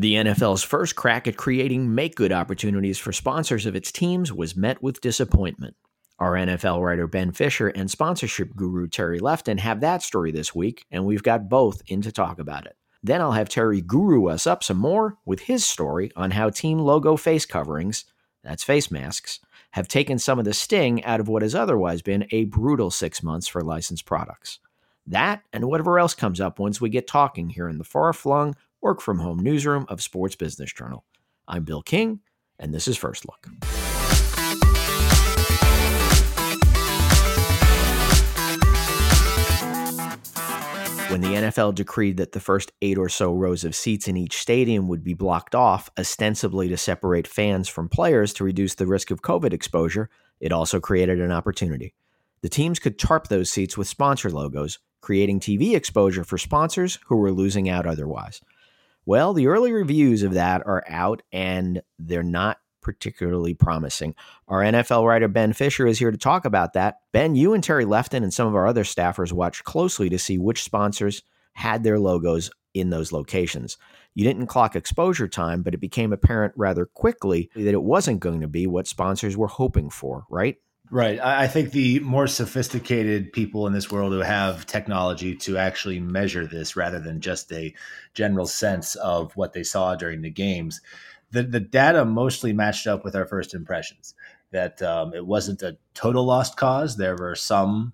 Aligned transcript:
The 0.00 0.14
NFL's 0.14 0.62
first 0.62 0.96
crack 0.96 1.28
at 1.28 1.36
creating 1.36 1.94
make 1.94 2.14
good 2.14 2.32
opportunities 2.32 2.96
for 2.96 3.12
sponsors 3.12 3.66
of 3.66 3.76
its 3.76 3.92
teams 3.92 4.32
was 4.32 4.56
met 4.56 4.82
with 4.82 5.02
disappointment. 5.02 5.76
Our 6.18 6.36
NFL 6.36 6.82
writer 6.82 7.06
Ben 7.06 7.32
Fisher 7.32 7.68
and 7.68 7.90
sponsorship 7.90 8.56
guru 8.56 8.88
Terry 8.88 9.18
Lefton 9.18 9.58
have 9.58 9.82
that 9.82 10.02
story 10.02 10.30
this 10.30 10.54
week, 10.54 10.86
and 10.90 11.04
we've 11.04 11.22
got 11.22 11.50
both 11.50 11.82
in 11.86 12.00
to 12.00 12.10
talk 12.10 12.38
about 12.38 12.64
it. 12.64 12.78
Then 13.02 13.20
I'll 13.20 13.32
have 13.32 13.50
Terry 13.50 13.82
guru 13.82 14.28
us 14.28 14.46
up 14.46 14.64
some 14.64 14.78
more 14.78 15.18
with 15.26 15.40
his 15.40 15.66
story 15.66 16.10
on 16.16 16.30
how 16.30 16.48
team 16.48 16.78
logo 16.78 17.18
face 17.18 17.44
coverings, 17.44 18.06
that's 18.42 18.64
face 18.64 18.90
masks, 18.90 19.38
have 19.72 19.86
taken 19.86 20.18
some 20.18 20.38
of 20.38 20.46
the 20.46 20.54
sting 20.54 21.04
out 21.04 21.20
of 21.20 21.28
what 21.28 21.42
has 21.42 21.54
otherwise 21.54 22.00
been 22.00 22.26
a 22.30 22.46
brutal 22.46 22.90
six 22.90 23.22
months 23.22 23.48
for 23.48 23.60
licensed 23.60 24.06
products. 24.06 24.60
That 25.06 25.42
and 25.52 25.66
whatever 25.66 25.98
else 25.98 26.14
comes 26.14 26.40
up 26.40 26.58
once 26.58 26.80
we 26.80 26.88
get 26.88 27.06
talking 27.06 27.50
here 27.50 27.68
in 27.68 27.76
the 27.76 27.84
far 27.84 28.14
flung 28.14 28.54
work 28.80 29.00
from 29.00 29.18
home 29.18 29.38
newsroom 29.38 29.84
of 29.88 30.02
Sports 30.02 30.36
Business 30.36 30.72
Journal. 30.72 31.04
I'm 31.46 31.64
Bill 31.64 31.82
King, 31.82 32.20
and 32.58 32.72
this 32.72 32.88
is 32.88 32.96
First 32.96 33.26
Look. 33.26 33.46
When 41.10 41.20
the 41.22 41.28
NFL 41.28 41.74
decreed 41.74 42.18
that 42.18 42.32
the 42.32 42.40
first 42.40 42.70
eight 42.80 42.96
or 42.96 43.08
so 43.08 43.34
rows 43.34 43.64
of 43.64 43.74
seats 43.74 44.06
in 44.06 44.16
each 44.16 44.38
stadium 44.38 44.86
would 44.86 45.02
be 45.02 45.12
blocked 45.12 45.56
off, 45.56 45.90
ostensibly 45.98 46.68
to 46.68 46.76
separate 46.76 47.26
fans 47.26 47.68
from 47.68 47.88
players 47.88 48.32
to 48.34 48.44
reduce 48.44 48.76
the 48.76 48.86
risk 48.86 49.10
of 49.10 49.20
COVID 49.20 49.52
exposure, 49.52 50.08
it 50.38 50.52
also 50.52 50.78
created 50.78 51.20
an 51.20 51.32
opportunity. 51.32 51.94
The 52.42 52.48
teams 52.48 52.78
could 52.78 52.98
tarp 52.98 53.26
those 53.26 53.50
seats 53.50 53.76
with 53.76 53.88
sponsor 53.88 54.30
logos, 54.30 54.78
creating 55.00 55.40
TV 55.40 55.74
exposure 55.74 56.24
for 56.24 56.38
sponsors 56.38 57.00
who 57.06 57.16
were 57.16 57.32
losing 57.32 57.68
out 57.68 57.86
otherwise. 57.86 58.40
Well, 59.06 59.32
the 59.32 59.46
early 59.46 59.72
reviews 59.72 60.22
of 60.22 60.34
that 60.34 60.66
are 60.66 60.84
out 60.88 61.22
and 61.32 61.82
they're 61.98 62.22
not 62.22 62.58
particularly 62.82 63.54
promising. 63.54 64.14
Our 64.48 64.60
NFL 64.60 65.06
writer 65.06 65.28
Ben 65.28 65.52
Fisher 65.52 65.86
is 65.86 65.98
here 65.98 66.10
to 66.10 66.18
talk 66.18 66.44
about 66.44 66.72
that. 66.74 66.98
Ben, 67.12 67.34
you 67.34 67.52
and 67.52 67.62
Terry 67.62 67.84
Lefton 67.84 68.22
and 68.22 68.32
some 68.32 68.46
of 68.48 68.54
our 68.54 68.66
other 68.66 68.84
staffers 68.84 69.32
watched 69.32 69.64
closely 69.64 70.08
to 70.10 70.18
see 70.18 70.38
which 70.38 70.62
sponsors 70.62 71.22
had 71.52 71.82
their 71.82 71.98
logos 71.98 72.50
in 72.74 72.90
those 72.90 73.12
locations. 73.12 73.76
You 74.14 74.24
didn't 74.24 74.46
clock 74.46 74.76
exposure 74.76 75.28
time, 75.28 75.62
but 75.62 75.74
it 75.74 75.80
became 75.80 76.12
apparent 76.12 76.54
rather 76.56 76.86
quickly 76.86 77.50
that 77.54 77.74
it 77.74 77.82
wasn't 77.82 78.20
going 78.20 78.40
to 78.40 78.48
be 78.48 78.66
what 78.66 78.86
sponsors 78.86 79.36
were 79.36 79.48
hoping 79.48 79.90
for, 79.90 80.24
right? 80.30 80.56
Right. 80.92 81.20
I 81.20 81.46
think 81.46 81.70
the 81.70 82.00
more 82.00 82.26
sophisticated 82.26 83.32
people 83.32 83.68
in 83.68 83.72
this 83.72 83.92
world 83.92 84.12
who 84.12 84.18
have 84.18 84.66
technology 84.66 85.36
to 85.36 85.56
actually 85.56 86.00
measure 86.00 86.48
this 86.48 86.74
rather 86.74 86.98
than 86.98 87.20
just 87.20 87.52
a 87.52 87.72
general 88.12 88.46
sense 88.46 88.96
of 88.96 89.36
what 89.36 89.52
they 89.52 89.62
saw 89.62 89.94
during 89.94 90.22
the 90.22 90.30
games, 90.30 90.80
the, 91.30 91.44
the 91.44 91.60
data 91.60 92.04
mostly 92.04 92.52
matched 92.52 92.88
up 92.88 93.04
with 93.04 93.14
our 93.14 93.24
first 93.24 93.54
impressions. 93.54 94.16
That 94.50 94.82
um, 94.82 95.14
it 95.14 95.24
wasn't 95.24 95.62
a 95.62 95.78
total 95.94 96.24
lost 96.24 96.56
cause. 96.56 96.96
There 96.96 97.14
were 97.14 97.36
some 97.36 97.92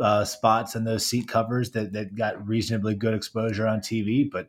uh, 0.00 0.24
spots 0.24 0.74
in 0.74 0.84
those 0.84 1.04
seat 1.04 1.28
covers 1.28 1.72
that, 1.72 1.92
that 1.92 2.14
got 2.14 2.48
reasonably 2.48 2.94
good 2.94 3.12
exposure 3.12 3.68
on 3.68 3.80
TV, 3.80 4.28
but 4.30 4.48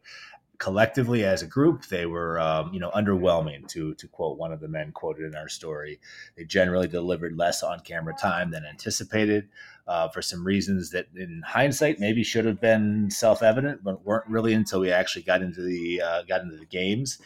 collectively 0.62 1.26
as 1.26 1.42
a 1.42 1.48
group, 1.48 1.88
they 1.88 2.06
were 2.06 2.40
um, 2.40 2.72
you 2.72 2.80
know 2.80 2.92
underwhelming. 2.92 3.68
To 3.70 3.96
to 3.96 4.08
quote 4.08 4.38
one 4.38 4.54
of 4.54 4.60
the 4.60 4.68
men 4.68 4.92
quoted 4.92 5.26
in 5.26 5.36
our 5.36 5.50
story, 5.50 6.00
they 6.38 6.46
generally 6.46 6.88
delivered 6.88 7.36
less 7.36 7.64
on 7.64 7.80
camera 7.80 8.14
time 8.14 8.52
than 8.52 8.64
anticipated. 8.64 9.50
Uh, 9.88 10.08
for 10.08 10.22
some 10.22 10.46
reasons 10.46 10.92
that, 10.92 11.08
in 11.16 11.42
hindsight, 11.46 12.00
maybe 12.00 12.24
should 12.24 12.46
have 12.46 12.62
been 12.62 13.10
self 13.10 13.42
evident, 13.42 13.84
but 13.84 14.06
weren't 14.06 14.28
really 14.28 14.54
until 14.54 14.80
we 14.80 14.92
actually 14.92 15.24
got 15.24 15.42
into 15.42 15.62
the 15.62 16.00
uh, 16.00 16.22
got 16.24 16.42
into 16.42 16.56
the 16.56 16.66
games 16.66 17.18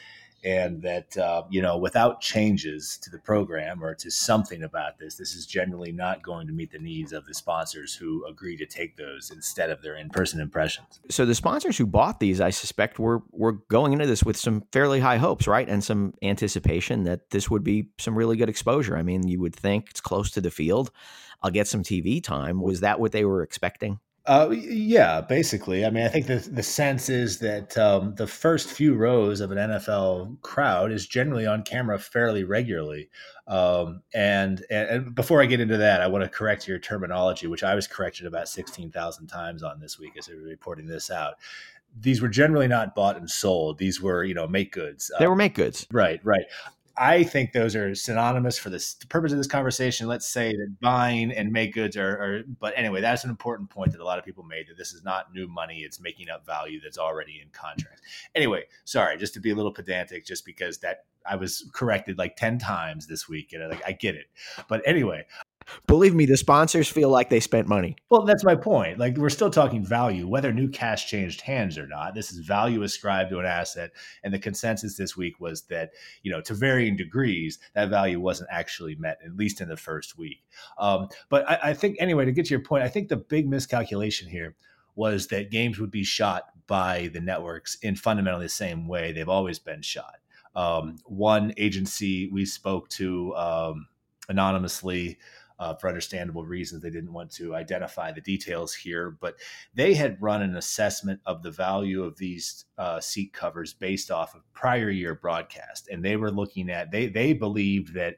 and 0.45 0.81
that 0.83 1.17
uh, 1.17 1.43
you 1.49 1.61
know 1.61 1.77
without 1.77 2.21
changes 2.21 2.97
to 3.01 3.09
the 3.09 3.17
program 3.17 3.83
or 3.83 3.95
to 3.95 4.11
something 4.11 4.63
about 4.63 4.99
this 4.99 5.15
this 5.15 5.33
is 5.33 5.45
generally 5.45 5.91
not 5.91 6.21
going 6.21 6.45
to 6.47 6.53
meet 6.53 6.71
the 6.71 6.79
needs 6.79 7.11
of 7.11 7.25
the 7.25 7.33
sponsors 7.33 7.95
who 7.95 8.23
agree 8.25 8.55
to 8.55 8.65
take 8.65 8.95
those 8.95 9.31
instead 9.31 9.69
of 9.71 9.81
their 9.81 9.95
in-person 9.95 10.39
impressions. 10.39 10.99
So 11.09 11.25
the 11.25 11.35
sponsors 11.35 11.77
who 11.77 11.87
bought 11.87 12.19
these 12.19 12.39
i 12.39 12.51
suspect 12.51 12.99
were 12.99 13.23
were 13.31 13.53
going 13.69 13.91
into 13.93 14.05
this 14.05 14.23
with 14.23 14.37
some 14.37 14.63
fairly 14.71 14.99
high 14.99 15.17
hopes 15.17 15.47
right? 15.47 15.67
And 15.67 15.83
some 15.83 16.13
anticipation 16.21 17.03
that 17.03 17.31
this 17.31 17.49
would 17.49 17.63
be 17.63 17.89
some 17.97 18.15
really 18.15 18.37
good 18.37 18.49
exposure. 18.49 18.95
I 18.95 19.01
mean 19.01 19.27
you 19.27 19.39
would 19.41 19.55
think 19.55 19.89
it's 19.89 20.01
close 20.01 20.31
to 20.31 20.41
the 20.41 20.51
field. 20.51 20.91
I'll 21.41 21.51
get 21.51 21.67
some 21.67 21.83
tv 21.83 22.23
time. 22.23 22.61
Was 22.61 22.81
that 22.81 22.99
what 22.99 23.11
they 23.11 23.25
were 23.25 23.41
expecting 23.41 23.99
uh, 24.27 24.49
yeah, 24.51 25.21
basically. 25.21 25.85
I 25.85 25.89
mean, 25.91 26.03
I 26.03 26.07
think 26.07 26.25
the 26.25 26.37
the 26.37 26.63
sense 26.63 27.09
is 27.09 27.39
that 27.39 27.77
um, 27.77 28.15
the 28.15 28.25
first 28.25 28.69
few 28.71 28.95
rows 28.95 29.39
of 29.39 29.51
an 29.51 29.57
NFL 29.57 30.41
crowd 30.41 30.91
is 30.91 31.05
generally 31.05 31.45
on 31.45 31.63
camera 31.63 31.99
fairly 31.99 32.43
regularly. 32.43 33.09
Um, 33.47 34.01
and, 34.15 34.65
and, 34.71 34.89
and 34.89 35.15
before 35.15 35.43
I 35.43 35.45
get 35.45 35.59
into 35.59 35.77
that, 35.77 36.01
I 36.01 36.07
want 36.07 36.23
to 36.23 36.29
correct 36.29 36.67
your 36.67 36.79
terminology, 36.79 37.45
which 37.45 37.63
I 37.63 37.75
was 37.75 37.87
corrected 37.87 38.25
about 38.25 38.47
sixteen 38.47 38.91
thousand 38.91 39.27
times 39.27 39.61
on 39.61 39.79
this 39.79 39.99
week 39.99 40.13
as 40.17 40.27
we 40.27 40.35
were 40.35 40.41
reporting 40.41 40.87
this 40.87 41.11
out. 41.11 41.35
These 41.97 42.21
were 42.21 42.27
generally 42.27 42.67
not 42.67 42.95
bought 42.95 43.17
and 43.17 43.29
sold. 43.29 43.77
These 43.77 44.01
were, 44.01 44.23
you 44.23 44.33
know, 44.33 44.47
make 44.47 44.73
goods. 44.73 45.11
They 45.19 45.27
were 45.27 45.35
make 45.35 45.53
goods. 45.53 45.87
Right, 45.91 46.19
right. 46.25 46.45
I 46.97 47.23
think 47.23 47.51
those 47.51 47.75
are 47.75 47.93
synonymous 47.93 48.57
for 48.57 48.69
this, 48.69 48.93
the 48.93 49.07
purpose 49.07 49.31
of 49.31 49.37
this 49.37 49.47
conversation. 49.47 50.07
Let's 50.07 50.27
say 50.27 50.55
that 50.55 50.79
buying 50.81 51.31
and 51.31 51.51
make 51.51 51.73
goods 51.73 51.97
are, 51.97 52.11
are, 52.11 52.43
but 52.59 52.73
anyway, 52.75 53.01
that's 53.01 53.23
an 53.23 53.29
important 53.29 53.69
point 53.69 53.91
that 53.91 53.99
a 53.99 54.05
lot 54.05 54.17
of 54.17 54.25
people 54.25 54.43
made 54.43 54.67
that 54.67 54.77
this 54.77 54.93
is 54.93 55.03
not 55.03 55.33
new 55.33 55.47
money. 55.47 55.79
It's 55.79 55.99
making 55.99 56.29
up 56.29 56.45
value 56.45 56.79
that's 56.81 56.97
already 56.97 57.41
in 57.41 57.49
contract. 57.49 58.01
Anyway, 58.33 58.63
sorry, 58.85 59.17
just 59.17 59.33
to 59.33 59.39
be 59.39 59.51
a 59.51 59.55
little 59.55 59.73
pedantic, 59.73 60.25
just 60.25 60.45
because 60.45 60.77
that 60.79 61.05
I 61.25 61.35
was 61.35 61.69
corrected 61.73 62.17
like 62.17 62.35
10 62.35 62.59
times 62.59 63.07
this 63.07 63.27
week. 63.27 63.51
And 63.53 63.63
I, 63.63 63.67
like, 63.67 63.83
I 63.85 63.91
get 63.91 64.15
it. 64.15 64.27
But 64.69 64.81
anyway, 64.85 65.25
Believe 65.87 66.13
me, 66.13 66.25
the 66.25 66.37
sponsors 66.37 66.87
feel 66.87 67.09
like 67.09 67.29
they 67.29 67.39
spent 67.39 67.67
money. 67.67 67.95
Well, 68.09 68.23
that's 68.23 68.43
my 68.43 68.55
point. 68.55 68.99
Like 68.99 69.17
we're 69.17 69.29
still 69.29 69.49
talking 69.49 69.85
value, 69.85 70.27
whether 70.27 70.53
new 70.53 70.69
cash 70.69 71.09
changed 71.09 71.41
hands 71.41 71.77
or 71.77 71.87
not. 71.87 72.13
This 72.13 72.31
is 72.31 72.45
value 72.45 72.83
ascribed 72.83 73.31
to 73.31 73.39
an 73.39 73.45
asset, 73.45 73.91
and 74.23 74.33
the 74.33 74.39
consensus 74.39 74.97
this 74.97 75.17
week 75.17 75.39
was 75.39 75.63
that 75.63 75.91
you 76.23 76.31
know 76.31 76.41
to 76.41 76.53
varying 76.53 76.95
degrees 76.95 77.59
that 77.73 77.89
value 77.89 78.19
wasn't 78.19 78.49
actually 78.51 78.95
met, 78.95 79.19
at 79.25 79.35
least 79.35 79.61
in 79.61 79.69
the 79.69 79.77
first 79.77 80.17
week. 80.17 80.43
Um, 80.77 81.09
but 81.29 81.49
I, 81.49 81.59
I 81.69 81.73
think 81.73 81.97
anyway, 81.99 82.25
to 82.25 82.31
get 82.31 82.45
to 82.45 82.51
your 82.51 82.63
point, 82.63 82.83
I 82.83 82.89
think 82.89 83.09
the 83.09 83.17
big 83.17 83.47
miscalculation 83.47 84.29
here 84.29 84.55
was 84.95 85.27
that 85.27 85.51
games 85.51 85.79
would 85.79 85.91
be 85.91 86.03
shot 86.03 86.43
by 86.67 87.09
the 87.13 87.19
networks 87.19 87.75
in 87.81 87.95
fundamentally 87.95 88.45
the 88.45 88.49
same 88.49 88.87
way 88.87 89.11
they've 89.11 89.29
always 89.29 89.59
been 89.59 89.81
shot. 89.81 90.15
Um, 90.55 90.97
one 91.05 91.53
agency 91.57 92.29
we 92.31 92.45
spoke 92.45 92.87
to 92.89 93.35
um, 93.35 93.87
anonymously 94.29 95.17
uh, 95.59 95.75
for 95.75 95.87
understandable 95.87 96.45
reasons. 96.45 96.81
They 96.81 96.89
didn't 96.89 97.13
want 97.13 97.31
to 97.33 97.55
identify 97.55 98.11
the 98.11 98.21
details 98.21 98.73
here, 98.73 99.11
but 99.11 99.35
they 99.73 99.93
had 99.93 100.21
run 100.21 100.41
an 100.41 100.55
assessment 100.55 101.21
of 101.25 101.43
the 101.43 101.51
value 101.51 102.03
of 102.03 102.17
these 102.17 102.65
uh, 102.77 102.99
seat 102.99 103.33
covers 103.33 103.73
based 103.73 104.11
off 104.11 104.35
of 104.35 104.41
prior 104.53 104.89
year 104.89 105.15
broadcast, 105.15 105.87
and 105.89 106.03
they 106.03 106.15
were 106.17 106.31
looking 106.31 106.69
at 106.69 106.91
they 106.91 107.07
they 107.07 107.33
believed 107.33 107.93
that 107.93 108.17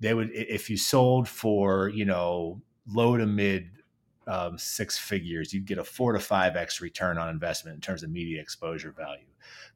they 0.00 0.14
would 0.14 0.30
if 0.32 0.70
you 0.70 0.76
sold 0.76 1.28
for 1.28 1.88
you 1.88 2.04
know 2.04 2.60
low 2.86 3.16
to 3.16 3.26
mid 3.26 3.70
um, 4.26 4.58
six 4.58 4.98
figures, 4.98 5.52
you'd 5.52 5.66
get 5.66 5.78
a 5.78 5.84
four 5.84 6.12
to 6.12 6.18
five 6.18 6.56
x 6.56 6.80
return 6.80 7.18
on 7.18 7.28
investment 7.28 7.74
in 7.74 7.80
terms 7.80 8.02
of 8.02 8.10
media 8.10 8.40
exposure 8.40 8.92
value. 8.92 9.26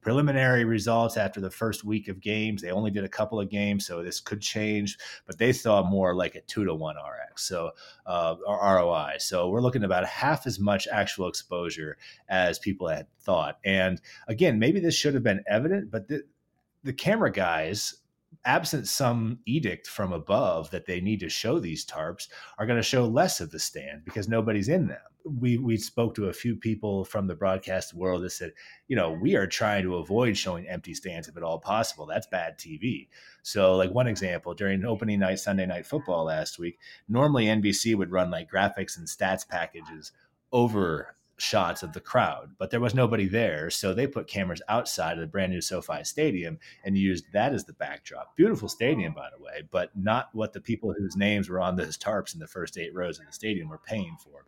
Preliminary 0.00 0.64
results 0.64 1.16
after 1.16 1.41
the 1.41 1.50
first 1.50 1.84
week 1.84 2.09
of 2.09 2.20
games, 2.20 2.62
they 2.62 2.70
only 2.70 2.91
did 2.91 3.04
a 3.04 3.09
couple 3.09 3.41
of 3.41 3.50
games, 3.50 3.86
so 3.86 4.03
this 4.03 4.20
could 4.20 4.41
change, 4.41 4.97
but 5.26 5.38
they 5.38 5.53
saw 5.53 5.82
more 5.82 6.14
like 6.14 6.34
a 6.34 6.41
two 6.42 6.64
to 6.64 6.75
one 6.75 6.97
RX, 6.97 7.44
so 7.44 7.72
uh, 8.06 8.36
ROI. 8.47 9.16
So 9.19 9.50
we're 9.50 9.60
looking 9.60 9.82
at 9.82 9.86
about 9.86 10.06
half 10.06 10.47
as 10.47 10.59
much 10.59 10.88
actual 10.91 11.28
exposure 11.28 11.98
as 12.28 12.59
people 12.59 12.88
had 12.88 13.06
thought. 13.20 13.59
And 13.65 14.00
again, 14.28 14.59
maybe 14.59 14.80
this 14.80 14.94
should 14.94 15.15
have 15.15 15.22
been 15.22 15.44
evident, 15.47 15.91
but 15.91 16.09
the 16.09 16.92
camera 16.92 17.30
guys 17.30 17.95
absent 18.44 18.86
some 18.86 19.38
edict 19.46 19.86
from 19.86 20.12
above 20.12 20.70
that 20.70 20.86
they 20.86 21.00
need 21.00 21.20
to 21.20 21.28
show 21.28 21.58
these 21.58 21.84
tarps, 21.84 22.28
are 22.58 22.66
going 22.66 22.78
to 22.78 22.82
show 22.82 23.06
less 23.06 23.40
of 23.40 23.50
the 23.50 23.58
stand 23.58 24.04
because 24.04 24.28
nobody's 24.28 24.68
in 24.68 24.88
them. 24.88 25.00
We 25.24 25.58
we 25.58 25.76
spoke 25.76 26.14
to 26.14 26.28
a 26.28 26.32
few 26.32 26.56
people 26.56 27.04
from 27.04 27.26
the 27.26 27.34
broadcast 27.34 27.92
world 27.92 28.22
that 28.22 28.30
said, 28.30 28.52
you 28.86 28.96
know, 28.96 29.12
we 29.12 29.36
are 29.36 29.46
trying 29.46 29.82
to 29.82 29.96
avoid 29.96 30.36
showing 30.36 30.66
empty 30.66 30.94
stands 30.94 31.28
if 31.28 31.36
at 31.36 31.42
all 31.42 31.58
possible. 31.58 32.06
That's 32.06 32.26
bad 32.26 32.58
TV. 32.58 33.08
So, 33.42 33.76
like 33.76 33.90
one 33.90 34.06
example, 34.06 34.54
during 34.54 34.84
opening 34.86 35.18
night 35.18 35.40
Sunday 35.40 35.66
night 35.66 35.84
football 35.84 36.24
last 36.24 36.58
week, 36.58 36.78
normally 37.08 37.46
NBC 37.46 37.94
would 37.94 38.10
run 38.10 38.30
like 38.30 38.50
graphics 38.50 38.96
and 38.96 39.06
stats 39.06 39.46
packages 39.46 40.12
over 40.50 41.14
shots 41.38 41.82
of 41.82 41.92
the 41.92 42.00
crowd, 42.00 42.50
but 42.58 42.70
there 42.70 42.80
was 42.80 42.94
nobody 42.94 43.28
there. 43.28 43.70
So 43.70 43.94
they 43.94 44.06
put 44.06 44.26
cameras 44.26 44.62
outside 44.68 45.14
of 45.14 45.20
the 45.20 45.26
brand 45.26 45.52
new 45.52 45.60
SoFi 45.60 46.04
Stadium 46.04 46.58
and 46.84 46.98
used 46.98 47.32
that 47.32 47.54
as 47.54 47.64
the 47.64 47.72
backdrop. 47.72 48.36
Beautiful 48.36 48.68
stadium, 48.68 49.14
by 49.14 49.28
the 49.36 49.42
way, 49.42 49.62
but 49.70 49.90
not 49.96 50.28
what 50.32 50.52
the 50.52 50.60
people 50.60 50.92
whose 50.92 51.16
names 51.16 51.48
were 51.48 51.60
on 51.60 51.76
those 51.76 51.96
tarps 51.98 52.34
in 52.34 52.40
the 52.40 52.46
first 52.46 52.76
eight 52.76 52.94
rows 52.94 53.18
of 53.18 53.26
the 53.26 53.32
stadium 53.32 53.68
were 53.68 53.78
paying 53.78 54.16
for. 54.22 54.46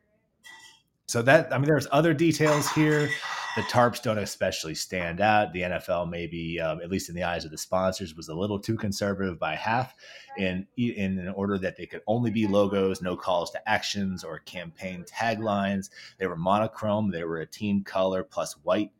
So 1.10 1.22
that 1.22 1.52
I 1.52 1.58
mean, 1.58 1.66
there's 1.66 1.88
other 1.90 2.14
details 2.14 2.70
here. 2.70 3.10
The 3.56 3.62
tarps 3.62 4.00
don't 4.00 4.16
especially 4.16 4.76
stand 4.76 5.20
out. 5.20 5.52
The 5.52 5.62
NFL, 5.62 6.08
maybe 6.08 6.60
um, 6.60 6.80
at 6.80 6.88
least 6.88 7.08
in 7.08 7.16
the 7.16 7.24
eyes 7.24 7.44
of 7.44 7.50
the 7.50 7.58
sponsors, 7.58 8.14
was 8.14 8.28
a 8.28 8.34
little 8.34 8.60
too 8.60 8.76
conservative 8.76 9.36
by 9.36 9.56
half, 9.56 9.92
in 10.38 10.68
in 10.76 11.18
an 11.18 11.30
order 11.30 11.58
that 11.58 11.76
they 11.76 11.86
could 11.86 12.02
only 12.06 12.30
be 12.30 12.46
logos, 12.46 13.02
no 13.02 13.16
calls 13.16 13.50
to 13.50 13.68
actions 13.68 14.22
or 14.22 14.38
campaign 14.38 15.04
taglines. 15.04 15.90
They 16.18 16.28
were 16.28 16.36
monochrome. 16.36 17.10
They 17.10 17.24
were 17.24 17.40
a 17.40 17.46
team 17.46 17.82
color 17.82 18.22
plus 18.22 18.52
white. 18.62 18.92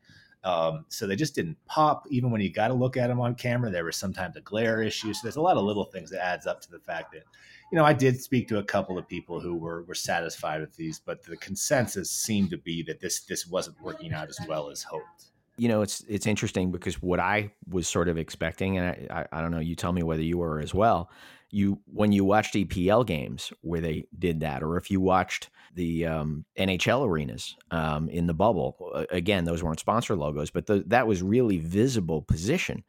Um, 0.42 0.86
so 0.88 1.06
they 1.06 1.14
just 1.14 1.36
didn't 1.36 1.58
pop. 1.66 2.06
Even 2.10 2.32
when 2.32 2.40
you 2.40 2.50
got 2.50 2.68
to 2.68 2.74
look 2.74 2.96
at 2.96 3.06
them 3.06 3.20
on 3.20 3.36
camera, 3.36 3.70
there 3.70 3.84
was 3.84 3.96
sometimes 3.96 4.36
a 4.36 4.40
glare 4.40 4.82
issue. 4.82 5.14
So 5.14 5.20
there's 5.22 5.36
a 5.36 5.40
lot 5.40 5.58
of 5.58 5.62
little 5.62 5.84
things 5.84 6.10
that 6.10 6.24
adds 6.24 6.48
up 6.48 6.60
to 6.62 6.70
the 6.72 6.80
fact 6.80 7.12
that 7.12 7.22
you 7.70 7.78
know, 7.78 7.84
I 7.84 7.92
did 7.92 8.20
speak 8.20 8.48
to 8.48 8.58
a 8.58 8.64
couple 8.64 8.98
of 8.98 9.06
people 9.06 9.40
who 9.40 9.54
were 9.54 9.82
were 9.84 9.94
satisfied 9.94 10.60
with 10.60 10.74
these, 10.76 10.98
but 10.98 11.22
the 11.22 11.36
consensus 11.36 12.10
seemed 12.10 12.50
to 12.50 12.58
be 12.58 12.82
that 12.84 13.00
this 13.00 13.20
this 13.20 13.46
wasn't 13.46 13.80
working 13.80 14.12
out 14.12 14.28
as 14.28 14.38
well 14.48 14.70
as 14.70 14.82
hoped. 14.82 15.26
You 15.56 15.68
know, 15.68 15.82
it's 15.82 16.02
it's 16.08 16.26
interesting 16.26 16.72
because 16.72 17.00
what 17.00 17.20
I 17.20 17.52
was 17.68 17.86
sort 17.86 18.08
of 18.08 18.18
expecting, 18.18 18.78
and 18.78 18.88
I, 18.88 19.20
I, 19.20 19.38
I 19.38 19.40
don't 19.40 19.52
know, 19.52 19.60
you 19.60 19.76
tell 19.76 19.92
me 19.92 20.02
whether 20.02 20.22
you 20.22 20.38
were 20.38 20.60
as 20.60 20.74
well. 20.74 21.10
You 21.52 21.80
when 21.86 22.12
you 22.12 22.24
watched 22.24 22.54
EPL 22.54 23.06
games 23.06 23.52
where 23.60 23.80
they 23.80 24.04
did 24.18 24.40
that, 24.40 24.62
or 24.62 24.76
if 24.76 24.90
you 24.90 25.00
watched 25.00 25.50
the 25.74 26.06
um, 26.06 26.44
NHL 26.56 27.06
arenas 27.06 27.56
um, 27.70 28.08
in 28.08 28.26
the 28.26 28.34
bubble, 28.34 29.04
again, 29.10 29.44
those 29.44 29.62
weren't 29.62 29.80
sponsor 29.80 30.16
logos, 30.16 30.50
but 30.50 30.66
the, 30.66 30.84
that 30.86 31.06
was 31.06 31.22
really 31.22 31.58
visible 31.58 32.22
position. 32.22 32.84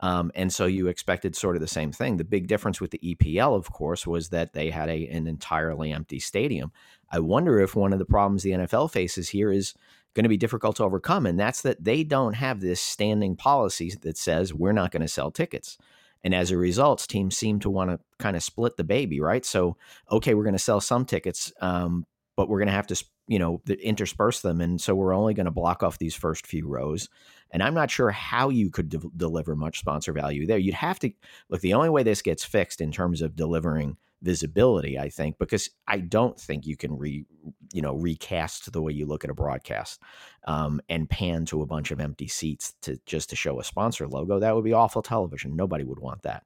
Um, 0.00 0.30
and 0.34 0.52
so 0.52 0.66
you 0.66 0.88
expected 0.88 1.34
sort 1.34 1.56
of 1.56 1.62
the 1.62 1.68
same 1.68 1.90
thing. 1.90 2.16
The 2.16 2.24
big 2.24 2.48
difference 2.48 2.80
with 2.80 2.90
the 2.90 2.98
EPL, 2.98 3.56
of 3.56 3.72
course, 3.72 4.06
was 4.06 4.28
that 4.28 4.52
they 4.52 4.70
had 4.70 4.88
a, 4.90 5.06
an 5.08 5.26
entirely 5.26 5.92
empty 5.92 6.18
stadium. 6.18 6.70
I 7.10 7.20
wonder 7.20 7.60
if 7.60 7.74
one 7.74 7.92
of 7.92 7.98
the 7.98 8.04
problems 8.04 8.42
the 8.42 8.50
NFL 8.50 8.90
faces 8.90 9.30
here 9.30 9.50
is 9.50 9.74
going 10.14 10.24
to 10.24 10.30
be 10.30 10.36
difficult 10.36 10.76
to 10.76 10.84
overcome, 10.84 11.26
and 11.26 11.38
that's 11.38 11.62
that 11.62 11.82
they 11.82 12.02
don't 12.02 12.34
have 12.34 12.60
this 12.60 12.80
standing 12.80 13.36
policy 13.36 13.94
that 14.02 14.18
says 14.18 14.52
we're 14.52 14.72
not 14.72 14.90
going 14.90 15.02
to 15.02 15.08
sell 15.08 15.30
tickets. 15.30 15.78
And 16.24 16.34
as 16.34 16.50
a 16.50 16.56
result, 16.56 17.06
teams 17.08 17.36
seem 17.36 17.60
to 17.60 17.70
want 17.70 17.90
to 17.90 18.00
kind 18.18 18.36
of 18.36 18.42
split 18.42 18.76
the 18.76 18.84
baby, 18.84 19.20
right? 19.20 19.44
So, 19.44 19.76
okay, 20.10 20.34
we're 20.34 20.42
going 20.42 20.54
to 20.54 20.58
sell 20.58 20.80
some 20.80 21.04
tickets, 21.04 21.52
um, 21.60 22.04
but 22.34 22.48
we're 22.48 22.58
going 22.58 22.68
to 22.68 22.72
have 22.72 22.88
to, 22.88 23.04
you 23.28 23.38
know, 23.38 23.62
intersperse 23.80 24.40
them, 24.40 24.60
and 24.60 24.80
so 24.80 24.94
we're 24.94 25.14
only 25.14 25.34
going 25.34 25.44
to 25.44 25.52
block 25.52 25.82
off 25.82 25.98
these 25.98 26.14
first 26.14 26.46
few 26.46 26.66
rows. 26.66 27.08
And 27.50 27.62
I'm 27.62 27.74
not 27.74 27.90
sure 27.90 28.10
how 28.10 28.48
you 28.48 28.70
could 28.70 28.88
de- 28.88 29.10
deliver 29.16 29.54
much 29.54 29.78
sponsor 29.78 30.12
value 30.12 30.46
there. 30.46 30.58
You'd 30.58 30.74
have 30.74 30.98
to 31.00 31.10
look, 31.48 31.60
the 31.60 31.74
only 31.74 31.90
way 31.90 32.02
this 32.02 32.22
gets 32.22 32.44
fixed 32.44 32.80
in 32.80 32.92
terms 32.92 33.22
of 33.22 33.36
delivering 33.36 33.96
visibility, 34.22 34.98
I 34.98 35.08
think, 35.08 35.38
because 35.38 35.70
I 35.86 35.98
don't 35.98 36.38
think 36.38 36.66
you 36.66 36.76
can 36.76 36.98
re, 36.98 37.24
you 37.72 37.82
know, 37.82 37.94
recast 37.94 38.72
the 38.72 38.82
way 38.82 38.92
you 38.92 39.06
look 39.06 39.24
at 39.24 39.30
a 39.30 39.34
broadcast 39.34 40.00
um, 40.46 40.80
and 40.88 41.08
pan 41.08 41.44
to 41.46 41.62
a 41.62 41.66
bunch 41.66 41.90
of 41.90 42.00
empty 42.00 42.26
seats 42.26 42.74
to 42.82 42.98
just 43.06 43.30
to 43.30 43.36
show 43.36 43.60
a 43.60 43.64
sponsor 43.64 44.08
logo. 44.08 44.38
That 44.38 44.54
would 44.54 44.64
be 44.64 44.72
awful 44.72 45.02
television. 45.02 45.54
Nobody 45.54 45.84
would 45.84 46.00
want 46.00 46.22
that. 46.22 46.44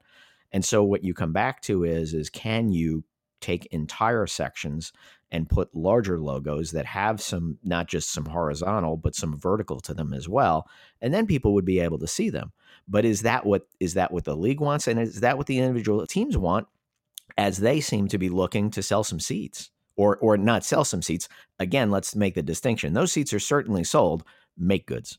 And 0.53 0.65
so 0.65 0.83
what 0.83 1.05
you 1.05 1.15
come 1.15 1.33
back 1.33 1.63
to 1.63 1.85
is 1.85 2.13
is 2.13 2.29
can 2.29 2.73
you 2.73 3.05
take 3.41 3.67
entire 3.67 4.27
sections 4.27 4.93
and 5.33 5.49
put 5.49 5.75
larger 5.75 6.19
logos 6.19 6.73
that 6.73 6.87
have 6.87 7.21
some 7.21 7.59
not 7.63 7.87
just 7.87 8.13
some 8.13 8.25
horizontal 8.25 8.97
but 8.97 9.15
some 9.15 9.39
vertical 9.39 9.81
to 9.81 9.95
them 9.95 10.13
as 10.13 10.29
well. 10.29 10.69
And 11.01 11.15
then 11.15 11.27
people 11.27 11.55
would 11.55 11.65
be 11.65 11.81
able 11.81 11.99
to 11.99 12.07
see 12.07 12.31
them. 12.31 12.53
But 12.89 13.05
is 13.05 13.23
that 13.23 13.47
what 13.47 13.67
is 13.79 13.95
that 13.95 14.13
what 14.13 14.25
the 14.25 14.37
league 14.37 14.61
wants? 14.61 14.89
And 14.89 14.99
is 14.99 15.21
that 15.21 15.39
what 15.39 15.47
the 15.47 15.59
individual 15.59 16.07
teams 16.07 16.37
want 16.37 16.67
as 17.39 17.59
they 17.59 17.81
seem 17.81 18.09
to 18.09 18.19
be 18.19 18.29
looking 18.29 18.71
to 18.71 18.83
sell 18.83 19.05
some 19.05 19.21
seats? 19.21 19.71
Or 19.97 20.17
or 20.19 20.37
not 20.37 20.65
sell 20.65 20.85
some 20.85 21.03
seats. 21.03 21.29
Again 21.59 21.91
let's 21.91 22.17
make 22.17 22.35
the 22.35 22.43
distinction. 22.43 22.95
Those 22.95 23.13
seats 23.13 23.33
are 23.33 23.41
certainly 23.41 23.85
sold. 23.85 24.25
Make 24.57 24.87
goods. 24.87 25.19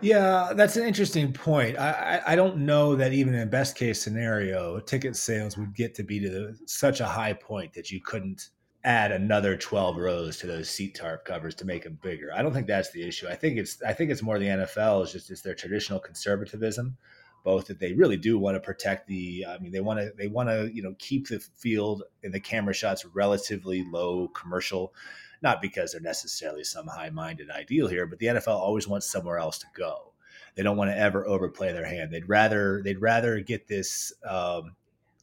Yeah, 0.00 0.52
that's 0.56 0.76
an 0.76 0.84
interesting 0.84 1.32
point. 1.32 1.78
I, 1.78 2.20
I, 2.26 2.34
don't 2.34 2.56
know 2.58 2.96
that 2.96 3.12
even 3.12 3.34
in 3.34 3.48
best 3.48 3.76
case 3.76 4.02
scenario, 4.02 4.80
ticket 4.80 5.14
sales 5.14 5.56
would 5.56 5.76
get 5.76 5.94
to 5.94 6.02
be 6.02 6.18
to 6.18 6.28
the, 6.28 6.58
such 6.66 6.98
a 6.98 7.06
high 7.06 7.34
point 7.34 7.72
that 7.74 7.92
you 7.92 8.00
couldn't 8.00 8.48
add 8.84 9.12
another 9.12 9.56
12 9.56 9.96
rows 9.96 10.38
to 10.38 10.46
those 10.46 10.68
seat 10.68 10.94
tarp 10.94 11.24
covers 11.24 11.54
to 11.54 11.64
make 11.64 11.84
them 11.84 11.98
bigger. 12.02 12.30
I 12.34 12.42
don't 12.42 12.52
think 12.52 12.66
that's 12.66 12.90
the 12.90 13.06
issue. 13.06 13.28
I 13.28 13.36
think 13.36 13.58
it's 13.58 13.80
I 13.82 13.92
think 13.92 14.10
it's 14.10 14.22
more 14.22 14.38
the 14.38 14.46
NFL 14.46 15.04
is 15.04 15.12
just 15.12 15.30
it's 15.30 15.42
their 15.42 15.54
traditional 15.54 16.00
conservatism, 16.00 16.96
both 17.44 17.66
that 17.66 17.78
they 17.78 17.92
really 17.92 18.16
do 18.16 18.38
want 18.38 18.56
to 18.56 18.60
protect 18.60 19.06
the 19.06 19.46
I 19.48 19.58
mean 19.58 19.72
they 19.72 19.80
want 19.80 20.00
to 20.00 20.12
they 20.16 20.26
want 20.26 20.48
to, 20.48 20.70
you 20.74 20.82
know, 20.82 20.94
keep 20.98 21.28
the 21.28 21.38
field 21.38 22.02
and 22.24 22.34
the 22.34 22.40
camera 22.40 22.74
shots 22.74 23.04
relatively 23.04 23.84
low 23.90 24.28
commercial 24.28 24.92
not 25.42 25.60
because 25.60 25.92
they're 25.92 26.00
necessarily 26.00 26.64
some 26.64 26.86
high-minded 26.86 27.50
ideal 27.50 27.88
here, 27.88 28.06
but 28.06 28.18
the 28.20 28.26
NFL 28.26 28.60
always 28.60 28.86
wants 28.86 29.10
somewhere 29.10 29.38
else 29.38 29.58
to 29.58 29.66
go. 29.76 30.12
They 30.54 30.62
don't 30.62 30.76
want 30.76 30.90
to 30.90 30.96
ever 30.96 31.26
overplay 31.26 31.72
their 31.72 31.84
hand. 31.84 32.12
They'd 32.12 32.28
rather 32.28 32.82
they'd 32.82 33.00
rather 33.00 33.40
get 33.40 33.66
this 33.66 34.12
um, 34.28 34.76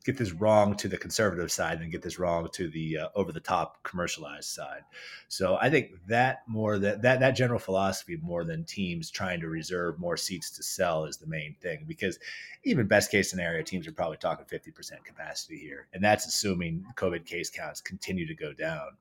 get 0.06 0.18
this 0.18 0.32
wrong 0.32 0.76
to 0.78 0.88
the 0.88 0.98
conservative 0.98 1.52
side 1.52 1.82
and 1.82 1.92
get 1.92 2.02
this 2.02 2.18
wrong 2.18 2.48
to 2.54 2.70
the 2.70 2.98
uh, 2.98 3.08
over 3.16 3.32
the 3.32 3.40
top 3.40 3.84
commercialized 3.84 4.50
side. 4.50 4.82
So 5.28 5.58
I 5.60 5.70
think 5.70 5.92
that 6.08 6.44
more 6.48 6.80
that, 6.80 7.02
that 7.02 7.20
that 7.20 7.32
general 7.32 7.60
philosophy 7.60 8.18
more 8.22 8.44
than 8.44 8.64
teams 8.64 9.12
trying 9.12 9.42
to 9.42 9.50
reserve 9.50 10.00
more 10.00 10.18
seats 10.18 10.50
to 10.52 10.64
sell 10.64 11.06
is 11.06 11.18
the 11.18 11.28
main 11.28 11.56
thing 11.62 11.86
because 11.88 12.18
even 12.64 12.88
best 12.88 13.12
case 13.12 13.30
scenario 13.30 13.62
teams 13.62 13.88
are 13.88 13.92
probably 13.92 14.18
talking 14.18 14.46
50% 14.46 15.04
capacity 15.04 15.58
here 15.58 15.88
and 15.94 16.04
that's 16.04 16.26
assuming 16.26 16.86
COVID 16.96 17.26
case 17.26 17.50
counts 17.50 17.82
continue 17.82 18.26
to 18.28 18.36
go 18.36 18.54
down. 18.54 18.98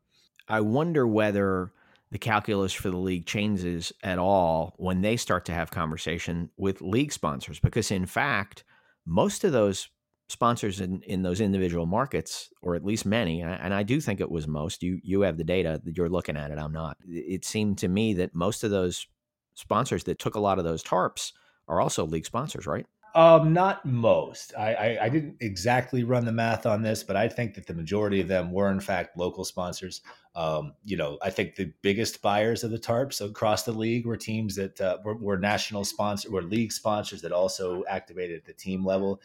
I 0.48 0.60
wonder 0.60 1.06
whether 1.06 1.72
the 2.10 2.18
calculus 2.18 2.72
for 2.72 2.90
the 2.90 2.96
league 2.96 3.26
changes 3.26 3.92
at 4.02 4.18
all 4.18 4.74
when 4.78 5.02
they 5.02 5.16
start 5.16 5.44
to 5.44 5.52
have 5.52 5.70
conversation 5.70 6.50
with 6.56 6.80
league 6.80 7.12
sponsors 7.12 7.60
because 7.60 7.90
in 7.90 8.06
fact 8.06 8.64
most 9.06 9.44
of 9.44 9.52
those 9.52 9.88
sponsors 10.28 10.80
in, 10.80 11.00
in 11.02 11.22
those 11.22 11.40
individual 11.40 11.86
markets, 11.86 12.50
or 12.62 12.74
at 12.74 12.84
least 12.84 13.06
many, 13.06 13.40
and 13.40 13.72
I 13.72 13.82
do 13.82 14.00
think 14.00 14.20
it 14.20 14.30
was 14.30 14.46
most. 14.46 14.82
You 14.82 15.00
you 15.02 15.22
have 15.22 15.36
the 15.36 15.44
data 15.44 15.80
that 15.84 15.96
you're 15.96 16.08
looking 16.08 16.36
at 16.36 16.50
it. 16.50 16.58
I'm 16.58 16.72
not. 16.72 16.96
It 17.06 17.44
seemed 17.44 17.78
to 17.78 17.88
me 17.88 18.14
that 18.14 18.34
most 18.34 18.64
of 18.64 18.70
those 18.70 19.06
sponsors 19.54 20.04
that 20.04 20.18
took 20.18 20.34
a 20.34 20.40
lot 20.40 20.58
of 20.58 20.64
those 20.64 20.84
tarps 20.84 21.32
are 21.66 21.80
also 21.80 22.06
league 22.06 22.26
sponsors, 22.26 22.66
right? 22.66 22.86
Um, 23.14 23.52
not 23.52 23.84
most. 23.84 24.52
I, 24.56 24.74
I, 24.74 25.04
I 25.06 25.08
didn't 25.08 25.36
exactly 25.40 26.04
run 26.04 26.24
the 26.24 26.32
math 26.32 26.66
on 26.66 26.82
this, 26.82 27.02
but 27.02 27.16
I 27.16 27.26
think 27.26 27.54
that 27.54 27.66
the 27.66 27.74
majority 27.74 28.20
of 28.20 28.28
them 28.28 28.52
were 28.52 28.70
in 28.70 28.80
fact 28.80 29.16
local 29.16 29.44
sponsors. 29.44 30.02
Um, 30.36 30.74
you 30.84 30.96
know, 30.96 31.18
I 31.22 31.30
think 31.30 31.56
the 31.56 31.72
biggest 31.82 32.22
buyers 32.22 32.62
of 32.62 32.70
the 32.70 32.78
tarps 32.78 33.24
across 33.24 33.64
the 33.64 33.72
league 33.72 34.06
were 34.06 34.16
teams 34.16 34.54
that 34.56 34.80
uh, 34.80 34.98
were, 35.04 35.16
were 35.16 35.38
national 35.38 35.84
sponsors, 35.84 36.30
were 36.30 36.42
league 36.42 36.70
sponsors 36.70 37.22
that 37.22 37.32
also 37.32 37.82
activated 37.88 38.36
at 38.36 38.44
the 38.44 38.52
team 38.52 38.84
level. 38.84 39.20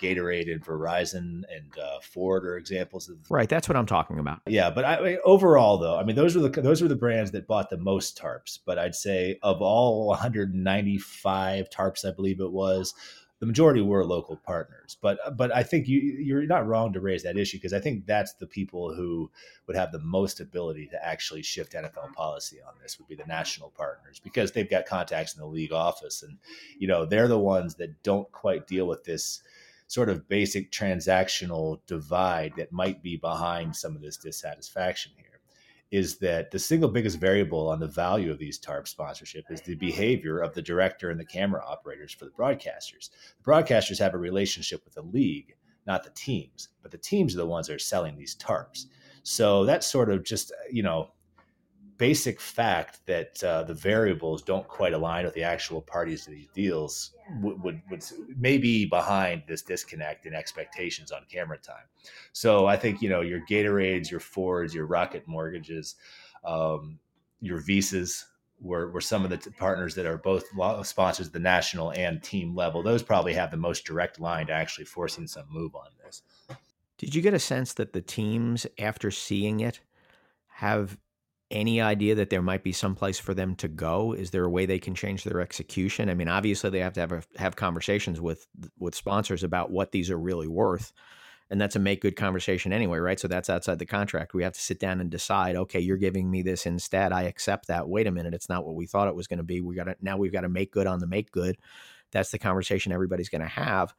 Gatorade 0.00 0.52
and 0.52 0.64
Verizon 0.64 1.42
and 1.54 1.78
uh, 1.80 2.00
Ford 2.02 2.44
are 2.46 2.56
examples 2.56 3.08
of 3.08 3.18
right. 3.30 3.48
That's 3.48 3.68
what 3.68 3.76
I'm 3.76 3.86
talking 3.86 4.18
about. 4.18 4.40
Yeah, 4.46 4.70
but 4.70 4.84
I, 4.84 4.94
I 4.94 5.18
overall, 5.24 5.78
though, 5.78 5.98
I 5.98 6.04
mean, 6.04 6.16
those 6.16 6.36
were 6.36 6.48
the 6.48 6.60
those 6.60 6.82
were 6.82 6.88
the 6.88 6.96
brands 6.96 7.30
that 7.32 7.46
bought 7.46 7.70
the 7.70 7.78
most 7.78 8.18
tarps. 8.20 8.58
But 8.64 8.78
I'd 8.78 8.94
say 8.94 9.38
of 9.42 9.62
all 9.62 10.06
195 10.08 11.70
tarps, 11.70 12.04
I 12.04 12.12
believe 12.12 12.40
it 12.40 12.52
was, 12.52 12.94
the 13.38 13.46
majority 13.46 13.82
were 13.82 14.04
local 14.04 14.36
partners. 14.36 14.96
But 15.00 15.36
but 15.36 15.54
I 15.54 15.62
think 15.62 15.88
you 15.88 15.98
you're 16.00 16.46
not 16.46 16.66
wrong 16.66 16.92
to 16.92 17.00
raise 17.00 17.22
that 17.24 17.36
issue 17.36 17.58
because 17.58 17.74
I 17.74 17.80
think 17.80 18.06
that's 18.06 18.34
the 18.34 18.46
people 18.46 18.94
who 18.94 19.30
would 19.66 19.76
have 19.76 19.92
the 19.92 19.98
most 19.98 20.40
ability 20.40 20.86
to 20.88 21.06
actually 21.06 21.42
shift 21.42 21.74
NFL 21.74 22.14
policy 22.14 22.58
on 22.66 22.74
this 22.82 22.98
would 22.98 23.08
be 23.08 23.14
the 23.14 23.26
national 23.26 23.70
partners 23.70 24.20
because 24.22 24.52
they've 24.52 24.70
got 24.70 24.86
contacts 24.86 25.34
in 25.34 25.40
the 25.40 25.46
league 25.46 25.72
office 25.72 26.22
and 26.22 26.38
you 26.78 26.88
know 26.88 27.04
they're 27.04 27.28
the 27.28 27.38
ones 27.38 27.74
that 27.74 28.02
don't 28.02 28.30
quite 28.32 28.66
deal 28.66 28.86
with 28.86 29.04
this 29.04 29.42
sort 29.86 30.08
of 30.08 30.28
basic 30.28 30.72
transactional 30.72 31.80
divide 31.86 32.52
that 32.56 32.72
might 32.72 33.02
be 33.02 33.16
behind 33.16 33.74
some 33.74 33.94
of 33.94 34.02
this 34.02 34.16
dissatisfaction 34.16 35.12
here 35.16 35.26
is 35.92 36.18
that 36.18 36.50
the 36.50 36.58
single 36.58 36.88
biggest 36.88 37.18
variable 37.18 37.68
on 37.68 37.78
the 37.78 37.86
value 37.86 38.30
of 38.30 38.38
these 38.38 38.58
TARP 38.58 38.88
sponsorship 38.88 39.44
is 39.50 39.60
the 39.60 39.76
behavior 39.76 40.40
of 40.40 40.52
the 40.52 40.62
director 40.62 41.10
and 41.10 41.20
the 41.20 41.24
camera 41.24 41.62
operators 41.64 42.12
for 42.12 42.24
the 42.24 42.32
broadcasters. 42.32 43.10
The 43.38 43.50
broadcasters 43.50 43.98
have 44.00 44.14
a 44.14 44.18
relationship 44.18 44.84
with 44.84 44.94
the 44.94 45.02
league, 45.02 45.54
not 45.86 46.02
the 46.02 46.10
teams, 46.10 46.70
but 46.82 46.90
the 46.90 46.98
teams 46.98 47.34
are 47.34 47.38
the 47.38 47.46
ones 47.46 47.68
that 47.68 47.74
are 47.74 47.78
selling 47.78 48.16
these 48.16 48.34
TARPs. 48.34 48.86
So 49.22 49.64
that's 49.64 49.86
sort 49.86 50.10
of 50.10 50.24
just, 50.24 50.52
you 50.70 50.82
know, 50.82 51.12
basic 51.98 52.40
fact 52.40 53.04
that 53.06 53.42
uh, 53.42 53.62
the 53.62 53.74
variables 53.74 54.42
don't 54.42 54.66
quite 54.68 54.92
align 54.92 55.24
with 55.24 55.34
the 55.34 55.42
actual 55.42 55.80
parties 55.80 56.24
to 56.24 56.30
these 56.30 56.48
deals 56.54 57.12
would, 57.40 57.62
would, 57.62 57.82
would 57.90 58.04
maybe 58.36 58.84
behind 58.84 59.42
this 59.46 59.62
disconnect 59.62 60.26
in 60.26 60.34
expectations 60.34 61.10
on 61.10 61.22
camera 61.30 61.58
time. 61.58 61.84
So 62.32 62.66
I 62.66 62.76
think 62.76 63.02
you 63.02 63.08
know 63.08 63.20
your 63.20 63.40
Gatorades, 63.48 64.10
your 64.10 64.20
Fords, 64.20 64.74
your 64.74 64.86
Rocket 64.86 65.26
Mortgages, 65.26 65.96
um, 66.44 66.98
your 67.40 67.58
Visas 67.58 68.26
were, 68.60 68.90
were 68.90 69.00
some 69.00 69.24
of 69.24 69.30
the 69.30 69.36
t- 69.36 69.50
partners 69.50 69.94
that 69.94 70.06
are 70.06 70.18
both 70.18 70.44
sponsors 70.86 71.26
at 71.26 71.32
the 71.32 71.38
national 71.38 71.92
and 71.92 72.22
team 72.22 72.54
level. 72.54 72.82
Those 72.82 73.02
probably 73.02 73.34
have 73.34 73.50
the 73.50 73.56
most 73.56 73.84
direct 73.84 74.18
line 74.20 74.46
to 74.46 74.52
actually 74.52 74.86
forcing 74.86 75.26
some 75.26 75.46
move 75.50 75.74
on 75.74 75.88
this. 76.04 76.22
Did 76.98 77.14
you 77.14 77.20
get 77.20 77.34
a 77.34 77.38
sense 77.38 77.74
that 77.74 77.92
the 77.92 78.00
teams, 78.00 78.66
after 78.78 79.10
seeing 79.10 79.60
it, 79.60 79.80
have 80.46 80.96
any 81.50 81.80
idea 81.80 82.14
that 82.16 82.30
there 82.30 82.42
might 82.42 82.64
be 82.64 82.72
some 82.72 82.94
place 82.94 83.18
for 83.18 83.32
them 83.32 83.54
to 83.56 83.68
go? 83.68 84.12
Is 84.12 84.30
there 84.30 84.44
a 84.44 84.50
way 84.50 84.66
they 84.66 84.78
can 84.78 84.94
change 84.94 85.24
their 85.24 85.40
execution? 85.40 86.10
I 86.10 86.14
mean, 86.14 86.28
obviously 86.28 86.70
they 86.70 86.80
have 86.80 86.94
to 86.94 87.00
have 87.00 87.12
a, 87.12 87.22
have 87.36 87.56
conversations 87.56 88.20
with 88.20 88.46
with 88.78 88.94
sponsors 88.94 89.44
about 89.44 89.70
what 89.70 89.92
these 89.92 90.10
are 90.10 90.18
really 90.18 90.48
worth, 90.48 90.92
and 91.48 91.60
that's 91.60 91.76
a 91.76 91.80
make 91.80 92.00
good 92.00 92.16
conversation 92.16 92.72
anyway, 92.72 92.98
right? 92.98 93.20
So 93.20 93.28
that's 93.28 93.48
outside 93.48 93.78
the 93.78 93.86
contract. 93.86 94.34
We 94.34 94.42
have 94.42 94.54
to 94.54 94.60
sit 94.60 94.80
down 94.80 95.00
and 95.00 95.10
decide. 95.10 95.54
Okay, 95.54 95.80
you're 95.80 95.96
giving 95.96 96.30
me 96.30 96.42
this 96.42 96.66
instead. 96.66 97.12
I 97.12 97.22
accept 97.22 97.68
that. 97.68 97.88
Wait 97.88 98.08
a 98.08 98.12
minute, 98.12 98.34
it's 98.34 98.48
not 98.48 98.66
what 98.66 98.74
we 98.74 98.86
thought 98.86 99.08
it 99.08 99.14
was 99.14 99.28
going 99.28 99.38
to 99.38 99.44
be. 99.44 99.60
We 99.60 99.76
got 99.76 99.84
to 99.84 99.96
now 100.00 100.16
we've 100.16 100.32
got 100.32 100.40
to 100.40 100.48
make 100.48 100.72
good 100.72 100.88
on 100.88 100.98
the 100.98 101.06
make 101.06 101.30
good. 101.30 101.58
That's 102.12 102.30
the 102.30 102.38
conversation 102.38 102.92
everybody's 102.92 103.28
going 103.28 103.42
to 103.42 103.48
have. 103.48 103.94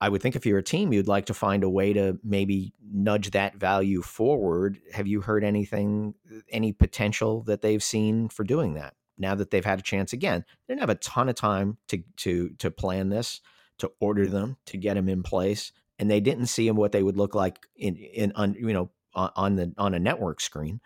I 0.00 0.08
would 0.08 0.22
think 0.22 0.36
if 0.36 0.46
you're 0.46 0.58
a 0.58 0.62
team, 0.62 0.92
you'd 0.92 1.08
like 1.08 1.26
to 1.26 1.34
find 1.34 1.64
a 1.64 1.68
way 1.68 1.92
to 1.92 2.18
maybe 2.22 2.72
nudge 2.92 3.32
that 3.32 3.56
value 3.56 4.02
forward. 4.02 4.78
Have 4.92 5.08
you 5.08 5.20
heard 5.20 5.42
anything, 5.42 6.14
uh, 6.32 6.40
any 6.50 6.72
potential 6.72 7.42
that 7.42 7.62
they've 7.62 7.82
seen 7.82 8.28
for 8.28 8.44
doing 8.44 8.74
that 8.74 8.94
now 9.18 9.34
that 9.34 9.50
they've 9.50 9.64
had 9.64 9.80
a 9.80 9.82
chance 9.82 10.12
again? 10.12 10.44
They 10.66 10.74
didn't 10.74 10.82
have 10.82 10.90
a 10.90 10.94
ton 10.96 11.28
of 11.28 11.34
time 11.34 11.78
to 11.88 12.02
to 12.18 12.50
to 12.58 12.70
plan 12.70 13.08
this, 13.08 13.40
to 13.78 13.90
order 14.00 14.26
them, 14.26 14.56
to 14.66 14.76
get 14.76 14.94
them 14.94 15.08
in 15.08 15.22
place, 15.22 15.72
and 15.98 16.10
they 16.10 16.20
didn't 16.20 16.46
see 16.46 16.70
what 16.70 16.92
they 16.92 17.02
would 17.02 17.16
look 17.16 17.34
like 17.34 17.66
in 17.76 17.96
in 17.96 18.32
on 18.36 18.54
you 18.54 18.72
know 18.72 18.90
on 19.14 19.56
the 19.56 19.72
on 19.78 19.94
a 19.94 19.98
network 19.98 20.40
screen. 20.40 20.80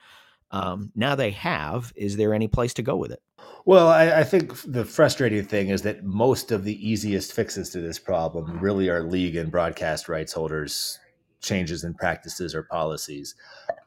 Um, 0.53 0.93
now 0.95 1.15
they 1.15 1.31
have. 1.31 1.93
Is 1.97 2.17
there 2.17 2.35
any 2.35 2.47
place 2.47 2.75
to 2.75 2.83
go 2.83 2.97
with 2.97 3.11
it? 3.11 3.23
Well, 3.65 3.89
I, 3.89 4.21
I, 4.21 4.25
think 4.25 4.55
the 4.71 4.85
frustrating 4.85 5.45
thing 5.45 5.69
is 5.69 5.83
that 5.83 6.05
most 6.05 6.53
of 6.53 6.65
the 6.65 6.89
easiest 6.89 7.33
fixes 7.33 7.71
to 7.71 7.81
this 7.81 7.99
problem 7.99 8.59
really 8.59 8.89
are 8.89 9.03
league 9.03 9.37
and 9.37 9.51
broadcast 9.51 10.09
rights 10.09 10.33
holders 10.33 10.99
changes 11.41 11.85
in 11.85 11.95
practices 11.95 12.55
or 12.55 12.65
policies. 12.65 13.35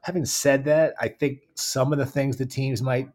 Having 0.02 0.26
said 0.26 0.66
that, 0.66 0.94
I 1.00 1.08
think 1.08 1.42
some 1.56 1.92
of 1.92 2.00
the 2.00 2.06
things 2.06 2.38
the 2.38 2.46
teams 2.46 2.82
might 2.82 3.10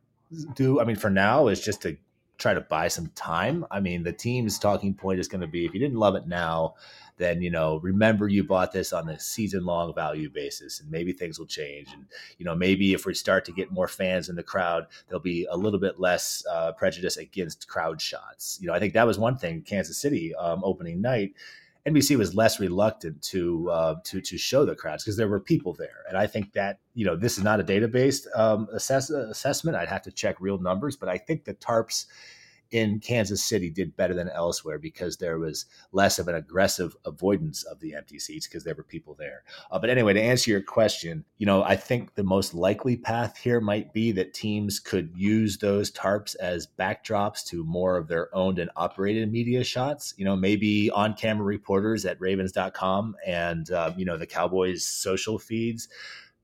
do, 0.54 0.80
I 0.80 0.84
mean, 0.84 0.96
for 0.96 1.10
now, 1.10 1.48
is 1.48 1.60
just 1.60 1.82
to 1.82 1.96
try 2.38 2.54
to 2.54 2.60
buy 2.60 2.88
some 2.88 3.08
time. 3.14 3.66
I 3.70 3.80
mean, 3.80 4.02
the 4.02 4.12
team's 4.12 4.58
talking 4.58 4.94
point 4.94 5.20
is 5.20 5.28
going 5.28 5.42
to 5.42 5.46
be 5.46 5.66
if 5.66 5.74
you 5.74 5.80
didn't 5.80 5.98
love 5.98 6.14
it 6.14 6.26
now, 6.26 6.74
then 7.20 7.40
you 7.42 7.50
know 7.50 7.78
remember 7.80 8.26
you 8.28 8.42
bought 8.42 8.72
this 8.72 8.92
on 8.92 9.08
a 9.08 9.20
season 9.20 9.64
long 9.64 9.94
value 9.94 10.30
basis 10.30 10.80
and 10.80 10.90
maybe 10.90 11.12
things 11.12 11.38
will 11.38 11.46
change 11.46 11.92
and 11.92 12.06
you 12.38 12.44
know 12.44 12.54
maybe 12.54 12.92
if 12.92 13.06
we 13.06 13.14
start 13.14 13.44
to 13.44 13.52
get 13.52 13.70
more 13.70 13.88
fans 13.88 14.28
in 14.28 14.36
the 14.36 14.42
crowd 14.42 14.86
there'll 15.08 15.22
be 15.22 15.46
a 15.50 15.56
little 15.56 15.78
bit 15.78 16.00
less 16.00 16.44
uh, 16.50 16.72
prejudice 16.72 17.16
against 17.16 17.68
crowd 17.68 18.00
shots 18.00 18.58
you 18.60 18.66
know 18.66 18.74
i 18.74 18.78
think 18.78 18.94
that 18.94 19.06
was 19.06 19.18
one 19.18 19.36
thing 19.36 19.62
kansas 19.62 19.98
city 19.98 20.34
um, 20.34 20.60
opening 20.64 21.00
night 21.00 21.32
NBC 21.86 22.18
was 22.18 22.34
less 22.34 22.60
reluctant 22.60 23.22
to 23.22 23.70
uh, 23.70 23.94
to 24.04 24.20
to 24.20 24.36
show 24.36 24.66
the 24.66 24.74
crowds 24.74 25.02
because 25.02 25.16
there 25.16 25.28
were 25.28 25.40
people 25.40 25.72
there, 25.72 26.04
and 26.08 26.18
I 26.18 26.26
think 26.26 26.52
that 26.52 26.78
you 26.94 27.06
know 27.06 27.16
this 27.16 27.38
is 27.38 27.44
not 27.44 27.58
a 27.58 27.64
database 27.64 28.26
um, 28.38 28.68
assess- 28.74 29.08
assessment. 29.08 29.78
I'd 29.78 29.88
have 29.88 30.02
to 30.02 30.12
check 30.12 30.36
real 30.40 30.58
numbers, 30.58 30.94
but 30.96 31.08
I 31.08 31.16
think 31.16 31.44
the 31.44 31.54
tarps 31.54 32.04
in 32.70 33.00
Kansas 33.00 33.42
City 33.42 33.70
did 33.70 33.96
better 33.96 34.14
than 34.14 34.28
elsewhere 34.28 34.78
because 34.78 35.16
there 35.16 35.38
was 35.38 35.66
less 35.92 36.18
of 36.18 36.28
an 36.28 36.34
aggressive 36.34 36.96
avoidance 37.04 37.62
of 37.64 37.80
the 37.80 37.94
empty 37.94 38.18
seats 38.18 38.46
because 38.46 38.64
there 38.64 38.74
were 38.74 38.84
people 38.84 39.14
there. 39.18 39.42
Uh, 39.70 39.78
but 39.78 39.90
anyway, 39.90 40.12
to 40.12 40.20
answer 40.22 40.50
your 40.50 40.62
question, 40.62 41.24
you 41.38 41.46
know, 41.46 41.62
I 41.62 41.76
think 41.76 42.14
the 42.14 42.22
most 42.22 42.54
likely 42.54 42.96
path 42.96 43.38
here 43.38 43.60
might 43.60 43.92
be 43.92 44.12
that 44.12 44.34
teams 44.34 44.78
could 44.78 45.10
use 45.14 45.58
those 45.58 45.90
tarps 45.90 46.36
as 46.36 46.66
backdrops 46.66 47.44
to 47.46 47.64
more 47.64 47.96
of 47.96 48.08
their 48.08 48.34
owned 48.34 48.58
and 48.58 48.70
operated 48.76 49.30
media 49.30 49.64
shots. 49.64 50.14
You 50.16 50.24
know, 50.24 50.36
maybe 50.36 50.90
on 50.90 51.14
camera 51.14 51.44
reporters 51.44 52.04
at 52.04 52.20
ravens.com 52.20 53.16
and, 53.26 53.70
uh, 53.70 53.92
you 53.96 54.04
know, 54.04 54.16
the 54.16 54.26
Cowboys 54.26 54.84
social 54.84 55.38
feeds 55.38 55.88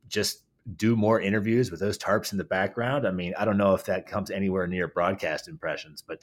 just 0.09 0.43
do 0.75 0.97
more 0.97 1.21
interviews 1.21 1.71
with 1.71 1.79
those 1.79 1.97
tarps 1.97 2.33
in 2.33 2.39
the 2.39 2.45
background. 2.45 3.07
I 3.07 3.13
mean, 3.13 3.35
I 3.39 3.45
don't 3.45 3.57
know 3.57 3.75
if 3.75 3.85
that 3.85 4.07
comes 4.07 4.31
anywhere 4.31 4.67
near 4.67 4.89
broadcast 4.89 5.47
impressions, 5.47 6.03
but 6.03 6.23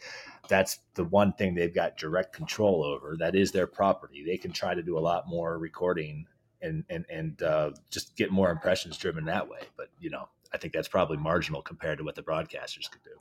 that's 0.49 0.79
the 0.95 1.05
one 1.05 1.33
thing 1.33 1.55
they've 1.55 1.73
got 1.73 1.97
direct 1.97 2.33
control 2.33 2.83
over. 2.83 3.15
That 3.17 3.35
is 3.35 3.51
their 3.51 3.67
property. 3.67 4.23
They 4.25 4.37
can 4.37 4.51
try 4.51 4.73
to 4.73 4.83
do 4.83 4.97
a 4.97 4.99
lot 4.99 5.27
more 5.27 5.57
recording 5.57 6.25
and 6.61 6.83
and 6.89 7.05
and 7.09 7.41
uh, 7.41 7.71
just 7.89 8.15
get 8.17 8.31
more 8.31 8.51
impressions 8.51 8.97
driven 8.97 9.25
that 9.25 9.47
way. 9.47 9.59
But 9.77 9.87
you 9.99 10.09
know, 10.09 10.27
I 10.53 10.57
think 10.57 10.73
that's 10.73 10.89
probably 10.89 11.17
marginal 11.17 11.61
compared 11.61 11.97
to 11.99 12.03
what 12.03 12.15
the 12.15 12.23
broadcasters 12.23 12.91
could 12.91 13.03
do. 13.03 13.11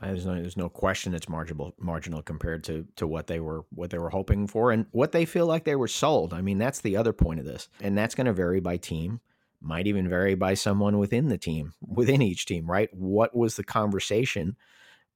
There's 0.00 0.26
no, 0.26 0.34
there's 0.34 0.56
no 0.56 0.68
question 0.68 1.14
it's 1.14 1.28
marginal 1.28 1.74
marginal 1.78 2.22
compared 2.22 2.62
to 2.64 2.86
to 2.96 3.06
what 3.06 3.26
they 3.26 3.40
were 3.40 3.64
what 3.70 3.90
they 3.90 3.98
were 3.98 4.10
hoping 4.10 4.46
for 4.46 4.70
and 4.70 4.86
what 4.92 5.12
they 5.12 5.24
feel 5.24 5.46
like 5.46 5.64
they 5.64 5.76
were 5.76 5.88
sold. 5.88 6.32
I 6.32 6.42
mean, 6.42 6.58
that's 6.58 6.80
the 6.80 6.96
other 6.96 7.12
point 7.12 7.40
of 7.40 7.46
this, 7.46 7.68
and 7.80 7.96
that's 7.98 8.14
going 8.14 8.26
to 8.26 8.32
vary 8.32 8.60
by 8.60 8.76
team 8.76 9.20
might 9.64 9.86
even 9.86 10.08
vary 10.08 10.34
by 10.34 10.54
someone 10.54 10.98
within 10.98 11.28
the 11.28 11.38
team, 11.38 11.72
within 11.86 12.22
each 12.22 12.46
team, 12.46 12.70
right? 12.70 12.88
What 12.92 13.34
was 13.34 13.56
the 13.56 13.64
conversation 13.64 14.56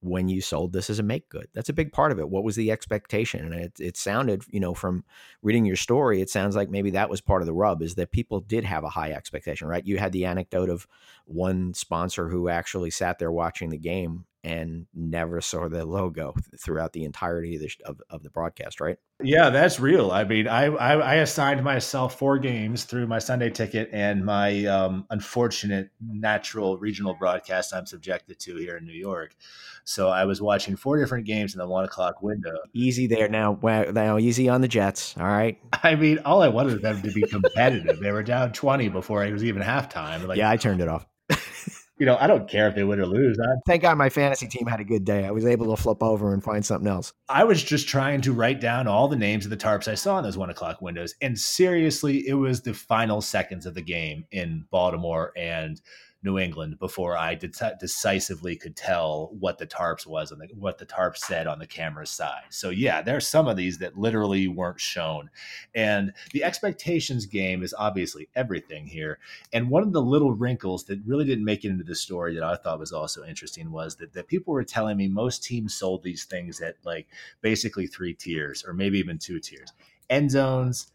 when 0.01 0.29
you 0.29 0.41
sold 0.41 0.73
this 0.73 0.91
as 0.91 0.99
a 0.99 1.03
make 1.03 1.29
good? 1.29 1.49
That's 1.55 1.69
a 1.69 1.75
big 1.75 1.93
part 1.93 2.13
of 2.13 2.19
it. 2.19 2.29
What 2.29 2.45
was 2.45 2.57
the 2.57 2.71
expectation? 2.71 3.45
And 3.45 3.55
it, 3.55 3.73
it 3.81 3.97
sounded, 3.97 4.43
you 4.49 4.61
know, 4.61 4.75
from 4.75 5.05
reading 5.43 5.65
your 5.65 5.77
story, 5.77 6.21
it 6.21 6.31
sounds 6.31 6.57
like 6.57 6.71
maybe 6.71 6.91
that 6.91 7.11
was 7.11 7.21
part 7.21 7.43
of 7.43 7.47
the 7.47 7.53
rub 7.53 7.83
is 7.83 7.97
that 7.97 8.13
people 8.13 8.41
did 8.41 8.65
have 8.65 8.85
a 8.85 8.91
high 8.91 9.13
expectation, 9.13 9.69
right? 9.69 9.87
You 9.87 9.99
had 9.99 10.13
the 10.13 10.25
anecdote 10.25 10.71
of 10.71 10.87
one 11.27 11.75
sponsor 11.75 12.29
who 12.29 12.49
actually 12.49 12.91
sat 12.91 13.19
there 13.19 13.33
watching 13.33 13.71
the 13.71 13.79
game 13.79 14.25
and 14.45 14.87
never 14.95 15.41
saw 15.41 15.69
the 15.69 15.85
logo 15.85 16.35
throughout 16.63 16.93
the 16.93 17.05
entirety 17.05 17.57
of 17.57 17.63
the, 17.63 17.71
of, 17.85 18.01
of 18.11 18.23
the 18.23 18.31
broadcast, 18.31 18.81
right? 18.81 18.97
Yeah, 19.23 19.51
that's 19.51 19.81
real. 19.81 20.13
I 20.13 20.25
mean, 20.25 20.47
I, 20.47 20.67
I, 20.67 20.95
I 20.95 21.15
assigned 21.17 21.65
myself 21.65 22.19
four 22.19 22.39
games 22.39 22.85
through 22.85 23.09
my 23.09 23.19
Sunday 23.19 23.51
ticket 23.51 23.91
and 23.93 24.25
my 24.25 24.65
um, 24.67 25.07
unfortunate 25.11 25.91
natural 26.01 26.79
regional 26.79 27.15
broadcast 27.15 27.75
I'm 27.75 27.87
subjected 27.87 28.39
to 28.41 28.57
here 28.57 28.77
in 28.77 28.87
New 28.87 28.93
York. 28.93 29.35
So 29.83 30.09
I 30.09 30.25
was 30.25 30.41
watching 30.41 30.77
four 30.77 31.01
different 31.01 31.27
games 31.27 31.55
in 31.55 31.59
the 31.59 31.67
one 31.67 31.85
o'clock 31.85 32.23
window. 32.23 32.57
Easy 32.75 33.07
there 33.07 33.29
now. 33.29 33.59
Now 33.63 34.19
easy 34.19 34.49
on 34.49 34.61
the 34.61 34.69
Jets. 34.69 35.17
All 35.19 35.27
right. 35.27 35.59
I 35.83 35.97
mean, 35.97 36.21
all 36.25 36.43
I 36.43 36.49
wanted 36.49 36.83
them 36.83 37.03
to 37.03 37.11
be 37.11 37.23
competitive. 37.23 37.99
they 37.99 38.13
were 38.13 38.23
down 38.23 38.53
twenty 38.53 38.89
before 38.89 39.25
it 39.25 39.33
was 39.33 39.43
even 39.43 39.63
halftime. 39.63 40.27
Like, 40.27 40.39
yeah, 40.39 40.51
I 40.51 40.57
turned 40.59 40.81
it 40.81 40.89
off 40.89 41.07
you 41.99 42.07
know, 42.07 42.17
I 42.21 42.27
don't 42.27 42.49
care 42.49 42.69
if 42.69 42.75
they 42.75 42.85
win 42.85 43.01
or 43.01 43.07
lose. 43.07 43.39
I, 43.41 43.47
Thank 43.67 43.83
God 43.83 43.99
my 43.99 44.09
fantasy 44.09 44.47
team 44.47 44.67
had 44.67 44.81
a 44.81 44.85
good 44.85 45.05
day. 45.05 45.25
I 45.25 45.31
was 45.31 45.45
able 45.45 45.75
to 45.75 45.81
flip 45.81 46.03
over 46.03 46.33
and 46.33 46.43
find 46.43 46.65
something 46.65 46.89
else. 46.89 47.13
I 47.29 47.45
was 47.45 47.63
just 47.63 47.89
trying 47.89 48.21
to 48.23 48.33
write 48.33 48.61
down 48.61 48.87
all 48.87 49.09
the 49.09 49.17
names 49.17 49.45
of 49.45 49.51
the 49.51 49.57
tarps 49.57 49.89
I 49.89 49.95
saw 49.95 50.19
in 50.19 50.25
those 50.25 50.39
one 50.39 50.51
o'clock 50.51 50.81
windows. 50.81 51.15
And 51.21 51.39
seriously, 51.39 52.27
it 52.27 52.35
was 52.35 52.63
the 52.63 52.75
final 52.75 53.21
seconds 53.21 53.67
of 53.67 53.75
the 53.75 53.83
game 53.83 54.25
in 54.31 54.67
Baltimore 54.71 55.33
and 55.37 55.81
New 56.23 56.37
England 56.37 56.79
before 56.81 57.17
I 57.17 57.37
de- 57.37 57.77
decisively 57.79 58.57
could 58.57 58.75
tell 58.75 59.31
what 59.39 59.59
the 59.59 59.67
tarps 59.67 60.05
was 60.05 60.33
and 60.33 60.43
what 60.59 60.79
the 60.79 60.85
tarp 60.85 61.17
said 61.17 61.47
on 61.47 61.61
the 61.61 61.67
camera's 61.67 62.11
side. 62.11 62.43
So 62.51 62.71
yeah, 62.71 63.03
there 63.03 63.17
are 63.17 63.21
some 63.21 63.47
of 63.47 63.57
these 63.57 63.79
that 63.79 63.97
literally 63.97 64.49
weren't 64.49 64.81
shown, 64.81 65.31
and 65.77 66.13
the 66.33 66.43
expectations 66.43 67.27
game 67.27 67.63
is 67.63 67.73
obviously 67.79 68.29
everything 68.35 68.87
here. 68.87 69.21
And 69.53 69.71
one 69.71 69.85
of 69.85 69.93
the 69.93 70.03
little 70.03 70.33
wrinkles 70.33 70.85
that 70.85 71.01
really 71.07 71.25
didn't 71.25 71.45
make 71.45 71.65
it 71.65 71.71
into 71.71 71.85
the 71.85 71.95
story 71.95 72.35
that 72.35 72.43
I 72.43 72.57
thought 72.57 72.81
was 72.81 72.93
also 72.93 73.25
interesting 73.25 73.71
was 73.71 73.95
that 73.97 74.13
that 74.15 74.27
people 74.27 74.53
were 74.53 74.65
telling 74.65 74.97
me 74.97 75.07
most 75.07 75.45
teams 75.45 75.75
sold 75.75 76.03
these 76.03 76.25
things 76.25 76.61
at 76.61 76.75
like 76.85 77.07
basically 77.43 77.87
three 77.87 78.13
tiers 78.13 78.65
or 78.67 78.73
maybe 78.73 78.99
even 78.99 79.19
two 79.19 79.39
tiers: 79.39 79.73
end 80.11 80.33
zones, 80.33 80.89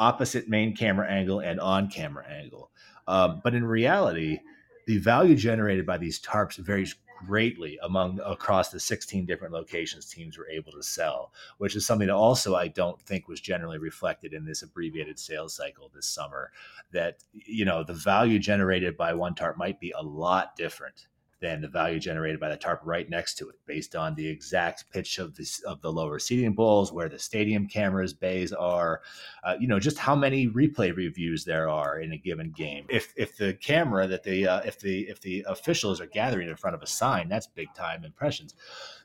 opposite 0.00 0.48
main 0.48 0.74
camera 0.74 1.08
angle, 1.08 1.38
and 1.38 1.60
on 1.60 1.88
camera 1.88 2.26
angle. 2.26 2.70
Um, 3.06 3.40
but 3.44 3.54
in 3.54 3.64
reality, 3.64 4.40
the 4.86 4.98
value 4.98 5.34
generated 5.34 5.86
by 5.86 5.98
these 5.98 6.20
tarps 6.20 6.56
varies 6.56 6.94
greatly 7.24 7.78
among 7.82 8.20
across 8.20 8.70
the 8.70 8.80
16 8.80 9.24
different 9.24 9.54
locations 9.54 10.06
teams 10.06 10.36
were 10.36 10.48
able 10.48 10.72
to 10.72 10.82
sell, 10.82 11.32
which 11.58 11.76
is 11.76 11.86
something 11.86 12.08
that 12.08 12.14
also 12.14 12.54
I 12.54 12.68
don't 12.68 13.00
think 13.02 13.28
was 13.28 13.40
generally 13.40 13.78
reflected 13.78 14.34
in 14.34 14.44
this 14.44 14.62
abbreviated 14.62 15.18
sales 15.18 15.54
cycle 15.54 15.90
this 15.94 16.08
summer. 16.08 16.52
That 16.92 17.24
you 17.32 17.64
know 17.64 17.82
the 17.82 17.94
value 17.94 18.38
generated 18.38 18.96
by 18.96 19.14
one 19.14 19.34
tarp 19.34 19.56
might 19.56 19.80
be 19.80 19.92
a 19.96 20.02
lot 20.02 20.56
different 20.56 21.06
than 21.44 21.60
the 21.60 21.68
value 21.68 22.00
generated 22.00 22.40
by 22.40 22.48
the 22.48 22.56
tarp 22.56 22.80
right 22.84 23.10
next 23.10 23.34
to 23.34 23.50
it, 23.50 23.56
based 23.66 23.94
on 23.94 24.14
the 24.14 24.26
exact 24.26 24.90
pitch 24.90 25.18
of 25.18 25.36
the 25.36 25.46
of 25.66 25.82
the 25.82 25.92
lower 25.92 26.18
seating 26.18 26.54
bowls, 26.54 26.90
where 26.90 27.08
the 27.08 27.18
stadium 27.18 27.68
cameras 27.68 28.14
bays 28.14 28.50
are, 28.54 29.02
uh, 29.44 29.54
you 29.60 29.68
know, 29.68 29.78
just 29.78 29.98
how 29.98 30.16
many 30.16 30.48
replay 30.48 30.96
reviews 30.96 31.44
there 31.44 31.68
are 31.68 32.00
in 32.00 32.12
a 32.12 32.16
given 32.16 32.50
game. 32.50 32.86
If 32.88 33.12
if 33.14 33.36
the 33.36 33.52
camera 33.52 34.06
that 34.06 34.22
the 34.22 34.48
uh, 34.48 34.60
if 34.64 34.80
the 34.80 35.02
if 35.02 35.20
the 35.20 35.44
officials 35.46 36.00
are 36.00 36.06
gathering 36.06 36.48
in 36.48 36.56
front 36.56 36.76
of 36.76 36.82
a 36.82 36.86
sign, 36.86 37.28
that's 37.28 37.46
big 37.46 37.68
time 37.74 38.04
impressions. 38.04 38.54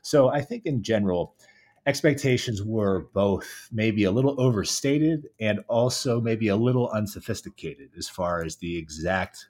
So 0.02 0.28
I 0.28 0.40
think 0.40 0.64
in 0.64 0.82
general. 0.82 1.34
Expectations 1.86 2.62
were 2.62 3.08
both 3.14 3.70
maybe 3.72 4.04
a 4.04 4.10
little 4.10 4.38
overstated 4.38 5.28
and 5.40 5.60
also 5.66 6.20
maybe 6.20 6.48
a 6.48 6.54
little 6.54 6.90
unsophisticated 6.90 7.88
as 7.96 8.06
far 8.06 8.44
as 8.44 8.56
the 8.56 8.76
exact 8.76 9.48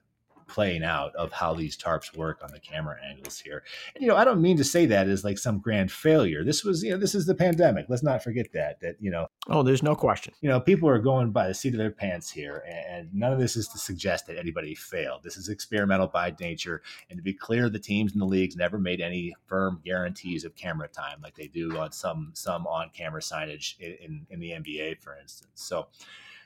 playing 0.51 0.83
out 0.83 1.15
of 1.15 1.33
how 1.33 1.55
these 1.55 1.77
tarps 1.77 2.17
work 2.17 2.41
on 2.43 2.51
the 2.51 2.61
camera 2.61 2.97
angles 3.09 3.39
here. 3.39 3.63
And, 3.95 4.03
you 4.03 4.09
know, 4.09 4.17
I 4.17 4.25
don't 4.25 4.43
mean 4.43 4.57
to 4.57 4.65
say 4.65 4.85
that 4.87 5.09
as 5.09 5.25
like 5.25 5.39
some 5.39 5.61
grand 5.61 5.93
failure. 5.93 6.45
This 6.45 6.65
was, 6.65 6.83
you 6.83 6.91
know, 6.91 6.99
this 6.99 7.15
is 7.15 7.25
the 7.25 7.35
pandemic. 7.35 7.87
Let's 7.89 8.03
not 8.03 8.23
forget 8.23 8.53
that, 8.53 8.81
that, 8.81 8.97
you 9.01 9.11
know, 9.11 9.29
oh, 9.49 9.63
there's 9.63 9.83
no 9.83 9.95
question. 9.95 10.35
You 10.41 10.49
know, 10.49 10.61
people 10.61 10.89
are 10.89 10.99
going 10.99 11.31
by 11.31 11.47
the 11.47 11.55
seat 11.55 11.73
of 11.73 11.79
their 11.79 11.91
pants 11.91 12.31
here. 12.31 12.65
And 12.69 13.13
none 13.15 13.33
of 13.33 13.39
this 13.39 13.57
is 13.57 13.69
to 13.69 13.79
suggest 13.79 14.27
that 14.27 14.37
anybody 14.37 14.75
failed. 14.75 15.23
This 15.23 15.37
is 15.37 15.49
experimental 15.49 16.09
by 16.09 16.35
nature. 16.41 16.83
And 17.09 17.17
to 17.17 17.23
be 17.23 17.33
clear, 17.33 17.69
the 17.69 17.79
teams 17.79 18.13
in 18.13 18.19
the 18.19 18.27
leagues 18.27 18.57
never 18.57 18.79
made 18.79 19.01
any 19.01 19.35
firm 19.47 19.81
guarantees 19.85 20.45
of 20.45 20.57
camera 20.57 20.89
time 20.89 21.21
like 21.23 21.37
they 21.37 21.47
do 21.47 21.79
on 21.79 21.93
some, 21.93 22.33
some 22.35 22.67
on 22.67 22.91
camera 22.93 23.21
signage 23.21 23.79
in, 23.79 23.93
in, 24.05 24.27
in 24.31 24.41
the 24.41 24.51
NBA, 24.51 25.01
for 25.01 25.17
instance. 25.17 25.51
So, 25.55 25.87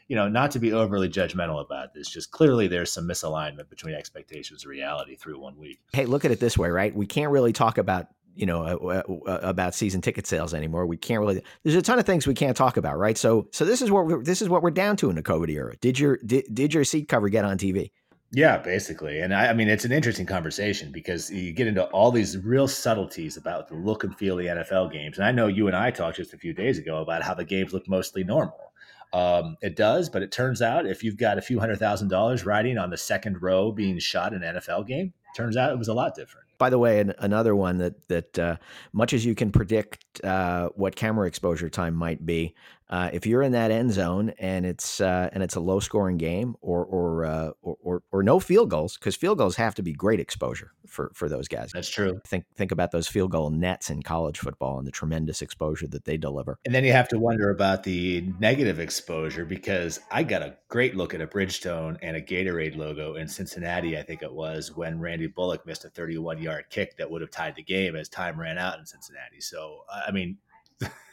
you 0.09 0.17
know, 0.17 0.29
not 0.29 0.51
to 0.53 0.59
be 0.59 0.73
overly 0.73 1.09
judgmental 1.09 1.65
about 1.65 1.95
this, 1.95 2.09
just 2.09 2.31
clearly 2.31 2.69
there's 2.69 2.93
some 2.93 3.09
misalignment 3.09 3.69
between 3.71 3.95
expectations 3.95 4.65
and 4.65 4.71
reality 4.71 5.17
through 5.17 5.39
one 5.39 5.59
week. 5.59 5.81
Hey, 5.93 6.07
look 6.07 6.25
at 6.25 6.31
it 6.31 6.41
this 6.41 6.59
way, 6.59 6.69
right? 6.69 6.95
We 6.95 7.07
can't 7.07 7.31
really 7.31 7.53
talk 7.53 7.79
about 7.79 8.09
you 8.37 8.47
know 8.47 8.65
uh, 8.65 9.03
uh, 9.07 9.31
uh 9.31 9.39
about 9.43 9.75
season 9.75 10.01
ticket 10.01 10.27
sales 10.27 10.55
anymore. 10.55 10.87
We 10.87 10.97
can't 10.97 11.21
really. 11.21 11.43
There's 11.63 11.77
a 11.77 11.83
ton 11.83 11.99
of 11.99 12.07
things 12.07 12.27
we 12.27 12.35
can't 12.35 12.57
talk 12.57 12.77
about, 12.77 12.99
right? 12.99 13.17
So, 13.17 13.49
so 13.53 13.65
this 13.65 13.81
is 13.81 13.91
what 13.91 14.07
we're, 14.07 14.23
this 14.23 14.43
is 14.43 14.49
what 14.49 14.63
we're 14.63 14.71
down 14.71 14.97
to 14.99 15.11
in 15.11 15.17
the 15.17 15.23
COVID 15.23 15.49
era. 15.49 15.77
Did 15.81 15.99
your 15.99 16.19
did, 16.19 16.45
did 16.53 16.75
your 16.75 16.85
seat 16.85 17.09
cover 17.09 17.29
get 17.29 17.45
on 17.45 17.59
TV? 17.59 17.91
Yeah, 18.35 18.59
basically. 18.59 19.21
And 19.21 19.33
I, 19.33 19.51
I, 19.51 19.53
mean, 19.53 19.69
it's 19.69 19.85
an 19.85 19.93
interesting 19.93 20.27
conversation 20.27 20.91
because 20.91 21.31
you 21.31 21.53
get 21.53 21.69
into 21.69 21.85
all 21.85 22.11
these 22.11 22.37
real 22.39 22.67
subtleties 22.67 23.37
about 23.37 23.69
the 23.69 23.77
look 23.77 24.03
and 24.03 24.17
feel 24.17 24.37
of 24.37 24.45
the 24.45 24.51
NFL 24.51 24.93
games. 24.93 25.19
And 25.19 25.27
I 25.27 25.31
know 25.31 25.47
you 25.47 25.69
and 25.69 25.77
I 25.77 25.93
talked 25.93 26.17
just 26.17 26.35
a 26.35 26.39
few 26.39 26.53
days 26.53 26.77
ago 26.77 27.01
about 27.01 27.23
how 27.23 27.35
the 27.35 27.45
games 27.45 27.73
look 27.73 27.89
mostly 27.89 28.25
normal. 28.25 28.73
Um, 29.13 29.57
it 29.63 29.77
does, 29.77 30.09
but 30.09 30.23
it 30.23 30.33
turns 30.33 30.63
out 30.63 30.87
if 30.87 31.05
you've 31.05 31.17
got 31.17 31.39
a 31.39 31.43
few 31.43 31.61
hundred 31.61 31.79
thousand 31.79 32.09
dollars 32.09 32.45
riding 32.45 32.79
on 32.79 32.91
the 32.91 32.97
second 32.97 33.43
row 33.43 33.73
being 33.73 33.99
shot 33.99 34.33
in 34.33 34.43
an 34.43 34.57
NFL 34.57 34.87
game, 34.87 35.13
turns 35.37 35.57
out 35.57 35.71
it 35.71 35.79
was 35.79 35.89
a 35.89 35.95
lot 35.95 36.15
different. 36.15 36.47
By 36.57 36.71
the 36.71 36.79
way, 36.79 37.05
another 37.19 37.57
one 37.57 37.79
that 37.79 38.09
that 38.09 38.39
uh, 38.39 38.57
much 38.93 39.13
as 39.13 39.25
you 39.25 39.35
can 39.35 39.51
predict 39.51 40.25
uh, 40.25 40.69
what 40.77 40.97
camera 40.97 41.27
exposure 41.27 41.69
time 41.69 41.95
might 41.95 42.25
be, 42.25 42.55
uh, 42.91 43.11
if 43.13 43.27
you're 43.27 43.43
in 43.43 43.53
that 43.53 43.71
end 43.71 43.93
zone 43.93 44.31
and 44.39 44.67
it's 44.67 45.01
uh, 45.01 45.31
and 45.33 45.43
it's 45.43 45.57
a 45.57 45.61
low 45.61 45.81
scoring 45.81 46.19
game 46.19 46.55
or 46.61 46.85
or, 46.85 47.25
uh, 47.25 47.51
or, 47.63 47.77
or 47.83 48.03
or 48.13 48.23
no 48.23 48.39
field 48.39 48.69
goals 48.69 48.99
because 48.99 49.17
field 49.17 49.39
goals 49.39 49.57
have 49.57 49.75
to 49.75 49.83
be 49.83 49.93
great 49.93 50.21
exposure 50.21 50.73
for 50.87 51.11
for 51.15 51.29
those 51.29 51.49
guys. 51.49 51.71
That's 51.73 51.89
true. 51.89 52.21
Think 52.27 52.45
think 52.57 52.73
about 52.73 52.93
those 52.93 53.09
field 53.09 53.31
goal 53.31 53.51
nets 53.51 53.89
in 53.89 54.03
college 54.03 54.39
football 54.39 54.79
and 54.79 54.87
the 54.87 54.91
tremendous 54.93 55.41
exposure 55.41 55.87
that 55.89 56.05
they 56.05 56.19
deliver. 56.19 56.59
And 56.67 56.75
then 56.75 56.85
you 56.85 56.93
have 56.93 57.09
to 57.09 57.19
wonder 57.19 57.51
about 57.51 57.85
the 57.85 58.31
negative 58.39 58.79
exposure 58.79 59.47
because 59.47 59.99
I 60.11 60.23
got 60.23 60.43
a 60.43 60.57
great 60.69 60.95
look 60.95 61.15
at 61.15 61.23
a 61.23 61.27
Bridgestone 61.27 61.97
and 62.03 62.17
a 62.17 62.21
Gatorade 62.21 62.77
logo 62.77 63.15
in 63.15 63.29
Cincinnati. 63.29 63.97
I 63.97 64.03
think 64.03 64.23
it 64.23 64.33
was 64.33 64.77
when 64.77 65.01
Randy 65.01 65.27
Bullock 65.27 65.67
missed 65.67 65.87
a 65.87 65.89
31 65.89 66.43
yard 66.43 66.67
kick 66.69 66.99
that 66.99 67.11
would 67.11 67.23
have 67.23 67.31
tied 67.31 67.57
the 67.57 67.63
game 67.63 67.97
as 67.97 68.11
time 68.11 68.39
ran 68.39 68.59
out 68.59 68.79
in 68.79 68.85
Cincinnati. 68.85 69.41
So 69.41 69.85
I 70.07 70.11
mean 70.11 70.37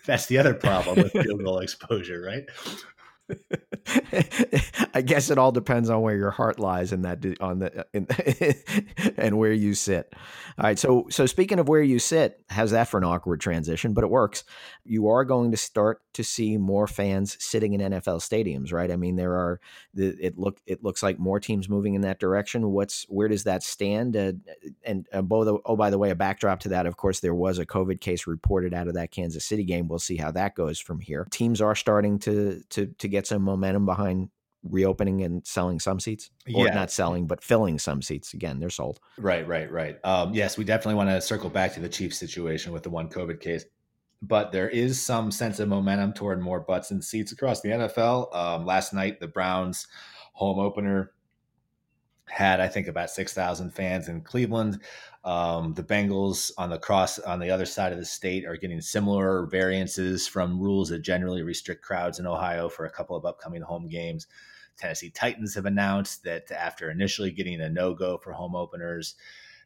that's 0.05 0.25
the 0.27 0.37
other 0.37 0.53
problem 0.53 0.97
with 0.97 1.11
field 1.11 1.43
goal 1.43 1.59
exposure, 1.59 2.21
right? 2.21 2.45
I 4.93 5.01
guess 5.01 5.29
it 5.29 5.37
all 5.37 5.51
depends 5.51 5.89
on 5.89 6.01
where 6.01 6.15
your 6.15 6.31
heart 6.31 6.59
lies 6.59 6.93
in 6.93 7.01
that 7.03 7.25
on 7.39 7.59
the 7.59 7.85
in, 7.93 8.07
and 9.17 9.37
where 9.37 9.53
you 9.53 9.73
sit. 9.73 10.13
All 10.57 10.63
right, 10.63 10.77
so 10.77 11.07
so 11.09 11.25
speaking 11.25 11.59
of 11.59 11.67
where 11.67 11.81
you 11.81 11.99
sit, 11.99 12.43
how's 12.49 12.71
that 12.71 12.87
for 12.87 12.97
an 12.97 13.03
awkward 13.03 13.41
transition? 13.41 13.93
But 13.93 14.03
it 14.03 14.09
works. 14.09 14.43
You 14.83 15.07
are 15.07 15.23
going 15.23 15.51
to 15.51 15.57
start 15.57 16.01
to 16.13 16.23
see 16.23 16.57
more 16.57 16.87
fans 16.87 17.37
sitting 17.39 17.73
in 17.73 17.81
NFL 17.81 18.19
stadiums, 18.19 18.73
right? 18.73 18.91
I 18.91 18.95
mean, 18.95 19.15
there 19.15 19.33
are 19.33 19.59
the, 19.93 20.15
it 20.19 20.37
look 20.37 20.59
it 20.65 20.83
looks 20.83 21.01
like 21.01 21.19
more 21.19 21.39
teams 21.39 21.69
moving 21.69 21.93
in 21.93 22.01
that 22.01 22.19
direction. 22.19 22.71
What's 22.71 23.03
where 23.09 23.27
does 23.27 23.45
that 23.45 23.63
stand? 23.63 24.15
Uh, 24.15 24.33
and 24.83 25.07
uh, 25.13 25.21
oh, 25.31 25.75
by 25.75 25.89
the 25.89 25.97
way, 25.97 26.09
a 26.09 26.15
backdrop 26.15 26.59
to 26.61 26.69
that, 26.69 26.85
of 26.85 26.97
course, 26.97 27.21
there 27.21 27.35
was 27.35 27.59
a 27.59 27.65
COVID 27.65 28.01
case 28.01 28.27
reported 28.27 28.73
out 28.73 28.87
of 28.87 28.95
that 28.95 29.11
Kansas 29.11 29.45
City 29.45 29.63
game. 29.63 29.87
We'll 29.87 29.99
see 29.99 30.17
how 30.17 30.31
that 30.31 30.55
goes 30.55 30.79
from 30.79 30.99
here. 30.99 31.27
Teams 31.31 31.61
are 31.61 31.75
starting 31.75 32.19
to 32.19 32.61
to 32.69 32.87
to 32.87 33.07
get 33.07 33.20
some 33.27 33.41
momentum 33.41 33.85
behind 33.85 34.29
reopening 34.63 35.23
and 35.23 35.45
selling 35.45 35.79
some 35.79 35.99
seats 35.99 36.29
or 36.53 36.67
yeah. 36.67 36.73
not 36.73 36.91
selling 36.91 37.25
but 37.25 37.43
filling 37.43 37.79
some 37.79 38.01
seats 38.01 38.33
again 38.33 38.59
they're 38.59 38.69
sold. 38.69 38.99
Right 39.17 39.47
right 39.47 39.71
right. 39.71 39.97
Um, 40.03 40.33
yes 40.33 40.57
we 40.57 40.63
definitely 40.63 40.95
want 40.95 41.09
to 41.09 41.19
circle 41.21 41.49
back 41.49 41.73
to 41.73 41.79
the 41.79 41.89
chiefs 41.89 42.17
situation 42.17 42.71
with 42.71 42.83
the 42.83 42.89
one 42.89 43.09
covid 43.09 43.39
case 43.39 43.65
but 44.21 44.51
there 44.51 44.69
is 44.69 45.01
some 45.01 45.31
sense 45.31 45.59
of 45.59 45.67
momentum 45.67 46.13
toward 46.13 46.41
more 46.41 46.59
butts 46.59 46.91
and 46.91 47.03
seats 47.03 47.31
across 47.31 47.61
the 47.61 47.69
nfl 47.69 48.33
um, 48.35 48.65
last 48.65 48.93
night 48.93 49.19
the 49.19 49.27
browns 49.27 49.87
home 50.33 50.59
opener 50.59 51.11
had 52.25 52.59
i 52.59 52.67
think 52.67 52.87
about 52.87 53.09
6000 53.09 53.71
fans 53.71 54.07
in 54.07 54.21
cleveland 54.21 54.79
um, 55.23 55.73
the 55.73 55.83
bengals 55.83 56.51
on 56.57 56.69
the 56.69 56.79
cross 56.79 57.19
on 57.19 57.39
the 57.39 57.51
other 57.51 57.65
side 57.65 57.91
of 57.91 57.99
the 57.99 58.05
state 58.05 58.45
are 58.45 58.57
getting 58.57 58.81
similar 58.81 59.45
variances 59.45 60.27
from 60.27 60.59
rules 60.59 60.89
that 60.89 60.99
generally 60.99 61.43
restrict 61.43 61.83
crowds 61.83 62.17
in 62.19 62.25
ohio 62.25 62.67
for 62.69 62.85
a 62.85 62.91
couple 62.91 63.15
of 63.15 63.25
upcoming 63.25 63.61
home 63.61 63.87
games 63.87 64.27
Tennessee 64.81 65.11
Titans 65.11 65.53
have 65.55 65.65
announced 65.65 66.23
that 66.23 66.51
after 66.51 66.89
initially 66.89 67.31
getting 67.31 67.61
a 67.61 67.69
no 67.69 67.93
go 67.93 68.17
for 68.17 68.33
home 68.33 68.55
openers, 68.55 69.15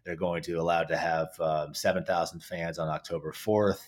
they're 0.04 0.16
going 0.16 0.44
to 0.44 0.56
allow 0.56 0.84
to 0.84 0.98
have 0.98 1.30
um, 1.40 1.74
7,000 1.74 2.44
fans 2.44 2.78
on 2.78 2.90
October 2.90 3.32
4th. 3.32 3.82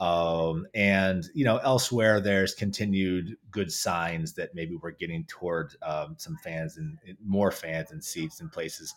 Um, 0.00 0.66
and 0.74 1.26
you 1.34 1.44
know, 1.44 1.58
elsewhere 1.58 2.20
there's 2.20 2.54
continued 2.54 3.36
good 3.50 3.70
signs 3.70 4.32
that 4.32 4.54
maybe 4.54 4.74
we're 4.74 4.92
getting 4.92 5.24
toward 5.24 5.74
um, 5.82 6.14
some 6.16 6.38
fans 6.42 6.78
and 6.78 6.98
more 7.22 7.50
fans 7.50 7.90
and 7.90 8.02
seats 8.02 8.40
in 8.40 8.48
places, 8.48 8.94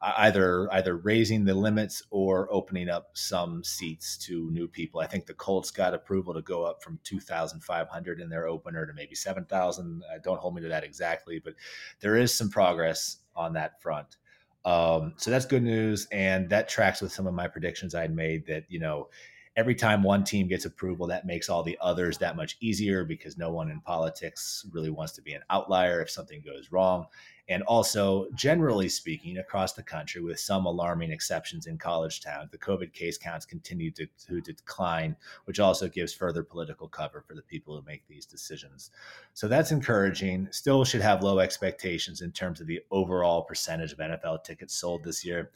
uh, 0.00 0.14
either 0.16 0.72
either 0.72 0.96
raising 0.96 1.44
the 1.44 1.52
limits 1.52 2.02
or 2.08 2.48
opening 2.50 2.88
up 2.88 3.10
some 3.12 3.62
seats 3.64 4.16
to 4.16 4.50
new 4.50 4.66
people. 4.66 4.98
I 4.98 5.06
think 5.06 5.26
the 5.26 5.34
Colts 5.34 5.70
got 5.70 5.92
approval 5.92 6.32
to 6.32 6.40
go 6.40 6.64
up 6.64 6.82
from 6.82 7.00
2,500 7.04 8.20
in 8.20 8.30
their 8.30 8.46
opener 8.46 8.86
to 8.86 8.94
maybe 8.94 9.14
7,000. 9.14 10.02
Uh, 10.02 10.18
don't 10.24 10.40
hold 10.40 10.54
me 10.54 10.62
to 10.62 10.68
that 10.68 10.84
exactly, 10.84 11.38
but 11.38 11.52
there 12.00 12.16
is 12.16 12.32
some 12.32 12.48
progress 12.48 13.18
on 13.34 13.52
that 13.52 13.82
front. 13.82 14.16
Um, 14.64 15.12
so 15.18 15.30
that's 15.30 15.44
good 15.44 15.62
news, 15.62 16.08
and 16.10 16.48
that 16.48 16.70
tracks 16.70 17.02
with 17.02 17.12
some 17.12 17.26
of 17.26 17.34
my 17.34 17.46
predictions 17.46 17.94
I'd 17.94 18.14
made 18.14 18.46
that 18.46 18.64
you 18.68 18.80
know 18.80 19.10
every 19.56 19.74
time 19.74 20.02
one 20.02 20.22
team 20.22 20.48
gets 20.48 20.66
approval, 20.66 21.06
that 21.06 21.26
makes 21.26 21.48
all 21.48 21.62
the 21.62 21.78
others 21.80 22.18
that 22.18 22.36
much 22.36 22.56
easier 22.60 23.04
because 23.04 23.38
no 23.38 23.50
one 23.50 23.70
in 23.70 23.80
politics 23.80 24.66
really 24.70 24.90
wants 24.90 25.12
to 25.14 25.22
be 25.22 25.32
an 25.32 25.42
outlier 25.48 26.02
if 26.02 26.10
something 26.10 26.42
goes 26.44 26.70
wrong. 26.70 27.06
And 27.48 27.62
also, 27.62 28.26
generally 28.34 28.88
speaking, 28.88 29.38
across 29.38 29.72
the 29.72 29.82
country, 29.82 30.20
with 30.20 30.40
some 30.40 30.66
alarming 30.66 31.12
exceptions 31.12 31.66
in 31.66 31.78
college 31.78 32.20
towns, 32.20 32.50
the 32.50 32.58
COVID 32.58 32.92
case 32.92 33.16
counts 33.16 33.46
continue 33.46 33.92
to, 33.92 34.06
to 34.26 34.40
decline, 34.40 35.16
which 35.44 35.60
also 35.60 35.88
gives 35.88 36.12
further 36.12 36.42
political 36.42 36.88
cover 36.88 37.22
for 37.26 37.34
the 37.34 37.42
people 37.42 37.76
who 37.76 37.86
make 37.86 38.06
these 38.08 38.26
decisions. 38.26 38.90
So 39.32 39.46
that's 39.46 39.70
encouraging. 39.70 40.48
Still 40.50 40.84
should 40.84 41.02
have 41.02 41.22
low 41.22 41.38
expectations 41.38 42.20
in 42.20 42.32
terms 42.32 42.60
of 42.60 42.66
the 42.66 42.80
overall 42.90 43.42
percentage 43.42 43.92
of 43.92 43.98
NFL 43.98 44.42
tickets 44.42 44.74
sold 44.74 45.04
this 45.04 45.24
year 45.24 45.50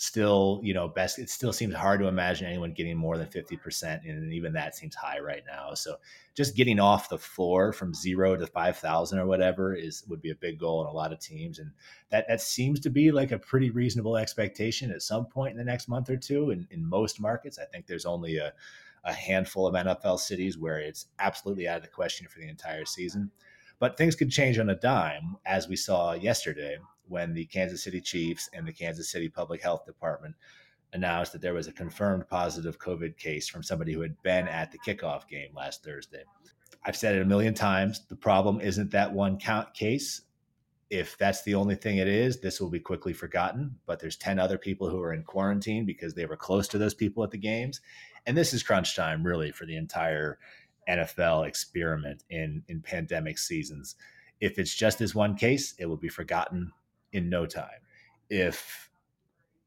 still, 0.00 0.60
you 0.62 0.72
know, 0.72 0.86
best, 0.86 1.18
it 1.18 1.28
still 1.28 1.52
seems 1.52 1.74
hard 1.74 1.98
to 1.98 2.06
imagine 2.06 2.46
anyone 2.46 2.72
getting 2.72 2.96
more 2.96 3.18
than 3.18 3.26
50%. 3.26 4.08
And 4.08 4.32
even 4.32 4.52
that 4.52 4.76
seems 4.76 4.94
high 4.94 5.18
right 5.18 5.42
now. 5.44 5.74
So 5.74 5.96
just 6.36 6.54
getting 6.54 6.78
off 6.78 7.08
the 7.08 7.18
floor 7.18 7.72
from 7.72 7.92
zero 7.92 8.36
to 8.36 8.46
5,000 8.46 9.18
or 9.18 9.26
whatever 9.26 9.74
is, 9.74 10.04
would 10.06 10.22
be 10.22 10.30
a 10.30 10.36
big 10.36 10.60
goal 10.60 10.82
in 10.82 10.86
a 10.86 10.92
lot 10.92 11.12
of 11.12 11.18
teams. 11.18 11.58
And 11.58 11.72
that, 12.10 12.26
that 12.28 12.40
seems 12.40 12.78
to 12.80 12.90
be 12.90 13.10
like 13.10 13.32
a 13.32 13.40
pretty 13.40 13.70
reasonable 13.70 14.16
expectation 14.16 14.92
at 14.92 15.02
some 15.02 15.26
point 15.26 15.50
in 15.50 15.58
the 15.58 15.64
next 15.64 15.88
month 15.88 16.08
or 16.10 16.16
two. 16.16 16.50
In, 16.50 16.68
in 16.70 16.88
most 16.88 17.20
markets, 17.20 17.58
I 17.58 17.64
think 17.64 17.88
there's 17.88 18.06
only 18.06 18.36
a, 18.36 18.52
a 19.02 19.12
handful 19.12 19.66
of 19.66 19.74
NFL 19.74 20.20
cities 20.20 20.56
where 20.56 20.78
it's 20.78 21.06
absolutely 21.18 21.66
out 21.66 21.78
of 21.78 21.82
the 21.82 21.88
question 21.88 22.28
for 22.28 22.38
the 22.38 22.48
entire 22.48 22.84
season. 22.84 23.32
But 23.80 23.96
things 23.96 24.14
could 24.14 24.30
change 24.30 24.60
on 24.60 24.70
a 24.70 24.76
dime, 24.76 25.38
as 25.44 25.66
we 25.66 25.74
saw 25.74 26.12
yesterday 26.12 26.78
when 27.08 27.34
the 27.34 27.46
Kansas 27.46 27.82
City 27.82 28.00
Chiefs 28.00 28.48
and 28.52 28.66
the 28.66 28.72
Kansas 28.72 29.10
City 29.10 29.28
Public 29.28 29.62
Health 29.62 29.84
Department 29.84 30.34
announced 30.92 31.32
that 31.32 31.42
there 31.42 31.54
was 31.54 31.66
a 31.66 31.72
confirmed 31.72 32.28
positive 32.28 32.78
COVID 32.78 33.16
case 33.16 33.48
from 33.48 33.62
somebody 33.62 33.92
who 33.92 34.00
had 34.00 34.20
been 34.22 34.48
at 34.48 34.72
the 34.72 34.78
kickoff 34.78 35.28
game 35.28 35.50
last 35.54 35.84
Thursday. 35.84 36.22
I've 36.84 36.96
said 36.96 37.16
it 37.16 37.22
a 37.22 37.26
million 37.26 37.54
times. 37.54 38.06
The 38.08 38.16
problem 38.16 38.60
isn't 38.60 38.90
that 38.92 39.12
one 39.12 39.38
count 39.38 39.74
case. 39.74 40.22
If 40.90 41.18
that's 41.18 41.42
the 41.42 41.54
only 41.54 41.74
thing 41.74 41.98
it 41.98 42.08
is, 42.08 42.40
this 42.40 42.60
will 42.60 42.70
be 42.70 42.80
quickly 42.80 43.12
forgotten. 43.12 43.76
But 43.84 44.00
there's 44.00 44.16
10 44.16 44.38
other 44.38 44.56
people 44.56 44.88
who 44.88 45.02
are 45.02 45.12
in 45.12 45.22
quarantine 45.22 45.84
because 45.84 46.14
they 46.14 46.24
were 46.24 46.36
close 46.36 46.66
to 46.68 46.78
those 46.78 46.94
people 46.94 47.22
at 47.22 47.30
the 47.30 47.38
games. 47.38 47.82
And 48.24 48.36
this 48.36 48.54
is 48.54 48.62
crunch 48.62 48.96
time, 48.96 49.22
really, 49.22 49.50
for 49.50 49.66
the 49.66 49.76
entire 49.76 50.38
NFL 50.88 51.46
experiment 51.46 52.24
in, 52.30 52.62
in 52.68 52.80
pandemic 52.80 53.36
seasons. 53.38 53.96
If 54.40 54.58
it's 54.58 54.74
just 54.74 54.98
this 54.98 55.14
one 55.14 55.36
case, 55.36 55.74
it 55.78 55.86
will 55.86 55.96
be 55.96 56.08
forgotten 56.08 56.72
in 57.12 57.28
no 57.28 57.46
time. 57.46 57.80
If 58.30 58.90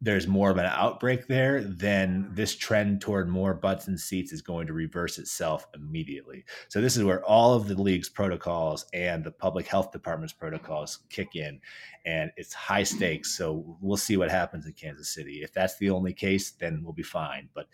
there's 0.04 0.28
more 0.28 0.50
of 0.50 0.58
an 0.58 0.66
outbreak 0.66 1.28
there, 1.28 1.64
then 1.64 2.28
this 2.34 2.56
trend 2.56 3.02
toward 3.02 3.30
more 3.30 3.54
butts 3.54 3.88
and 3.88 4.00
seats 4.00 4.34
is 4.34 4.42
going 4.42 4.66
to 4.66 4.74
reverse 4.74 5.20
itself 5.20 5.68
immediately. 5.76 6.44
So 6.70 6.82
this 6.82 6.98
is 6.98 7.04
where 7.04 7.24
all 7.24 7.54
of 7.54 7.68
the 7.68 7.80
league's 7.80 8.10
protocols 8.10 8.88
and 8.94 9.24
the 9.24 9.30
public 9.30 9.68
health 9.68 9.92
department's 9.92 10.34
protocols 10.34 11.02
kick 11.12 11.36
in, 11.36 11.62
and 12.04 12.32
it's 12.36 12.52
high 12.52 12.82
stakes. 12.82 13.38
So 13.38 13.78
we'll 13.80 13.96
see 13.96 14.18
what 14.18 14.32
happens 14.32 14.66
in 14.66 14.74
Kansas 14.74 15.14
City. 15.14 15.44
If 15.44 15.54
that's 15.54 15.78
the 15.78 15.92
only 15.92 16.14
case, 16.14 16.50
then 16.50 16.82
we'll 16.84 16.94
be 16.94 17.04
fine. 17.04 17.50
But 17.54 17.68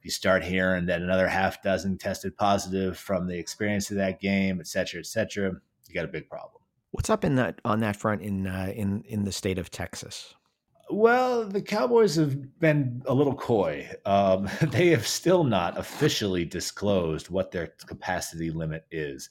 if 0.00 0.04
you 0.04 0.10
start 0.10 0.42
hearing 0.42 0.86
that 0.86 1.02
another 1.02 1.28
half 1.28 1.62
dozen 1.62 1.98
tested 1.98 2.36
positive 2.36 2.98
from 2.98 3.28
the 3.28 3.38
experience 3.38 3.92
of 3.92 3.96
that 3.98 4.20
game, 4.20 4.58
et 4.58 4.66
cetera, 4.66 4.98
et 4.98 5.06
cetera, 5.06 5.52
you 5.86 5.94
got 5.94 6.04
a 6.04 6.08
big 6.08 6.28
problem. 6.28 6.62
What's 7.00 7.08
up 7.08 7.24
in 7.24 7.36
that 7.36 7.62
on 7.64 7.80
that 7.80 7.96
front 7.96 8.20
in 8.20 8.46
uh, 8.46 8.74
in 8.76 9.04
in 9.08 9.24
the 9.24 9.32
state 9.32 9.56
of 9.56 9.70
Texas? 9.70 10.34
Well, 10.90 11.46
the 11.46 11.62
Cowboys 11.62 12.14
have 12.16 12.60
been 12.60 13.00
a 13.06 13.14
little 13.14 13.34
coy. 13.34 13.88
Um, 14.04 14.50
they 14.60 14.88
have 14.88 15.06
still 15.06 15.42
not 15.42 15.78
officially 15.78 16.44
disclosed 16.44 17.30
what 17.30 17.52
their 17.52 17.68
capacity 17.86 18.50
limit 18.50 18.84
is. 18.90 19.30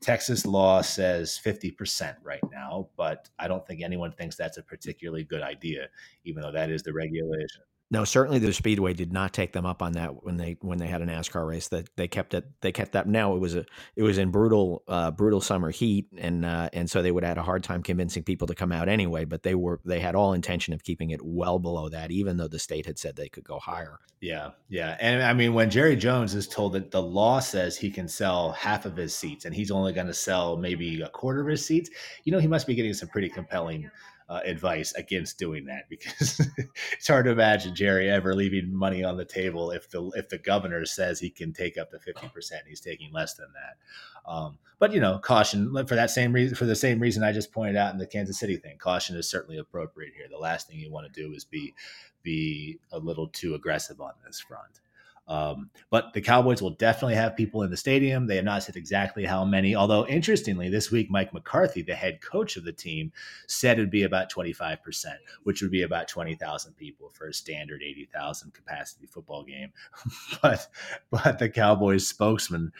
Texas 0.00 0.46
law 0.46 0.80
says 0.80 1.38
50% 1.44 2.16
right 2.22 2.40
now, 2.50 2.88
but 2.96 3.28
I 3.38 3.48
don't 3.48 3.66
think 3.66 3.82
anyone 3.82 4.12
thinks 4.12 4.34
that's 4.34 4.56
a 4.56 4.62
particularly 4.62 5.24
good 5.24 5.42
idea, 5.42 5.88
even 6.24 6.40
though 6.40 6.52
that 6.52 6.70
is 6.70 6.82
the 6.82 6.94
regulation. 6.94 7.60
No, 7.92 8.04
certainly 8.04 8.38
the 8.38 8.52
Speedway 8.52 8.94
did 8.94 9.12
not 9.12 9.32
take 9.32 9.52
them 9.52 9.66
up 9.66 9.82
on 9.82 9.92
that 9.92 10.22
when 10.22 10.36
they 10.36 10.56
when 10.60 10.78
they 10.78 10.86
had 10.86 11.02
a 11.02 11.06
NASCAR 11.06 11.44
race. 11.44 11.68
That 11.68 11.88
they 11.96 12.06
kept 12.06 12.34
it. 12.34 12.46
They 12.60 12.70
kept 12.70 12.92
that. 12.92 13.08
Now 13.08 13.34
it 13.34 13.40
was 13.40 13.56
a 13.56 13.64
it 13.96 14.04
was 14.04 14.16
in 14.16 14.30
brutal 14.30 14.84
uh, 14.86 15.10
brutal 15.10 15.40
summer 15.40 15.70
heat, 15.70 16.06
and 16.16 16.44
uh, 16.44 16.70
and 16.72 16.88
so 16.88 17.02
they 17.02 17.10
would 17.10 17.24
have 17.24 17.30
had 17.30 17.38
a 17.38 17.42
hard 17.42 17.64
time 17.64 17.82
convincing 17.82 18.22
people 18.22 18.46
to 18.46 18.54
come 18.54 18.70
out 18.70 18.88
anyway. 18.88 19.24
But 19.24 19.42
they 19.42 19.56
were 19.56 19.80
they 19.84 19.98
had 19.98 20.14
all 20.14 20.34
intention 20.34 20.72
of 20.72 20.84
keeping 20.84 21.10
it 21.10 21.20
well 21.24 21.58
below 21.58 21.88
that, 21.88 22.12
even 22.12 22.36
though 22.36 22.46
the 22.46 22.60
state 22.60 22.86
had 22.86 22.96
said 22.96 23.16
they 23.16 23.28
could 23.28 23.44
go 23.44 23.58
higher. 23.58 23.98
Yeah, 24.20 24.50
yeah, 24.68 24.96
and 25.00 25.22
I 25.22 25.32
mean 25.32 25.52
when 25.52 25.68
Jerry 25.68 25.96
Jones 25.96 26.34
is 26.34 26.46
told 26.46 26.74
that 26.74 26.92
the 26.92 27.02
law 27.02 27.40
says 27.40 27.76
he 27.76 27.90
can 27.90 28.06
sell 28.06 28.52
half 28.52 28.84
of 28.84 28.94
his 28.94 29.14
seats, 29.16 29.46
and 29.46 29.54
he's 29.54 29.72
only 29.72 29.92
going 29.92 30.06
to 30.06 30.14
sell 30.14 30.56
maybe 30.56 31.00
a 31.00 31.08
quarter 31.08 31.40
of 31.40 31.48
his 31.48 31.64
seats, 31.66 31.90
you 32.22 32.30
know 32.30 32.38
he 32.38 32.46
must 32.46 32.68
be 32.68 32.76
getting 32.76 32.94
some 32.94 33.08
pretty 33.08 33.28
compelling 33.28 33.90
uh, 34.30 34.40
advice 34.44 34.92
against 34.92 35.38
doing 35.38 35.64
that 35.64 35.88
because 35.88 36.40
it's 36.92 37.08
hard 37.08 37.24
to 37.24 37.32
imagine 37.32 37.74
Jerry 37.74 38.08
ever 38.08 38.32
leaving 38.32 38.72
money 38.72 39.02
on 39.02 39.16
the 39.16 39.24
table 39.24 39.72
if 39.72 39.90
the 39.90 40.08
if 40.14 40.28
the 40.28 40.38
governor 40.38 40.86
says 40.86 41.18
he 41.18 41.30
can 41.30 41.52
take 41.52 41.76
up 41.76 41.90
to 41.90 41.98
fifty 41.98 42.28
percent, 42.28 42.62
he's 42.68 42.80
taking 42.80 43.12
less 43.12 43.34
than 43.34 43.48
that. 43.54 44.30
Um, 44.30 44.58
but 44.78 44.92
you 44.92 45.00
know, 45.00 45.18
caution 45.18 45.74
for 45.84 45.96
that 45.96 46.10
same 46.10 46.32
reason 46.32 46.54
for 46.54 46.64
the 46.64 46.76
same 46.76 47.00
reason 47.00 47.24
I 47.24 47.32
just 47.32 47.52
pointed 47.52 47.76
out 47.76 47.92
in 47.92 47.98
the 47.98 48.06
Kansas 48.06 48.38
City 48.38 48.56
thing. 48.56 48.78
Caution 48.78 49.16
is 49.16 49.28
certainly 49.28 49.58
appropriate 49.58 50.12
here. 50.16 50.26
The 50.30 50.38
last 50.38 50.68
thing 50.68 50.78
you 50.78 50.92
want 50.92 51.12
to 51.12 51.22
do 51.22 51.34
is 51.34 51.44
be 51.44 51.74
be 52.22 52.78
a 52.92 53.00
little 53.00 53.26
too 53.26 53.54
aggressive 53.56 54.00
on 54.00 54.12
this 54.24 54.38
front. 54.38 54.80
Um, 55.30 55.70
but 55.90 56.12
the 56.12 56.20
Cowboys 56.20 56.60
will 56.60 56.70
definitely 56.70 57.14
have 57.14 57.36
people 57.36 57.62
in 57.62 57.70
the 57.70 57.76
stadium. 57.76 58.26
They 58.26 58.34
have 58.34 58.44
not 58.44 58.64
said 58.64 58.74
exactly 58.74 59.24
how 59.24 59.44
many. 59.44 59.76
Although, 59.76 60.04
interestingly, 60.08 60.68
this 60.68 60.90
week, 60.90 61.08
Mike 61.08 61.32
McCarthy, 61.32 61.82
the 61.82 61.94
head 61.94 62.20
coach 62.20 62.56
of 62.56 62.64
the 62.64 62.72
team, 62.72 63.12
said 63.46 63.78
it 63.78 63.82
would 63.82 63.92
be 63.92 64.02
about 64.02 64.30
25%, 64.32 64.78
which 65.44 65.62
would 65.62 65.70
be 65.70 65.82
about 65.82 66.08
20,000 66.08 66.76
people 66.76 67.10
for 67.10 67.28
a 67.28 67.32
standard 67.32 67.80
80,000 67.80 68.52
capacity 68.52 69.06
football 69.06 69.44
game. 69.44 69.72
but, 70.42 70.66
but 71.12 71.38
the 71.38 71.48
Cowboys 71.48 72.08
spokesman 72.08 72.72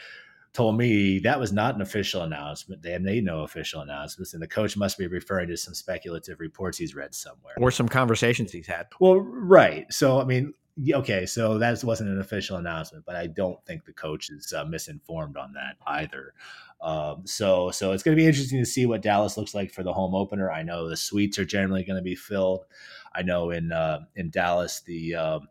told 0.53 0.77
me 0.77 1.19
that 1.19 1.39
was 1.39 1.53
not 1.53 1.75
an 1.75 1.81
official 1.81 2.23
announcement. 2.23 2.81
They 2.81 2.91
have 2.91 3.01
made 3.01 3.23
no 3.23 3.43
official 3.43 3.79
announcements, 3.79 4.33
and 4.33 4.43
the 4.43 4.47
coach 4.47 4.75
must 4.75 4.97
be 4.97 5.07
referring 5.07 5.47
to 5.47 5.55
some 5.55 5.73
speculative 5.73 6.41
reports 6.41 6.77
he's 6.77 6.93
read 6.93 7.15
somewhere 7.15 7.53
or 7.57 7.71
some 7.71 7.87
conversations 7.87 8.51
he's 8.51 8.67
had. 8.67 8.87
Well, 8.99 9.21
right. 9.21 9.91
So, 9.93 10.19
I 10.19 10.25
mean, 10.25 10.53
okay, 10.93 11.25
so 11.25 11.57
that 11.57 11.83
wasn't 11.83 12.09
an 12.09 12.19
official 12.19 12.57
announcement, 12.57 13.05
but 13.05 13.15
I 13.15 13.27
don't 13.27 13.63
think 13.65 13.85
the 13.85 13.93
coach 13.93 14.29
is 14.29 14.53
uh, 14.53 14.65
misinformed 14.65 15.37
on 15.37 15.53
that 15.53 15.77
either. 15.87 16.33
Um, 16.81 17.21
so, 17.25 17.69
so 17.71 17.91
it's 17.91 18.03
going 18.03 18.15
to 18.15 18.21
be 18.21 18.27
interesting 18.27 18.59
to 18.59 18.65
see 18.65 18.85
what 18.85 19.01
Dallas 19.01 19.37
looks 19.37 19.53
like 19.53 19.71
for 19.71 19.83
the 19.83 19.93
home 19.93 20.15
opener. 20.15 20.51
I 20.51 20.63
know 20.63 20.89
the 20.89 20.97
suites 20.97 21.37
are 21.37 21.45
generally 21.45 21.83
going 21.83 21.97
to 21.97 22.03
be 22.03 22.15
filled. 22.15 22.65
I 23.13 23.21
know 23.21 23.51
in 23.51 23.71
uh, 23.71 24.01
in 24.15 24.29
Dallas 24.29 24.81
the 24.81 25.15
um, 25.15 25.47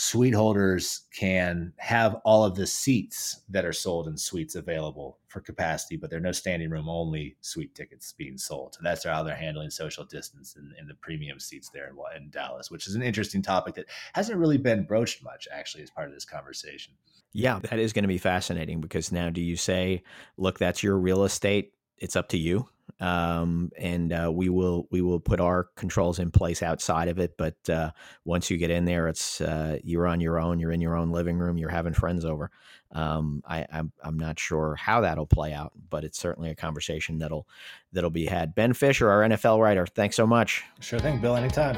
suite 0.00 0.32
holders 0.32 1.02
can 1.12 1.74
have 1.76 2.14
all 2.24 2.42
of 2.42 2.54
the 2.54 2.66
seats 2.66 3.42
that 3.50 3.66
are 3.66 3.72
sold 3.72 4.08
in 4.08 4.16
suites 4.16 4.54
available 4.54 5.18
for 5.28 5.40
capacity, 5.40 5.94
but 5.94 6.08
there 6.08 6.18
are 6.18 6.22
no 6.22 6.32
standing 6.32 6.70
room 6.70 6.88
only 6.88 7.36
suite 7.42 7.74
tickets 7.74 8.14
being 8.14 8.38
sold. 8.38 8.74
So 8.74 8.80
that's 8.82 9.04
how 9.04 9.22
they're 9.22 9.36
handling 9.36 9.68
social 9.68 10.04
distance 10.04 10.56
in, 10.56 10.72
in 10.80 10.88
the 10.88 10.94
premium 10.94 11.38
seats 11.38 11.68
there 11.68 11.88
in, 11.90 11.96
in 12.16 12.30
Dallas, 12.30 12.70
which 12.70 12.86
is 12.86 12.94
an 12.94 13.02
interesting 13.02 13.42
topic 13.42 13.74
that 13.74 13.90
hasn't 14.14 14.38
really 14.38 14.56
been 14.56 14.84
broached 14.84 15.22
much 15.22 15.46
actually 15.52 15.82
as 15.82 15.90
part 15.90 16.08
of 16.08 16.14
this 16.14 16.24
conversation. 16.24 16.94
Yeah, 17.34 17.58
that 17.58 17.78
is 17.78 17.92
going 17.92 18.04
to 18.04 18.08
be 18.08 18.16
fascinating 18.16 18.80
because 18.80 19.12
now 19.12 19.28
do 19.28 19.42
you 19.42 19.56
say, 19.56 20.02
look, 20.38 20.58
that's 20.58 20.82
your 20.82 20.96
real 20.96 21.24
estate? 21.24 21.74
It's 21.98 22.16
up 22.16 22.30
to 22.30 22.38
you 22.38 22.70
um, 23.00 23.70
and 23.78 24.12
uh, 24.12 24.30
we 24.32 24.48
will 24.48 24.86
we 24.90 25.00
will 25.00 25.20
put 25.20 25.40
our 25.40 25.68
controls 25.76 26.18
in 26.18 26.30
place 26.30 26.62
outside 26.62 27.08
of 27.08 27.18
it. 27.18 27.36
But 27.36 27.56
uh, 27.68 27.90
once 28.24 28.50
you 28.50 28.58
get 28.58 28.70
in 28.70 28.84
there, 28.84 29.08
it's 29.08 29.40
uh, 29.40 29.78
you're 29.82 30.06
on 30.06 30.20
your 30.20 30.38
own. 30.38 30.58
You're 30.58 30.72
in 30.72 30.80
your 30.80 30.96
own 30.96 31.10
living 31.10 31.38
room. 31.38 31.58
You're 31.58 31.70
having 31.70 31.94
friends 31.94 32.24
over. 32.24 32.50
Um, 32.92 33.42
I, 33.46 33.66
I'm 33.72 33.92
I'm 34.02 34.18
not 34.18 34.38
sure 34.38 34.74
how 34.74 35.00
that'll 35.00 35.26
play 35.26 35.52
out, 35.52 35.72
but 35.88 36.04
it's 36.04 36.18
certainly 36.18 36.50
a 36.50 36.54
conversation 36.54 37.18
that'll 37.18 37.46
that'll 37.92 38.10
be 38.10 38.26
had. 38.26 38.54
Ben 38.54 38.74
Fisher, 38.74 39.08
our 39.08 39.22
NFL 39.22 39.60
writer, 39.60 39.86
thanks 39.86 40.16
so 40.16 40.26
much. 40.26 40.64
Sure 40.80 40.98
thing, 40.98 41.20
Bill. 41.20 41.36
Anytime. 41.36 41.76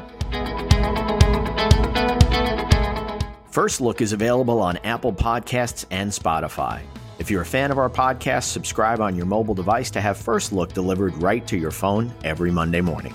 First 3.52 3.82
Look 3.82 4.00
is 4.00 4.14
available 4.14 4.60
on 4.60 4.78
Apple 4.78 5.12
Podcasts 5.12 5.84
and 5.90 6.10
Spotify. 6.10 6.80
If 7.22 7.30
you're 7.30 7.42
a 7.42 7.46
fan 7.46 7.70
of 7.70 7.78
our 7.78 7.88
podcast, 7.88 8.46
subscribe 8.50 8.98
on 8.98 9.14
your 9.14 9.26
mobile 9.26 9.54
device 9.54 9.92
to 9.92 10.00
have 10.00 10.16
First 10.16 10.52
Look 10.52 10.72
delivered 10.72 11.16
right 11.18 11.46
to 11.46 11.56
your 11.56 11.70
phone 11.70 12.12
every 12.24 12.50
Monday 12.50 12.80
morning. 12.80 13.14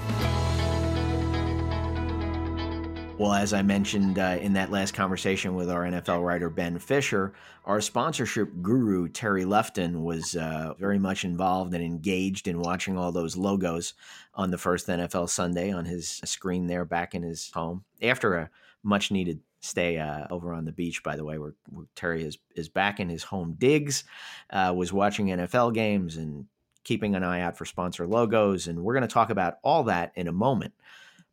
Well, 3.17 3.33
as 3.33 3.51
I 3.51 3.63
mentioned 3.63 4.17
uh, 4.17 4.37
in 4.39 4.53
that 4.53 4.71
last 4.71 4.93
conversation 4.93 5.55
with 5.55 5.69
our 5.69 5.83
NFL 5.83 6.25
writer 6.25 6.49
Ben 6.49 6.79
Fisher, 6.79 7.33
our 7.65 7.81
sponsorship 7.81 8.49
guru 8.61 9.09
Terry 9.09 9.43
Lefton 9.43 10.05
was 10.05 10.37
uh, 10.37 10.73
very 10.79 10.99
much 10.99 11.25
involved 11.25 11.73
and 11.73 11.83
engaged 11.83 12.47
in 12.47 12.61
watching 12.61 12.97
all 12.97 13.11
those 13.11 13.35
logos 13.35 13.93
on 14.33 14.51
the 14.51 14.57
first 14.57 14.87
NFL 14.87 15.27
Sunday 15.27 15.73
on 15.73 15.83
his 15.83 16.21
screen 16.23 16.67
there 16.67 16.85
back 16.85 17.13
in 17.13 17.23
his 17.23 17.51
home 17.53 17.83
after 18.01 18.35
a 18.35 18.49
much 18.83 19.11
needed 19.11 19.41
stay 19.67 19.97
uh, 19.97 20.27
over 20.29 20.53
on 20.53 20.65
the 20.65 20.71
beach, 20.71 21.03
by 21.03 21.15
the 21.15 21.25
way, 21.25 21.37
where, 21.37 21.53
where, 21.69 21.85
Terry 21.95 22.23
is, 22.23 22.37
is 22.55 22.69
back 22.69 22.99
in 22.99 23.09
his 23.09 23.23
home 23.23 23.55
digs, 23.57 24.03
uh, 24.49 24.73
was 24.75 24.93
watching 24.93 25.27
NFL 25.27 25.73
games 25.73 26.17
and 26.17 26.45
keeping 26.83 27.15
an 27.15 27.23
eye 27.23 27.41
out 27.41 27.57
for 27.57 27.65
sponsor 27.65 28.07
logos. 28.07 28.67
And 28.67 28.83
we're 28.83 28.93
going 28.93 29.07
to 29.07 29.13
talk 29.13 29.29
about 29.29 29.57
all 29.63 29.83
that 29.85 30.11
in 30.15 30.27
a 30.27 30.31
moment. 30.31 30.73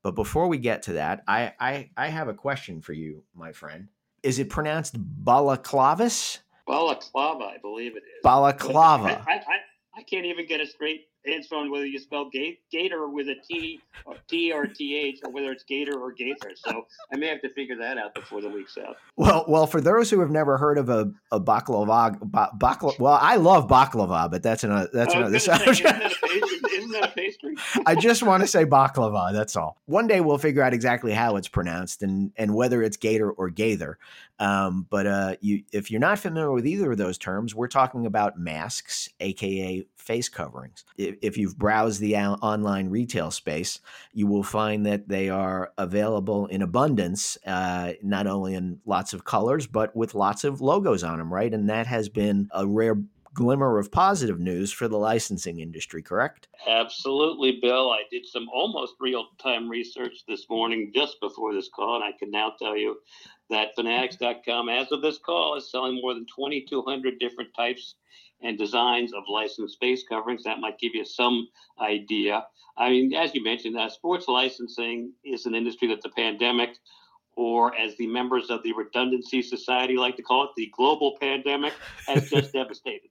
But 0.02 0.14
before 0.14 0.48
we 0.48 0.58
get 0.58 0.82
to 0.84 0.94
that, 0.94 1.22
I, 1.26 1.52
I, 1.58 1.90
I 1.96 2.08
have 2.08 2.28
a 2.28 2.34
question 2.34 2.82
for 2.82 2.92
you, 2.92 3.22
my 3.34 3.52
friend. 3.52 3.88
Is 4.22 4.38
it 4.38 4.50
pronounced 4.50 4.96
balaclavis? 5.24 6.38
Balaclava, 6.66 7.44
I 7.44 7.58
believe 7.58 7.96
it 7.96 8.02
is. 8.02 8.22
Balaclava. 8.22 9.24
I, 9.26 9.32
I, 9.34 9.40
I 9.96 10.02
can't 10.02 10.26
even 10.26 10.46
get 10.46 10.60
a 10.60 10.66
straight 10.66 11.08
answer 11.26 11.56
on 11.56 11.70
whether 11.70 11.86
you 11.86 11.98
spell 11.98 12.28
gate, 12.30 12.60
gator 12.70 13.08
with 13.08 13.28
a 13.28 13.34
T 13.48 13.80
or 14.04 14.16
T 14.28 14.52
or 14.52 14.66
TH 14.66 15.20
or 15.24 15.30
whether 15.30 15.52
it's 15.52 15.64
gator 15.64 15.98
or 15.98 16.12
gator. 16.12 16.50
So 16.54 16.86
I 17.12 17.16
may 17.16 17.28
have 17.28 17.40
to 17.42 17.52
figure 17.52 17.76
that 17.76 17.98
out 17.98 18.14
before 18.14 18.40
the 18.40 18.48
week's 18.48 18.76
out. 18.78 18.96
Well, 19.16 19.44
well, 19.48 19.66
for 19.66 19.80
those 19.80 20.10
who 20.10 20.20
have 20.20 20.30
never 20.30 20.58
heard 20.58 20.78
of 20.78 20.88
a, 20.88 21.12
a 21.30 21.40
baklava, 21.40 22.18
baklava, 22.58 22.98
well, 22.98 23.18
I 23.20 23.36
love 23.36 23.68
baklava, 23.68 24.30
but 24.30 24.42
that's 24.42 24.64
another, 24.64 24.88
that's 24.92 25.14
another. 25.14 25.38
Say, 25.38 25.52
isn't, 25.54 25.84
that 25.84 26.12
pastry, 26.22 26.60
isn't 26.72 26.92
that 26.92 27.04
a 27.04 27.12
pastry? 27.12 27.56
I 27.86 27.94
just 27.94 28.22
want 28.22 28.42
to 28.42 28.46
say 28.46 28.64
baklava. 28.64 29.32
That's 29.32 29.56
all. 29.56 29.78
One 29.86 30.06
day 30.06 30.20
we'll 30.20 30.38
figure 30.38 30.62
out 30.62 30.74
exactly 30.74 31.12
how 31.12 31.36
it's 31.36 31.48
pronounced 31.48 32.02
and, 32.02 32.32
and 32.36 32.54
whether 32.54 32.82
it's 32.82 32.96
gator 32.96 33.30
or 33.30 33.50
gather. 33.50 33.98
Um, 34.38 34.86
but 34.90 35.06
uh, 35.06 35.36
you, 35.40 35.62
if 35.72 35.90
you're 35.90 36.00
not 36.00 36.18
familiar 36.18 36.50
with 36.50 36.66
either 36.66 36.92
of 36.92 36.98
those 36.98 37.18
terms, 37.18 37.54
we're 37.54 37.68
talking 37.68 38.06
about 38.06 38.38
masks, 38.38 39.08
aka 39.20 39.86
face 39.96 40.28
coverings. 40.28 40.84
If, 40.96 41.16
if 41.22 41.38
you've 41.38 41.56
browsed 41.56 42.00
the 42.00 42.16
online 42.16 42.88
retail 42.90 43.30
space, 43.30 43.80
you 44.12 44.26
will 44.26 44.42
find 44.42 44.84
that 44.86 45.08
they 45.08 45.28
are 45.28 45.72
available 45.78 46.46
in 46.46 46.62
abundance, 46.62 47.38
uh, 47.46 47.92
not 48.02 48.26
only 48.26 48.54
in 48.54 48.80
lots 48.84 49.12
of 49.12 49.24
colors, 49.24 49.66
but 49.66 49.94
with 49.94 50.14
lots 50.14 50.44
of 50.44 50.60
logos 50.60 51.04
on 51.04 51.18
them, 51.18 51.32
right? 51.32 51.52
And 51.54 51.70
that 51.70 51.86
has 51.86 52.08
been 52.08 52.48
a 52.52 52.66
rare 52.66 52.96
glimmer 53.34 53.78
of 53.78 53.90
positive 53.90 54.38
news 54.38 54.72
for 54.72 54.88
the 54.88 54.96
licensing 54.96 55.58
industry, 55.58 56.02
correct? 56.02 56.48
Absolutely, 56.66 57.58
Bill. 57.60 57.90
I 57.90 58.02
did 58.10 58.24
some 58.24 58.48
almost 58.48 58.94
real 59.00 59.26
time 59.38 59.68
research 59.68 60.24
this 60.26 60.48
morning 60.48 60.92
just 60.94 61.20
before 61.20 61.52
this 61.52 61.68
call, 61.74 61.96
and 61.96 62.04
I 62.04 62.16
can 62.16 62.30
now 62.30 62.52
tell 62.58 62.76
you 62.76 62.96
that 63.50 63.74
Fanatics.com, 63.74 64.68
as 64.68 64.92
of 64.92 65.02
this 65.02 65.18
call, 65.18 65.56
is 65.56 65.70
selling 65.70 66.00
more 66.00 66.14
than 66.14 66.26
2,200 66.34 67.18
different 67.18 67.50
types 67.54 67.96
and 68.42 68.58
designs 68.58 69.12
of 69.12 69.24
licensed 69.28 69.78
face 69.80 70.04
coverings. 70.08 70.44
That 70.44 70.60
might 70.60 70.78
give 70.78 70.94
you 70.94 71.04
some 71.04 71.48
idea. 71.80 72.44
I 72.76 72.90
mean, 72.90 73.14
as 73.14 73.34
you 73.34 73.42
mentioned, 73.42 73.76
uh, 73.76 73.88
sports 73.88 74.28
licensing 74.28 75.12
is 75.24 75.46
an 75.46 75.54
industry 75.54 75.88
that 75.88 76.02
the 76.02 76.10
pandemic, 76.10 76.76
or 77.36 77.74
as 77.76 77.96
the 77.96 78.06
members 78.06 78.50
of 78.50 78.62
the 78.62 78.72
Redundancy 78.72 79.42
Society 79.42 79.96
like 79.96 80.16
to 80.16 80.22
call 80.22 80.44
it, 80.44 80.50
the 80.56 80.72
global 80.76 81.16
pandemic, 81.20 81.72
has 82.06 82.28
just 82.30 82.52
devastated. 82.52 83.10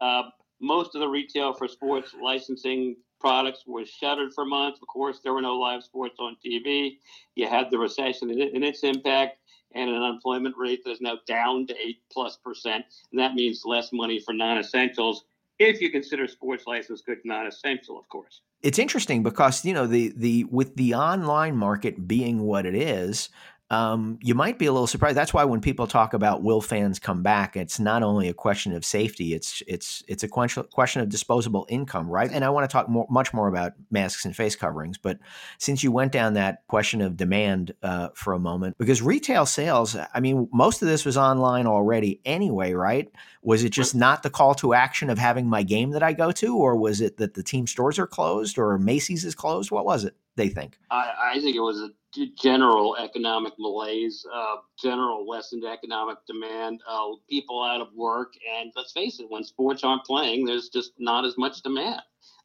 Uh, 0.00 0.24
most 0.60 0.94
of 0.94 1.00
the 1.00 1.08
retail 1.08 1.52
for 1.52 1.68
sports 1.68 2.14
licensing 2.22 2.96
products 3.20 3.64
was 3.66 3.88
shuttered 3.88 4.32
for 4.32 4.44
months. 4.44 4.80
Of 4.80 4.88
course, 4.88 5.20
there 5.22 5.32
were 5.32 5.42
no 5.42 5.56
live 5.56 5.82
sports 5.82 6.16
on 6.18 6.36
TV. 6.44 6.98
You 7.34 7.48
had 7.48 7.70
the 7.70 7.78
recession 7.78 8.30
and 8.30 8.64
its 8.64 8.82
impact 8.82 9.38
and 9.74 9.88
an 9.88 9.96
unemployment 9.96 10.56
rate 10.56 10.82
that 10.84 10.90
is 10.90 11.00
now 11.00 11.18
down 11.26 11.66
to 11.68 11.74
8 11.74 11.98
plus 12.12 12.36
percent. 12.36 12.84
And 13.12 13.20
that 13.20 13.34
means 13.34 13.62
less 13.64 13.92
money 13.92 14.20
for 14.20 14.32
non 14.32 14.58
essentials 14.58 15.24
if 15.60 15.80
you 15.80 15.90
consider 15.90 16.26
sports 16.26 16.66
license 16.66 17.02
good 17.02 17.18
non 17.24 17.46
essential, 17.46 17.98
of 17.98 18.08
course. 18.08 18.40
It's 18.62 18.78
interesting 18.78 19.22
because, 19.22 19.64
you 19.64 19.72
know, 19.72 19.86
the, 19.86 20.12
the 20.16 20.44
with 20.44 20.74
the 20.76 20.94
online 20.94 21.56
market 21.56 22.08
being 22.08 22.40
what 22.40 22.66
it 22.66 22.74
is, 22.74 23.28
um, 23.70 24.18
you 24.20 24.34
might 24.34 24.58
be 24.58 24.66
a 24.66 24.72
little 24.72 24.88
surprised. 24.88 25.16
That's 25.16 25.32
why 25.32 25.44
when 25.44 25.60
people 25.60 25.86
talk 25.86 26.12
about 26.12 26.42
will 26.42 26.60
fans 26.60 26.98
come 26.98 27.22
back, 27.22 27.56
it's 27.56 27.78
not 27.78 28.02
only 28.02 28.28
a 28.28 28.34
question 28.34 28.72
of 28.72 28.84
safety; 28.84 29.32
it's 29.32 29.62
it's 29.68 30.02
it's 30.08 30.24
a 30.24 30.28
question 30.28 31.02
of 31.02 31.08
disposable 31.08 31.66
income, 31.68 32.08
right? 32.08 32.30
And 32.32 32.44
I 32.44 32.50
want 32.50 32.68
to 32.68 32.72
talk 32.72 32.88
more, 32.88 33.06
much 33.08 33.32
more 33.32 33.46
about 33.46 33.74
masks 33.90 34.24
and 34.24 34.34
face 34.34 34.56
coverings. 34.56 34.98
But 34.98 35.20
since 35.58 35.84
you 35.84 35.92
went 35.92 36.10
down 36.10 36.34
that 36.34 36.66
question 36.66 37.00
of 37.00 37.16
demand 37.16 37.72
uh, 37.82 38.08
for 38.14 38.32
a 38.32 38.40
moment, 38.40 38.76
because 38.76 39.02
retail 39.02 39.46
sales, 39.46 39.96
I 40.12 40.18
mean, 40.18 40.48
most 40.52 40.82
of 40.82 40.88
this 40.88 41.04
was 41.04 41.16
online 41.16 41.68
already 41.68 42.20
anyway, 42.24 42.72
right? 42.72 43.08
Was 43.42 43.62
it 43.62 43.70
just 43.70 43.94
not 43.94 44.24
the 44.24 44.30
call 44.30 44.54
to 44.56 44.74
action 44.74 45.10
of 45.10 45.18
having 45.18 45.46
my 45.46 45.62
game 45.62 45.90
that 45.90 46.02
I 46.02 46.12
go 46.12 46.32
to, 46.32 46.56
or 46.56 46.74
was 46.74 47.00
it 47.00 47.18
that 47.18 47.34
the 47.34 47.42
team 47.44 47.68
stores 47.68 48.00
are 48.00 48.06
closed 48.06 48.58
or 48.58 48.78
Macy's 48.78 49.24
is 49.24 49.36
closed? 49.36 49.70
What 49.70 49.84
was 49.84 50.04
it? 50.04 50.16
They 50.40 50.48
think. 50.48 50.78
I, 50.90 51.34
I 51.34 51.40
think 51.40 51.54
it 51.54 51.60
was 51.60 51.82
a 51.82 51.90
general 52.34 52.96
economic 52.96 53.52
malaise, 53.58 54.24
uh, 54.32 54.56
general 54.82 55.28
lessened 55.28 55.66
economic 55.66 56.16
demand, 56.26 56.80
uh, 56.88 57.08
people 57.28 57.62
out 57.62 57.82
of 57.82 57.88
work, 57.94 58.32
and 58.58 58.72
let's 58.74 58.92
face 58.92 59.20
it, 59.20 59.26
when 59.28 59.44
sports 59.44 59.84
aren't 59.84 60.04
playing, 60.04 60.46
there's 60.46 60.70
just 60.70 60.92
not 60.98 61.26
as 61.26 61.36
much 61.36 61.60
demand. 61.60 62.00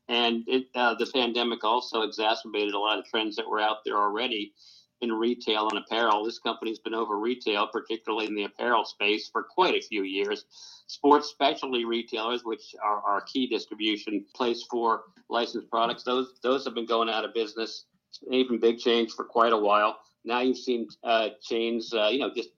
And 0.09 0.43
it, 0.45 0.65
uh, 0.75 0.95
the 0.95 1.05
pandemic 1.05 1.63
also 1.63 2.01
exacerbated 2.01 2.73
a 2.73 2.79
lot 2.79 2.99
of 2.99 3.05
trends 3.05 3.37
that 3.37 3.47
were 3.47 3.61
out 3.61 3.77
there 3.85 3.95
already 3.95 4.51
in 4.99 5.13
retail 5.13 5.69
and 5.69 5.77
apparel. 5.77 6.25
This 6.25 6.39
company's 6.39 6.79
been 6.79 6.93
over 6.93 7.17
retail, 7.17 7.65
particularly 7.67 8.27
in 8.27 8.35
the 8.35 8.43
apparel 8.43 8.83
space, 8.83 9.29
for 9.29 9.43
quite 9.43 9.73
a 9.73 9.87
few 9.87 10.03
years. 10.03 10.43
Sports 10.87 11.29
specialty 11.29 11.83
retailers, 11.83 12.43
which 12.43 12.75
are 12.83 13.01
our 13.01 13.21
key 13.21 13.47
distribution 13.47 14.23
place 14.35 14.63
for 14.69 15.03
licensed 15.29 15.69
products, 15.69 16.03
those 16.03 16.39
those 16.43 16.63
have 16.65 16.75
been 16.75 16.85
going 16.85 17.09
out 17.09 17.25
of 17.25 17.33
business 17.33 17.85
even 18.31 18.59
big 18.59 18.79
change 18.79 19.11
for 19.11 19.25
quite 19.25 19.53
a 19.53 19.57
while. 19.57 19.97
Now 20.23 20.41
you've 20.41 20.57
seen 20.57 20.87
uh, 21.03 21.29
chains, 21.41 21.93
uh, 21.93 22.09
you 22.11 22.19
know, 22.19 22.31
just 22.35 22.49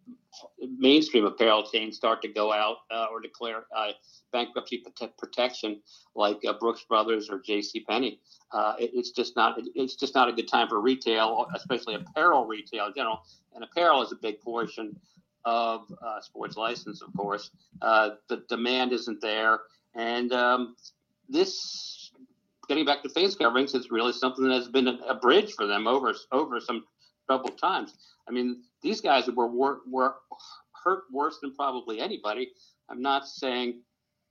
mainstream 0.78 1.26
apparel 1.26 1.64
chains 1.70 1.98
start 1.98 2.22
to 2.22 2.30
go 2.30 2.54
out 2.54 2.78
uh, 2.92 3.08
or 3.12 3.20
declare 3.20 3.66
uh, 3.76 3.92
bankruptcy 4.32 4.84
protection, 5.18 5.82
like 6.16 6.38
uh, 6.48 6.54
Brooks 6.54 6.86
Brothers 6.88 7.30
or 7.30 7.40
J.C. 7.40 7.82
Penney. 7.82 8.22
Uh, 8.52 8.76
it, 8.80 8.92
it's 8.94 9.12
just 9.12 9.36
not 9.36 9.60
it's 9.76 9.96
just 9.96 10.16
not 10.16 10.30
a 10.30 10.32
good 10.32 10.48
time 10.48 10.70
for 10.70 10.80
retail, 10.80 11.48
especially 11.56 11.96
apparel 11.96 12.46
retail 12.46 12.88
in 12.88 12.94
general. 12.96 13.22
And 13.54 13.64
apparel 13.64 14.02
is 14.02 14.14
a 14.14 14.16
big 14.16 14.40
portion 14.40 14.98
of 15.48 15.88
sports 16.22 16.58
license, 16.58 17.02
of 17.02 17.14
course. 17.16 17.50
the 17.82 18.44
demand 18.50 18.92
isn't 18.92 19.22
there, 19.22 19.62
and 19.96 20.34
um, 20.34 20.76
this 21.30 22.12
getting 22.68 22.86
back 22.86 23.02
to 23.04 23.10
face 23.10 23.36
coverings, 23.36 23.74
it's 23.74 23.92
really 23.92 24.12
something 24.14 24.44
that 24.44 24.54
has 24.54 24.68
been 24.68 24.88
a, 24.88 24.98
a 25.10 25.16
bridge 25.16 25.54
for 25.54 25.66
them 25.66 25.88
over 25.88 26.14
over 26.32 26.60
some 26.60 26.86
troubled 27.26 27.58
times. 27.58 27.94
I 28.28 28.32
mean, 28.32 28.64
these 28.82 29.02
guys 29.02 29.28
were, 29.28 29.48
were 29.48 29.80
were 29.90 30.16
hurt 30.84 31.04
worse 31.12 31.40
than 31.42 31.54
probably 31.56 32.00
anybody. 32.00 32.52
I'm 32.90 33.02
not 33.02 33.28
saying, 33.28 33.82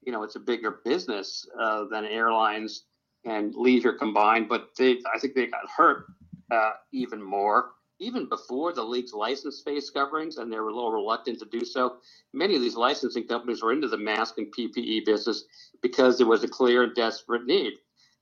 you 0.02 0.12
know, 0.12 0.22
it's 0.22 0.37
a 0.37 0.40
bigger 0.40 0.81
business 0.85 1.46
uh, 1.61 1.85
than 1.90 2.05
airlines 2.05 2.85
and 3.24 3.55
leisure 3.55 3.92
combined, 3.92 4.48
but 4.48 4.70
they, 4.79 4.98
I 5.14 5.18
think 5.18 5.35
they 5.35 5.46
got 5.46 5.68
hurt 5.76 6.07
uh, 6.50 6.72
even 6.92 7.22
more. 7.22 7.72
Even 7.98 8.28
before 8.28 8.72
the 8.72 8.82
league's 8.82 9.14
license 9.14 9.62
face 9.62 9.88
coverings, 9.88 10.37
and 10.37 10.52
they 10.52 10.59
were 10.59 10.68
a 10.68 10.74
little 10.74 10.92
reluctant 10.92 11.38
to 11.38 11.46
do 11.46 11.64
so. 11.64 11.96
Many 12.35 12.54
of 12.54 12.61
these 12.61 12.76
licensing 12.76 13.26
companies 13.26 13.62
were 13.62 13.72
into 13.72 13.88
the 13.88 13.96
mask 13.96 14.37
and 14.38 14.52
PPE 14.54 15.06
business 15.06 15.44
because 15.80 16.18
there 16.18 16.26
was 16.26 16.44
a 16.44 16.48
clear 16.48 16.82
and 16.82 16.94
desperate 16.94 17.46
need. 17.46 17.74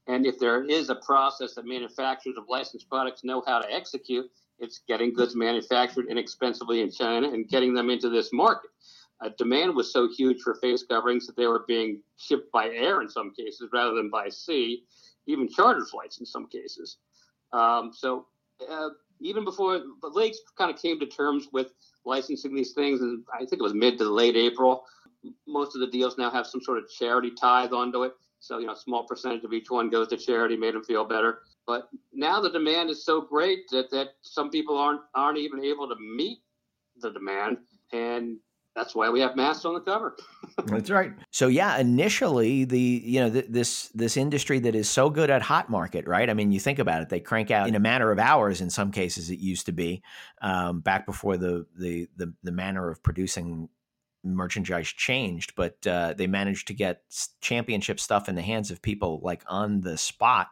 And 0.07 0.27
if 0.27 0.39
there 0.39 0.63
is 0.65 0.91
a 0.91 0.97
process 0.97 1.55
that 1.55 1.67
manufacturers 1.67 2.37
of 2.37 2.45
licensed 2.49 2.89
products 2.89 3.25
know 3.25 3.43
how 3.47 3.59
to 3.59 3.73
execute, 3.73 4.31
it's 4.59 4.83
getting 4.87 5.13
goods 5.13 5.35
manufactured 5.35 6.07
inexpensively 6.09 6.81
in 6.81 6.91
China 6.91 7.29
and 7.29 7.49
getting 7.49 7.75
them 7.75 7.91
into 7.91 8.09
this 8.09 8.33
market. 8.33 8.71
Uh, 9.21 9.31
demand 9.39 9.75
was 9.75 9.93
so 9.93 10.09
huge 10.17 10.41
for 10.43 10.55
face 10.57 10.85
coverings 10.89 11.27
that 11.27 11.37
they 11.37 11.47
were 11.47 11.65
being 11.67 12.01
shipped 12.17 12.51
by 12.53 12.69
air 12.69 13.01
in 13.01 13.09
some 13.09 13.33
cases 13.35 13.69
rather 13.73 13.95
than 13.95 14.11
by 14.11 14.29
sea, 14.29 14.85
even 15.27 15.49
charter 15.49 15.85
flights 15.87 16.19
in 16.19 16.27
some 16.27 16.47
cases. 16.49 16.99
Um, 17.53 17.91
so 17.93 18.27
uh, 18.69 18.91
even 19.25 19.45
before 19.45 19.81
the 20.03 20.09
leagues 20.09 20.39
kind 20.57 20.71
of 20.71 20.81
came 20.81 21.01
to 21.01 21.07
terms 21.07 21.49
with 21.53 21.69
licensing 22.05 22.55
these 22.55 22.73
things, 22.73 23.01
and 23.01 23.25
I 23.33 23.39
think 23.39 23.55
it 23.55 23.63
was 23.63 23.75
mid 23.75 23.99
to 23.99 24.05
late 24.05 24.37
April, 24.37 24.85
most 25.49 25.75
of 25.75 25.81
the 25.81 25.87
deals 25.87 26.19
now 26.19 26.31
have 26.31 26.47
some 26.47 26.61
sort 26.61 26.79
of 26.79 26.85
charity 26.91 27.33
tithe 27.41 27.73
onto 27.73 28.03
it. 28.03 28.13
So, 28.41 28.59
you 28.59 28.67
know, 28.67 28.75
a 28.75 28.77
small 28.77 29.05
percentage 29.05 29.43
of 29.45 29.55
each 29.55 29.71
one 29.71 29.89
goes 29.89 30.09
to 30.09 30.19
charity, 30.19 30.55
made 30.55 30.75
them 30.75 30.85
feel 30.85 31.07
better. 31.07 31.39
But 31.67 31.89
now 32.13 32.41
the 32.43 32.51
demand 32.51 32.91
is 32.91 33.03
so 33.03 33.23
great 33.23 33.61
that, 33.71 33.91
that 33.91 34.09
some 34.21 34.51
people 34.51 34.77
aren't 34.77 35.01
aren't 35.15 35.39
even 35.39 35.65
able 35.65 35.89
to 35.89 35.97
meet 35.97 36.41
the 37.01 37.11
demand. 37.11 37.57
And 37.93 38.37
that's 38.75 38.95
why 38.95 39.09
we 39.09 39.21
have 39.21 39.37
masks 39.37 39.65
on 39.65 39.75
the 39.75 39.81
cover. 39.81 40.17
that's 40.67 40.91
right. 40.91 41.13
So 41.31 41.49
yeah, 41.49 41.79
initially 41.79 42.65
the 42.65 42.79
you 42.79 43.21
know 43.21 43.31
th- 43.31 43.47
this 43.49 43.89
this 43.95 44.17
industry 44.17 44.59
that 44.61 44.75
is 44.75 44.89
so 44.89 45.11
good 45.11 45.31
at 45.31 45.43
hot 45.43 45.71
market, 45.71 46.07
right? 46.07 46.29
I 46.29 46.35
mean, 46.35 46.53
you 46.53 46.61
think 46.61 46.79
about 46.79 47.03
it; 47.03 47.09
they 47.09 47.21
crank 47.21 47.51
out 47.51 47.69
in 47.69 47.75
a 47.75 47.81
matter 47.81 48.11
of 48.11 48.19
hours. 48.19 48.61
In 48.61 48.71
some 48.71 48.91
cases, 48.91 49.31
it 49.31 49.39
used 49.39 49.67
to 49.67 49.73
be 49.73 50.03
um, 50.43 50.81
back 50.81 51.07
before 51.07 51.37
the, 51.37 51.67
the 51.79 52.09
the 52.17 52.33
the 52.43 52.53
manner 52.53 52.91
of 52.91 53.03
producing 53.03 53.69
merchandise 54.25 54.89
changed, 54.89 55.55
but 55.55 55.87
uh, 55.87 56.15
they 56.15 56.27
managed 56.27 56.67
to 56.69 56.75
get 56.75 57.03
championship 57.41 58.01
stuff 58.01 58.29
in 58.29 58.35
the 58.35 58.43
hands 58.43 58.71
of 58.71 58.83
people 58.83 59.21
like 59.23 59.43
on 59.47 59.83
the 59.83 59.99
spot 59.99 60.49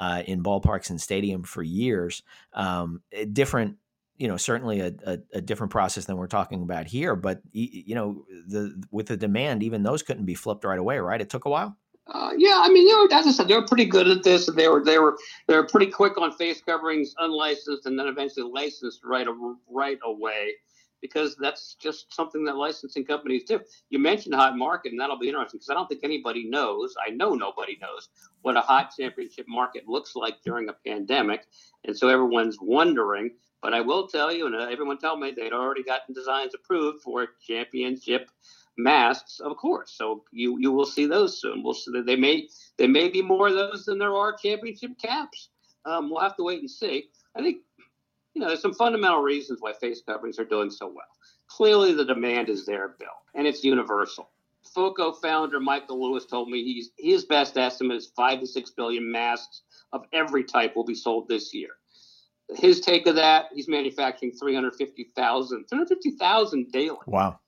uh, 0.00 0.22
in 0.26 0.42
ballparks 0.42 0.90
and 0.90 1.00
stadium 1.00 1.42
for 1.42 1.62
years. 1.62 2.22
Um, 2.54 3.02
eh, 3.12 3.26
different, 3.30 3.76
you 4.20 4.28
know, 4.28 4.36
certainly 4.36 4.80
a, 4.80 4.92
a, 5.06 5.18
a, 5.32 5.40
different 5.40 5.72
process 5.72 6.04
than 6.04 6.18
we're 6.18 6.26
talking 6.26 6.62
about 6.62 6.86
here. 6.86 7.16
But 7.16 7.40
you 7.52 7.94
know, 7.94 8.26
the 8.46 8.80
with 8.90 9.06
the 9.06 9.16
demand, 9.16 9.62
even 9.62 9.82
those 9.82 10.02
couldn't 10.02 10.26
be 10.26 10.34
flipped 10.34 10.62
right 10.62 10.78
away, 10.78 10.98
right? 10.98 11.22
It 11.22 11.30
took 11.30 11.46
a 11.46 11.48
while. 11.48 11.74
Uh, 12.06 12.32
yeah, 12.36 12.60
I 12.62 12.68
mean, 12.68 12.86
you 12.86 13.08
know, 13.08 13.16
as 13.16 13.26
I 13.26 13.30
said, 13.30 13.48
they 13.48 13.54
were 13.54 13.66
pretty 13.66 13.86
good 13.86 14.08
at 14.08 14.22
this. 14.22 14.44
They 14.44 14.68
were 14.68 14.84
they 14.84 14.98
were 14.98 15.16
they 15.48 15.56
were 15.56 15.66
pretty 15.66 15.86
quick 15.86 16.18
on 16.18 16.32
face 16.32 16.60
coverings, 16.60 17.14
unlicensed, 17.18 17.86
and 17.86 17.98
then 17.98 18.08
eventually 18.08 18.50
licensed 18.52 19.00
right 19.04 19.26
right 19.70 19.98
away 20.04 20.52
because 21.00 21.34
that's 21.36 21.76
just 21.80 22.12
something 22.14 22.44
that 22.44 22.56
licensing 22.56 23.06
companies 23.06 23.44
do. 23.44 23.58
You 23.88 23.98
mentioned 23.98 24.34
hot 24.34 24.58
market, 24.58 24.92
and 24.92 25.00
that'll 25.00 25.18
be 25.18 25.28
interesting 25.28 25.58
because 25.58 25.70
I 25.70 25.74
don't 25.74 25.88
think 25.88 26.04
anybody 26.04 26.44
knows. 26.44 26.94
I 27.02 27.08
know 27.08 27.30
nobody 27.30 27.78
knows 27.80 28.10
what 28.42 28.58
a 28.58 28.60
hot 28.60 28.92
championship 28.98 29.46
market 29.48 29.88
looks 29.88 30.14
like 30.14 30.42
during 30.44 30.68
a 30.68 30.74
pandemic, 30.86 31.46
and 31.84 31.96
so 31.96 32.08
everyone's 32.08 32.58
wondering. 32.60 33.30
But 33.62 33.74
I 33.74 33.80
will 33.80 34.06
tell 34.06 34.32
you, 34.32 34.46
and 34.46 34.54
everyone 34.54 34.98
tell 34.98 35.16
me 35.16 35.32
they'd 35.32 35.52
already 35.52 35.82
gotten 35.82 36.14
designs 36.14 36.54
approved 36.54 37.02
for 37.02 37.28
championship 37.46 38.30
masks, 38.78 39.40
of 39.40 39.56
course. 39.56 39.92
So 39.96 40.24
you 40.32 40.58
you 40.58 40.72
will 40.72 40.86
see 40.86 41.06
those 41.06 41.40
soon. 41.40 41.62
We'll 41.62 41.74
see 41.74 41.92
that 41.92 42.06
they 42.06 42.16
may 42.16 42.48
there 42.78 42.88
may 42.88 43.08
be 43.08 43.22
more 43.22 43.48
of 43.48 43.54
those 43.54 43.84
than 43.84 43.98
there 43.98 44.14
are 44.14 44.32
championship 44.32 44.92
caps. 45.00 45.50
Um, 45.84 46.10
we'll 46.10 46.20
have 46.20 46.36
to 46.36 46.42
wait 46.44 46.60
and 46.60 46.70
see. 46.70 47.08
I 47.36 47.42
think 47.42 47.58
you 48.34 48.40
know, 48.40 48.48
there's 48.48 48.62
some 48.62 48.74
fundamental 48.74 49.22
reasons 49.22 49.60
why 49.60 49.72
face 49.72 50.02
coverings 50.06 50.38
are 50.38 50.44
doing 50.44 50.70
so 50.70 50.86
well. 50.86 51.06
Clearly, 51.48 51.92
the 51.92 52.04
demand 52.04 52.48
is 52.48 52.64
there, 52.64 52.94
Bill, 52.98 53.08
and 53.34 53.46
it's 53.46 53.64
universal. 53.64 54.30
Foco 54.74 55.12
founder 55.12 55.58
Michael 55.58 56.00
Lewis 56.00 56.26
told 56.26 56.48
me 56.48 56.62
he's 56.62 56.90
his 56.96 57.24
best 57.24 57.56
estimate 57.56 57.96
is 57.96 58.12
five 58.14 58.40
to 58.40 58.46
six 58.46 58.70
billion 58.70 59.10
masks 59.10 59.62
of 59.92 60.04
every 60.12 60.44
type 60.44 60.76
will 60.76 60.84
be 60.84 60.94
sold 60.94 61.28
this 61.28 61.52
year. 61.52 61.70
His 62.56 62.80
take 62.80 63.06
of 63.06 63.16
that, 63.16 63.46
he's 63.54 63.68
manufacturing 63.68 64.32
350,000, 64.32 65.64
350,000 65.68 66.72
daily. 66.72 66.96
Wow. 67.06 67.38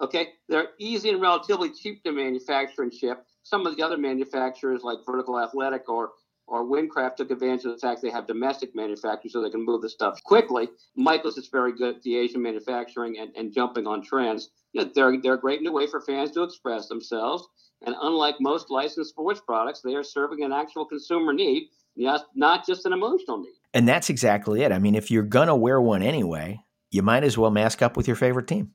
Okay, 0.00 0.28
they're 0.48 0.68
easy 0.78 1.10
and 1.10 1.22
relatively 1.22 1.70
cheap 1.70 2.02
to 2.04 2.12
manufacture 2.12 2.82
and 2.82 2.92
ship. 2.92 3.24
Some 3.42 3.66
of 3.66 3.76
the 3.76 3.82
other 3.82 3.96
manufacturers, 3.96 4.82
like 4.82 4.98
Vertical 5.06 5.40
Athletic 5.40 5.88
or 5.88 6.10
or 6.48 6.64
WinCraft, 6.64 7.16
took 7.16 7.30
advantage 7.32 7.64
of 7.64 7.72
the 7.72 7.78
fact 7.78 8.02
they 8.02 8.10
have 8.10 8.26
domestic 8.26 8.72
manufacturing, 8.74 9.30
so 9.30 9.42
they 9.42 9.50
can 9.50 9.64
move 9.64 9.82
the 9.82 9.88
stuff 9.88 10.22
quickly. 10.22 10.68
Michaels 10.94 11.36
is 11.38 11.48
very 11.48 11.72
good 11.72 11.96
at 11.96 12.02
the 12.02 12.16
Asian 12.16 12.40
manufacturing 12.40 13.18
and, 13.18 13.34
and 13.36 13.52
jumping 13.52 13.86
on 13.86 14.00
trends. 14.00 14.50
You 14.72 14.84
know, 14.84 14.90
they're 14.94 15.20
they're 15.20 15.34
a 15.34 15.40
great 15.40 15.62
new 15.62 15.72
way 15.72 15.86
for 15.86 16.00
fans 16.00 16.30
to 16.32 16.42
express 16.42 16.88
themselves. 16.88 17.48
And 17.84 17.94
unlike 18.00 18.36
most 18.40 18.70
licensed 18.70 19.10
sports 19.10 19.40
products, 19.40 19.80
they 19.80 19.94
are 19.94 20.04
serving 20.04 20.44
an 20.44 20.52
actual 20.52 20.84
consumer 20.84 21.32
need, 21.32 21.68
not 21.96 22.66
just 22.66 22.86
an 22.86 22.92
emotional 22.92 23.38
need. 23.38 23.54
And 23.76 23.86
that's 23.86 24.08
exactly 24.08 24.62
it. 24.62 24.72
I 24.72 24.78
mean, 24.78 24.94
if 24.94 25.10
you're 25.10 25.22
gonna 25.22 25.54
wear 25.54 25.78
one 25.82 26.00
anyway, 26.00 26.62
you 26.90 27.02
might 27.02 27.24
as 27.24 27.36
well 27.36 27.50
mask 27.50 27.82
up 27.82 27.94
with 27.94 28.06
your 28.06 28.16
favorite 28.16 28.48
team. 28.48 28.72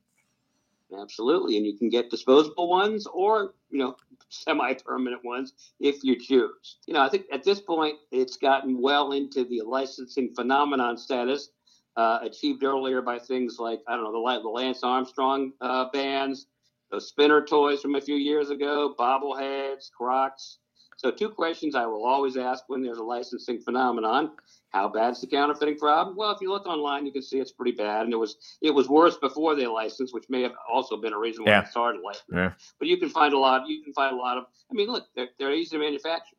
Absolutely, 0.96 1.56
and 1.56 1.66
you 1.66 1.76
can 1.76 1.88
get 1.88 2.08
disposable 2.08 2.70
ones 2.70 3.08
or 3.12 3.54
you 3.68 3.78
know 3.78 3.96
semi-permanent 4.28 5.24
ones 5.24 5.54
if 5.80 6.04
you 6.04 6.16
choose. 6.16 6.76
You 6.86 6.94
know, 6.94 7.00
I 7.00 7.08
think 7.08 7.26
at 7.32 7.42
this 7.42 7.60
point 7.60 7.96
it's 8.12 8.36
gotten 8.36 8.80
well 8.80 9.10
into 9.10 9.42
the 9.42 9.62
licensing 9.66 10.32
phenomenon 10.36 10.96
status, 10.96 11.48
uh, 11.96 12.20
achieved 12.22 12.62
earlier 12.62 13.02
by 13.02 13.18
things 13.18 13.58
like 13.58 13.80
I 13.88 13.96
don't 13.96 14.04
know 14.04 14.12
the, 14.12 14.40
the 14.40 14.48
Lance 14.48 14.84
Armstrong 14.84 15.52
uh, 15.60 15.86
bands, 15.92 16.46
those 16.92 17.08
spinner 17.08 17.44
toys 17.44 17.82
from 17.82 17.96
a 17.96 18.00
few 18.00 18.14
years 18.14 18.50
ago, 18.50 18.94
bobbleheads, 18.96 19.90
Crocs. 19.90 20.58
So, 21.02 21.10
two 21.10 21.30
questions 21.30 21.74
I 21.74 21.84
will 21.84 22.04
always 22.06 22.36
ask 22.36 22.62
when 22.68 22.80
there's 22.80 22.98
a 22.98 23.02
licensing 23.02 23.60
phenomenon: 23.60 24.30
How 24.70 24.88
bad's 24.88 25.20
the 25.20 25.26
counterfeiting 25.26 25.76
problem? 25.76 26.16
Well, 26.16 26.30
if 26.30 26.40
you 26.40 26.48
look 26.48 26.64
online, 26.64 27.06
you 27.06 27.10
can 27.10 27.22
see 27.22 27.40
it's 27.40 27.50
pretty 27.50 27.72
bad, 27.72 28.04
and 28.04 28.12
it 28.12 28.16
was 28.16 28.36
it 28.60 28.70
was 28.70 28.88
worse 28.88 29.16
before 29.16 29.56
they 29.56 29.66
licensed, 29.66 30.14
which 30.14 30.26
may 30.28 30.42
have 30.42 30.52
also 30.72 30.96
been 30.96 31.12
a 31.12 31.18
reason 31.18 31.42
why 31.44 31.50
yeah. 31.50 31.62
it 31.62 31.68
started 31.68 32.02
licensing. 32.02 32.38
Yeah. 32.38 32.52
But 32.78 32.86
you 32.86 32.98
can 32.98 33.08
find 33.08 33.34
a 33.34 33.38
lot. 33.38 33.66
You 33.66 33.82
can 33.82 33.92
find 33.94 34.14
a 34.14 34.16
lot 34.16 34.38
of. 34.38 34.44
I 34.70 34.74
mean, 34.74 34.86
look, 34.86 35.06
they're, 35.16 35.30
they're 35.40 35.52
easy 35.52 35.76
to 35.76 35.82
manufacture. 35.82 36.36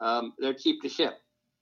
Um, 0.00 0.32
they're 0.40 0.54
cheap 0.54 0.82
to 0.82 0.88
ship, 0.88 1.14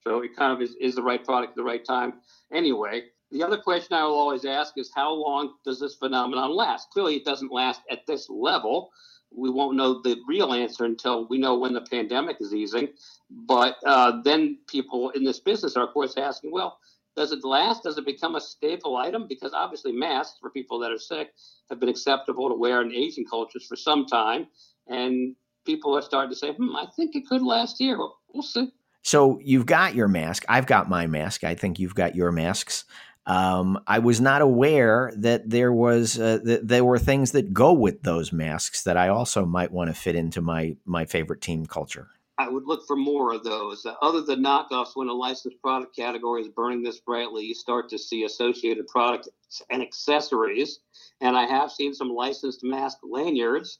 so 0.03 0.23
it 0.23 0.35
kind 0.35 0.51
of 0.51 0.59
is, 0.59 0.75
is 0.81 0.95
the 0.95 1.03
right 1.03 1.23
product 1.23 1.51
at 1.51 1.55
the 1.55 1.63
right 1.63 1.85
time. 1.85 2.13
Anyway, 2.51 3.03
the 3.29 3.43
other 3.43 3.57
question 3.57 3.93
I 3.93 4.05
will 4.05 4.17
always 4.17 4.43
ask 4.43 4.73
is 4.75 4.89
how 4.95 5.13
long 5.13 5.53
does 5.63 5.79
this 5.79 5.97
phenomenon 5.97 6.55
last? 6.55 6.89
Clearly, 6.89 7.17
it 7.17 7.25
doesn't 7.25 7.51
last 7.51 7.81
at 7.91 8.07
this 8.07 8.27
level 8.27 8.89
we 9.31 9.49
won't 9.49 9.77
know 9.77 10.01
the 10.01 10.17
real 10.27 10.53
answer 10.53 10.85
until 10.85 11.27
we 11.27 11.37
know 11.37 11.57
when 11.57 11.73
the 11.73 11.81
pandemic 11.81 12.37
is 12.39 12.53
easing. 12.53 12.89
But 13.29 13.75
uh, 13.85 14.21
then 14.23 14.57
people 14.67 15.09
in 15.11 15.23
this 15.23 15.39
business 15.39 15.75
are, 15.75 15.87
of 15.87 15.93
course, 15.93 16.15
asking, 16.17 16.51
well, 16.51 16.79
does 17.15 17.31
it 17.31 17.43
last? 17.43 17.83
Does 17.83 17.97
it 17.97 18.05
become 18.05 18.35
a 18.35 18.41
staple 18.41 18.95
item? 18.95 19.27
Because 19.27 19.53
obviously, 19.53 19.91
masks 19.91 20.37
for 20.39 20.49
people 20.49 20.79
that 20.79 20.91
are 20.91 20.97
sick 20.97 21.33
have 21.69 21.79
been 21.79 21.89
acceptable 21.89 22.49
to 22.49 22.55
wear 22.55 22.81
in 22.81 22.93
Asian 22.93 23.25
cultures 23.25 23.65
for 23.65 23.75
some 23.75 24.05
time. 24.05 24.47
And 24.87 25.35
people 25.65 25.95
are 25.97 26.01
starting 26.01 26.31
to 26.31 26.35
say, 26.35 26.53
hmm, 26.53 26.75
I 26.75 26.87
think 26.95 27.15
it 27.15 27.27
could 27.27 27.41
last 27.41 27.77
here. 27.77 27.97
we'll 28.33 28.43
see. 28.43 28.71
So 29.01 29.39
you've 29.43 29.65
got 29.65 29.95
your 29.95 30.07
mask. 30.07 30.43
I've 30.49 30.65
got 30.65 30.89
my 30.89 31.07
mask. 31.07 31.43
I 31.43 31.55
think 31.55 31.79
you've 31.79 31.95
got 31.95 32.15
your 32.15 32.31
masks. 32.31 32.85
Um, 33.29 33.79
I 33.85 33.99
was 33.99 34.19
not 34.19 34.41
aware 34.41 35.13
that 35.17 35.47
there 35.47 35.71
was 35.71 36.19
uh, 36.19 36.39
that 36.45 36.67
there 36.67 36.83
were 36.83 36.97
things 36.97 37.31
that 37.33 37.53
go 37.53 37.71
with 37.71 38.01
those 38.01 38.33
masks 38.33 38.81
that 38.83 38.97
I 38.97 39.09
also 39.09 39.45
might 39.45 39.71
want 39.71 39.91
to 39.91 39.93
fit 39.93 40.15
into 40.15 40.41
my 40.41 40.75
my 40.83 41.05
favorite 41.05 41.39
team 41.39 41.67
culture. 41.67 42.09
I 42.39 42.49
would 42.49 42.63
look 42.65 42.87
for 42.87 42.95
more 42.95 43.33
of 43.33 43.43
those. 43.43 43.85
Uh, 43.85 43.93
other 44.01 44.21
than 44.21 44.43
knockoffs, 44.43 44.95
when 44.95 45.09
a 45.09 45.13
licensed 45.13 45.61
product 45.61 45.95
category 45.95 46.41
is 46.41 46.47
burning 46.47 46.81
this 46.81 47.01
brightly, 47.01 47.45
you 47.45 47.53
start 47.53 47.87
to 47.89 47.99
see 47.99 48.23
associated 48.23 48.87
products 48.87 49.29
and 49.69 49.83
accessories. 49.83 50.79
And 51.21 51.37
I 51.37 51.45
have 51.45 51.71
seen 51.71 51.93
some 51.93 52.09
licensed 52.09 52.63
mask 52.63 52.97
lanyards. 53.03 53.77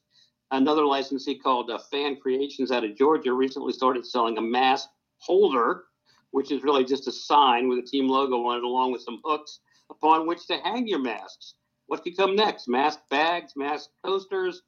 Another 0.51 0.85
licensee 0.85 1.39
called 1.39 1.71
uh, 1.71 1.79
Fan 1.89 2.17
Creations 2.17 2.71
out 2.71 2.83
of 2.83 2.95
Georgia 2.95 3.33
recently 3.33 3.73
started 3.73 4.05
selling 4.05 4.37
a 4.37 4.41
mask 4.41 4.89
holder 5.17 5.85
which 6.31 6.51
is 6.51 6.63
really 6.63 6.85
just 6.85 7.07
a 7.07 7.11
sign 7.11 7.67
with 7.67 7.79
a 7.79 7.83
team 7.83 8.07
logo 8.07 8.35
on 8.45 8.57
it, 8.57 8.63
along 8.63 8.91
with 8.91 9.01
some 9.01 9.19
hooks 9.23 9.59
upon 9.89 10.27
which 10.27 10.45
to 10.47 10.57
hang 10.57 10.87
your 10.87 10.99
masks. 10.99 11.55
What 11.87 12.03
could 12.03 12.15
come 12.15 12.35
next? 12.35 12.67
Mask 12.67 12.99
bags, 13.09 13.53
mask 13.55 13.89
coasters. 14.05 14.61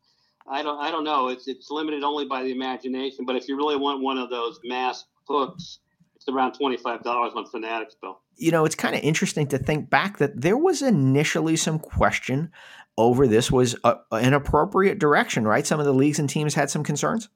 I 0.49 0.63
don't. 0.63 0.79
I 0.79 0.89
don't 0.89 1.03
know. 1.03 1.27
It's 1.27 1.47
it's 1.47 1.69
limited 1.69 2.03
only 2.03 2.25
by 2.25 2.43
the 2.43 2.51
imagination. 2.51 3.25
But 3.25 3.35
if 3.35 3.47
you 3.47 3.55
really 3.55 3.75
want 3.75 4.01
one 4.01 4.17
of 4.17 4.29
those 4.31 4.59
mask 4.63 5.05
hooks, 5.27 5.79
it's 6.15 6.27
around 6.27 6.53
twenty 6.53 6.77
five 6.77 7.03
dollars 7.03 7.33
on 7.35 7.45
Fanatics, 7.45 7.95
Bill. 8.01 8.19
You 8.37 8.51
know, 8.51 8.65
it's 8.65 8.75
kind 8.75 8.95
of 8.95 9.01
interesting 9.03 9.45
to 9.47 9.59
think 9.59 9.91
back 9.91 10.17
that 10.17 10.41
there 10.41 10.57
was 10.57 10.81
initially 10.81 11.55
some 11.57 11.77
question 11.77 12.51
over 12.97 13.27
this 13.27 13.51
was 13.51 13.75
a, 13.83 13.97
an 14.11 14.33
appropriate 14.33 14.97
direction, 14.97 15.47
right? 15.47 15.65
Some 15.65 15.79
of 15.79 15.85
the 15.85 15.93
leagues 15.93 16.17
and 16.17 16.29
teams 16.29 16.55
had 16.55 16.71
some 16.71 16.83
concerns 16.83 17.29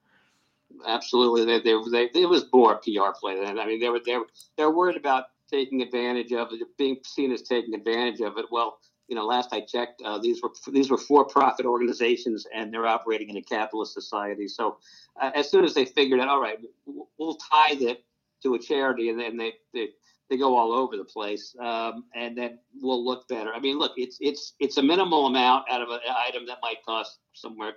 absolutely. 0.87 1.45
They, 1.45 1.59
they, 1.59 1.75
they, 1.91 2.21
it 2.21 2.29
was 2.29 2.45
more 2.53 2.75
PR 2.77 3.11
play 3.19 3.43
then. 3.43 3.59
I 3.59 3.65
mean, 3.65 3.79
they 3.79 3.89
were 3.89 4.01
they 4.05 4.17
were 4.17 4.27
they're 4.57 4.71
worried 4.71 4.97
about 4.97 5.25
taking 5.49 5.81
advantage 5.81 6.31
of 6.33 6.49
it, 6.51 6.61
being 6.77 6.97
seen 7.03 7.31
as 7.31 7.41
taking 7.41 7.73
advantage 7.73 8.21
of 8.21 8.37
it. 8.37 8.45
Well, 8.51 8.79
you 9.07 9.15
know, 9.15 9.25
last 9.25 9.49
I 9.53 9.61
checked, 9.61 10.01
uh, 10.03 10.17
these 10.17 10.41
were 10.41 10.49
these 10.71 10.89
were 10.89 10.97
for-profit 10.97 11.65
organizations, 11.65 12.47
and 12.53 12.73
they're 12.73 12.87
operating 12.87 13.29
in 13.29 13.37
a 13.37 13.41
capitalist 13.41 13.93
society. 13.93 14.47
So, 14.47 14.77
uh, 15.21 15.31
as 15.35 15.49
soon 15.49 15.63
as 15.63 15.73
they 15.73 15.85
figured 15.85 16.19
out, 16.19 16.27
all 16.27 16.41
right, 16.41 16.57
we'll 16.85 17.35
tie 17.35 17.73
it 17.73 18.03
to 18.43 18.55
a 18.55 18.59
charity, 18.59 19.09
and 19.09 19.19
then 19.19 19.37
they 19.37 19.53
they, 19.73 19.89
they 20.29 20.37
go 20.37 20.55
all 20.55 20.73
over 20.73 20.97
the 20.97 21.05
place, 21.05 21.55
um, 21.59 22.05
and 22.15 22.35
then 22.35 22.57
we'll 22.81 23.05
look 23.05 23.27
better. 23.27 23.53
I 23.53 23.59
mean, 23.59 23.77
look, 23.77 23.93
it's 23.97 24.17
it's 24.19 24.53
it's 24.59 24.77
a 24.77 24.83
minimal 24.83 25.27
amount 25.27 25.65
out 25.69 25.81
of 25.81 25.89
an 25.89 25.99
item 26.27 26.47
that 26.47 26.57
might 26.63 26.83
cost 26.83 27.19
somewhere 27.33 27.73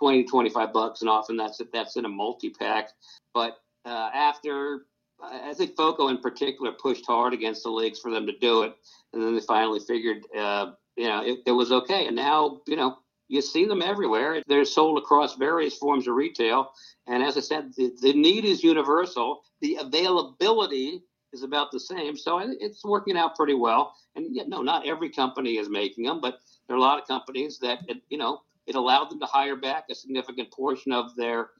20 0.00 0.24
20 0.24 0.50
25 0.50 0.72
bucks 0.72 1.00
and 1.00 1.10
often 1.10 1.36
that's 1.36 1.60
that's 1.72 1.96
in 1.96 2.04
a 2.04 2.08
multi-pack 2.08 2.90
but 3.32 3.58
uh, 3.84 4.10
after 4.14 4.86
I 5.22 5.54
think 5.54 5.76
Foco 5.76 6.08
in 6.08 6.18
particular 6.18 6.72
pushed 6.72 7.06
hard 7.06 7.32
against 7.32 7.62
the 7.62 7.70
leagues 7.70 8.00
for 8.00 8.10
them 8.10 8.26
to 8.26 8.36
do 8.38 8.62
it, 8.62 8.74
and 9.12 9.22
then 9.22 9.34
they 9.34 9.40
finally 9.40 9.80
figured, 9.80 10.24
uh, 10.36 10.72
you 10.96 11.06
know, 11.06 11.24
it, 11.24 11.38
it, 11.46 11.52
was 11.52 11.72
okay. 11.72 12.06
And 12.06 12.16
now, 12.16 12.60
you 12.66 12.76
know, 12.76 12.98
you 13.28 13.40
see 13.40 13.64
them 13.64 13.82
everywhere. 13.82 14.42
They're 14.46 14.64
sold 14.64 14.98
across 14.98 15.36
various 15.36 15.76
forms 15.76 16.06
of 16.08 16.14
retail. 16.14 16.72
And 17.06 17.22
as 17.22 17.36
I 17.36 17.40
said, 17.40 17.72
the, 17.76 17.92
the 18.00 18.12
need 18.12 18.44
is 18.44 18.62
universal. 18.62 19.42
The 19.60 19.76
availability 19.80 21.02
is 21.32 21.42
about 21.42 21.72
the 21.72 21.80
same. 21.80 22.16
So 22.16 22.38
it's 22.42 22.84
working 22.84 23.16
out 23.16 23.34
pretty 23.34 23.54
well. 23.54 23.94
And 24.14 24.34
yeah, 24.34 24.44
no, 24.46 24.62
not 24.62 24.86
every 24.86 25.10
company 25.10 25.56
is 25.56 25.68
making 25.68 26.04
them, 26.04 26.20
but 26.20 26.38
there 26.66 26.76
are 26.76 26.78
a 26.78 26.82
lot 26.82 27.00
of 27.00 27.08
companies 27.08 27.58
that, 27.60 27.80
you 28.08 28.18
know, 28.18 28.42
it 28.66 28.74
allowed 28.74 29.10
them 29.10 29.20
to 29.20 29.26
hire 29.26 29.56
back 29.56 29.84
a 29.90 29.94
significant 29.94 30.50
portion 30.52 30.92
of 30.92 31.14
their 31.16 31.50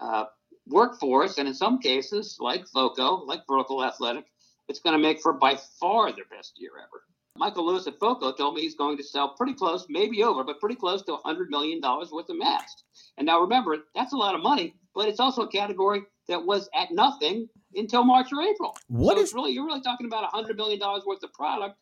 uh, 0.00 0.24
workforce. 0.66 1.38
And 1.38 1.48
in 1.48 1.54
some 1.54 1.78
cases, 1.78 2.36
like 2.40 2.66
Foco, 2.68 3.24
like 3.24 3.42
Vertical 3.48 3.84
Athletic, 3.84 4.24
it's 4.68 4.80
going 4.80 4.94
to 4.94 5.02
make 5.02 5.20
for 5.20 5.32
by 5.32 5.58
far 5.80 6.12
their 6.12 6.26
best 6.30 6.54
year 6.56 6.72
ever. 6.78 7.02
Michael 7.36 7.66
Lewis 7.66 7.86
at 7.86 8.00
Foco 8.00 8.32
told 8.32 8.54
me 8.54 8.62
he's 8.62 8.74
going 8.74 8.96
to 8.96 9.02
sell 9.02 9.28
pretty 9.30 9.54
close, 9.54 9.86
maybe 9.88 10.24
over, 10.24 10.42
but 10.42 10.58
pretty 10.58 10.74
close 10.74 11.02
to 11.02 11.16
$100 11.24 11.48
million 11.48 11.80
worth 11.80 12.28
of 12.28 12.36
masks. 12.36 12.82
And 13.16 13.26
now 13.26 13.40
remember, 13.40 13.76
that's 13.94 14.12
a 14.12 14.16
lot 14.16 14.34
of 14.34 14.42
money, 14.42 14.74
but 14.94 15.08
it's 15.08 15.20
also 15.20 15.42
a 15.42 15.48
category 15.48 16.02
that 16.26 16.44
was 16.44 16.68
at 16.74 16.90
nothing 16.90 17.48
until 17.74 18.02
March 18.02 18.32
or 18.32 18.42
April. 18.42 18.76
What 18.88 19.16
so 19.16 19.22
is 19.22 19.34
really 19.34 19.52
you're 19.52 19.64
really 19.64 19.80
talking 19.80 20.06
about 20.06 20.30
$100 20.32 20.56
million 20.56 20.80
worth 21.06 21.22
of 21.22 21.32
product 21.32 21.76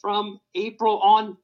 from 0.00 0.40
April 0.54 1.00
on 1.00 1.36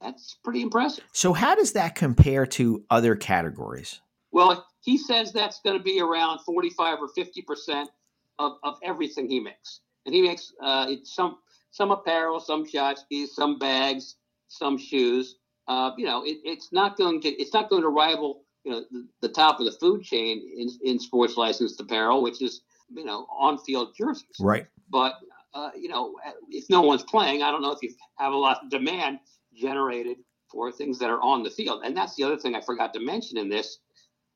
that's 0.00 0.36
pretty 0.44 0.62
impressive. 0.62 1.04
So, 1.12 1.32
how 1.32 1.54
does 1.54 1.72
that 1.72 1.94
compare 1.94 2.46
to 2.46 2.84
other 2.90 3.16
categories? 3.16 4.00
Well, 4.30 4.66
he 4.80 4.98
says 4.98 5.32
that's 5.32 5.60
going 5.60 5.76
to 5.76 5.82
be 5.82 6.00
around 6.00 6.40
45 6.40 6.98
or 7.00 7.08
50 7.08 7.42
percent 7.42 7.90
of, 8.38 8.52
of 8.62 8.78
everything 8.82 9.28
he 9.28 9.40
makes, 9.40 9.80
and 10.06 10.14
he 10.14 10.22
makes 10.22 10.52
uh, 10.62 10.92
some 11.04 11.38
some 11.70 11.90
apparel, 11.90 12.40
some 12.40 12.64
tchotchkes, 12.64 13.28
some 13.28 13.58
bags, 13.58 14.16
some 14.48 14.78
shoes. 14.78 15.36
Uh, 15.66 15.90
you 15.98 16.06
know, 16.06 16.24
it, 16.24 16.38
it's 16.44 16.72
not 16.72 16.96
going 16.96 17.20
to 17.22 17.28
it's 17.28 17.52
not 17.52 17.68
going 17.68 17.82
to 17.82 17.88
rival 17.88 18.44
you 18.64 18.72
know 18.72 18.84
the, 18.90 19.06
the 19.22 19.28
top 19.28 19.60
of 19.60 19.66
the 19.66 19.72
food 19.72 20.02
chain 20.02 20.42
in, 20.56 20.68
in 20.84 21.00
sports 21.00 21.36
licensed 21.36 21.80
apparel, 21.80 22.22
which 22.22 22.42
is 22.42 22.62
you 22.94 23.04
know 23.04 23.26
on 23.36 23.58
field 23.58 23.94
jerseys. 23.96 24.26
Right. 24.40 24.66
But 24.90 25.14
uh, 25.54 25.70
you 25.76 25.88
know, 25.88 26.14
if 26.50 26.68
no 26.70 26.82
one's 26.82 27.02
playing, 27.02 27.42
I 27.42 27.50
don't 27.50 27.62
know 27.62 27.72
if 27.72 27.82
you 27.82 27.92
have 28.18 28.32
a 28.32 28.36
lot 28.36 28.62
of 28.62 28.70
demand 28.70 29.18
generated 29.58 30.18
for 30.50 30.72
things 30.72 30.98
that 30.98 31.10
are 31.10 31.20
on 31.20 31.42
the 31.42 31.50
field. 31.50 31.82
And 31.84 31.96
that's 31.96 32.14
the 32.14 32.24
other 32.24 32.36
thing 32.36 32.54
I 32.54 32.60
forgot 32.60 32.94
to 32.94 33.00
mention 33.00 33.36
in 33.36 33.48
this. 33.48 33.78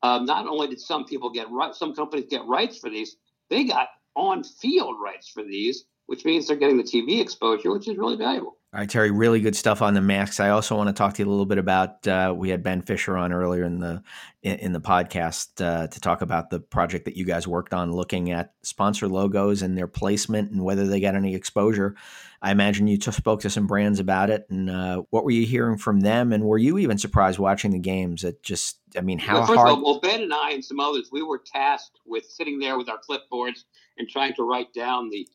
Um, 0.03 0.25
not 0.25 0.47
only 0.47 0.67
did 0.67 0.81
some 0.81 1.05
people 1.05 1.29
get 1.29 1.49
right, 1.49 1.73
some 1.73 1.95
companies 1.95 2.25
get 2.29 2.45
rights 2.45 2.77
for 2.77 2.89
these, 2.89 3.15
they 3.49 3.63
got 3.63 3.87
on 4.15 4.43
field 4.43 4.95
rights 5.01 5.29
for 5.29 5.43
these, 5.43 5.85
which 6.07 6.25
means 6.25 6.45
they're 6.45 6.57
getting 6.57 6.77
the 6.77 6.83
TV 6.83 7.21
exposure, 7.21 7.71
which 7.71 7.87
is 7.87 7.97
really 7.97 8.17
valuable. 8.17 8.57
All 8.73 8.79
right, 8.79 8.89
Terry, 8.89 9.11
really 9.11 9.39
good 9.39 9.55
stuff 9.55 9.83
on 9.83 9.93
the 9.93 10.01
masks. 10.01 10.39
I 10.39 10.49
also 10.49 10.75
want 10.75 10.87
to 10.87 10.93
talk 10.93 11.13
to 11.13 11.21
you 11.21 11.29
a 11.29 11.29
little 11.29 11.45
bit 11.45 11.59
about. 11.59 12.07
Uh, 12.07 12.33
we 12.35 12.49
had 12.49 12.63
Ben 12.63 12.81
Fisher 12.81 13.15
on 13.15 13.31
earlier 13.31 13.65
in 13.65 13.77
the 13.77 14.01
in, 14.41 14.57
in 14.57 14.73
the 14.73 14.81
podcast 14.81 15.63
uh, 15.63 15.85
to 15.85 15.99
talk 15.99 16.23
about 16.23 16.49
the 16.49 16.59
project 16.59 17.05
that 17.05 17.15
you 17.15 17.23
guys 17.23 17.47
worked 17.47 17.71
on, 17.71 17.91
looking 17.91 18.31
at 18.31 18.53
sponsor 18.63 19.07
logos 19.07 19.61
and 19.61 19.77
their 19.77 19.85
placement 19.85 20.49
and 20.49 20.63
whether 20.63 20.87
they 20.87 20.99
get 20.99 21.13
any 21.13 21.35
exposure. 21.35 21.95
I 22.41 22.49
imagine 22.49 22.87
you 22.87 22.97
just 22.97 23.15
spoke 23.15 23.41
to 23.41 23.49
some 23.51 23.67
brands 23.67 23.99
about 23.99 24.31
it, 24.31 24.47
and 24.49 24.71
uh, 24.71 25.03
what 25.11 25.23
were 25.23 25.29
you 25.29 25.45
hearing 25.45 25.77
from 25.77 25.99
them? 25.99 26.33
And 26.33 26.43
were 26.43 26.57
you 26.57 26.79
even 26.79 26.97
surprised 26.97 27.37
watching 27.37 27.69
the 27.69 27.79
games? 27.79 28.23
It 28.23 28.41
just, 28.41 28.79
I 28.97 29.01
mean, 29.01 29.19
how 29.19 29.35
well, 29.35 29.45
hard? 29.45 29.59
Of 29.59 29.65
all, 29.65 29.83
well, 29.83 29.99
Ben 29.99 30.23
and 30.23 30.33
I 30.33 30.49
and 30.49 30.65
some 30.65 30.79
others, 30.79 31.09
we 31.11 31.21
were 31.21 31.43
tasked 31.45 31.99
with 32.07 32.25
sitting 32.25 32.57
there 32.57 32.75
with 32.75 32.89
our 32.89 32.97
clipboards 33.07 33.65
and 33.99 34.09
trying 34.09 34.33
to 34.33 34.41
write 34.41 34.73
down 34.73 35.11
the 35.11 35.27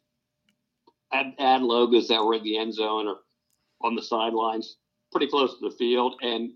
ad, 1.12 1.34
ad 1.38 1.62
logos 1.62 2.08
that 2.08 2.24
were 2.24 2.34
in 2.34 2.42
the 2.42 2.58
end 2.58 2.74
zone 2.74 3.06
or 3.06 3.18
on 3.80 3.94
the 3.94 4.02
sidelines, 4.02 4.76
pretty 5.12 5.28
close 5.28 5.58
to 5.58 5.68
the 5.68 5.74
field, 5.76 6.14
and 6.22 6.50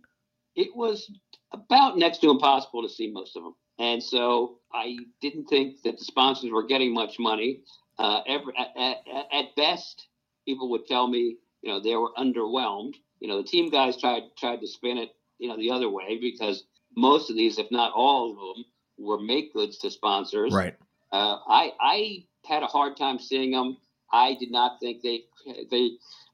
it 0.56 0.74
was 0.74 1.10
about 1.52 1.96
next 1.96 2.18
to 2.18 2.30
impossible 2.30 2.82
to 2.82 2.88
see 2.88 3.10
most 3.10 3.36
of 3.36 3.42
them. 3.42 3.54
And 3.78 4.02
so 4.02 4.58
I 4.72 4.96
didn't 5.20 5.46
think 5.46 5.82
that 5.82 5.98
the 5.98 6.04
sponsors 6.04 6.50
were 6.50 6.66
getting 6.66 6.92
much 6.92 7.18
money. 7.18 7.60
Uh, 7.98 8.20
every, 8.26 8.52
at, 8.58 8.68
at, 8.76 9.26
at, 9.32 9.56
best, 9.56 10.08
people 10.44 10.70
would 10.70 10.86
tell 10.86 11.06
me, 11.06 11.36
you 11.62 11.70
know, 11.70 11.80
they 11.80 11.96
were 11.96 12.10
underwhelmed. 12.18 12.94
You 13.20 13.28
know, 13.28 13.38
the 13.38 13.48
team 13.48 13.70
guys 13.70 14.00
tried 14.00 14.22
tried 14.36 14.60
to 14.60 14.66
spin 14.66 14.98
it, 14.98 15.10
you 15.38 15.48
know, 15.48 15.56
the 15.56 15.70
other 15.70 15.88
way 15.88 16.18
because 16.20 16.64
most 16.96 17.30
of 17.30 17.36
these, 17.36 17.58
if 17.58 17.70
not 17.70 17.92
all 17.94 18.30
of 18.30 18.36
them, 18.36 18.64
were 18.98 19.20
make 19.20 19.52
goods 19.52 19.78
to 19.78 19.90
sponsors. 19.90 20.52
Right. 20.52 20.74
Uh, 21.12 21.38
I 21.46 21.72
I 21.80 22.24
had 22.46 22.62
a 22.62 22.66
hard 22.66 22.96
time 22.96 23.18
seeing 23.18 23.52
them. 23.52 23.76
I 24.12 24.34
did 24.34 24.50
not 24.50 24.80
think 24.80 25.02
they 25.02 25.24
they 25.70 25.92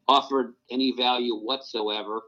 offered 0.09 0.55
any 0.71 0.93
value 0.97 1.35
whatsoever. 1.35 2.23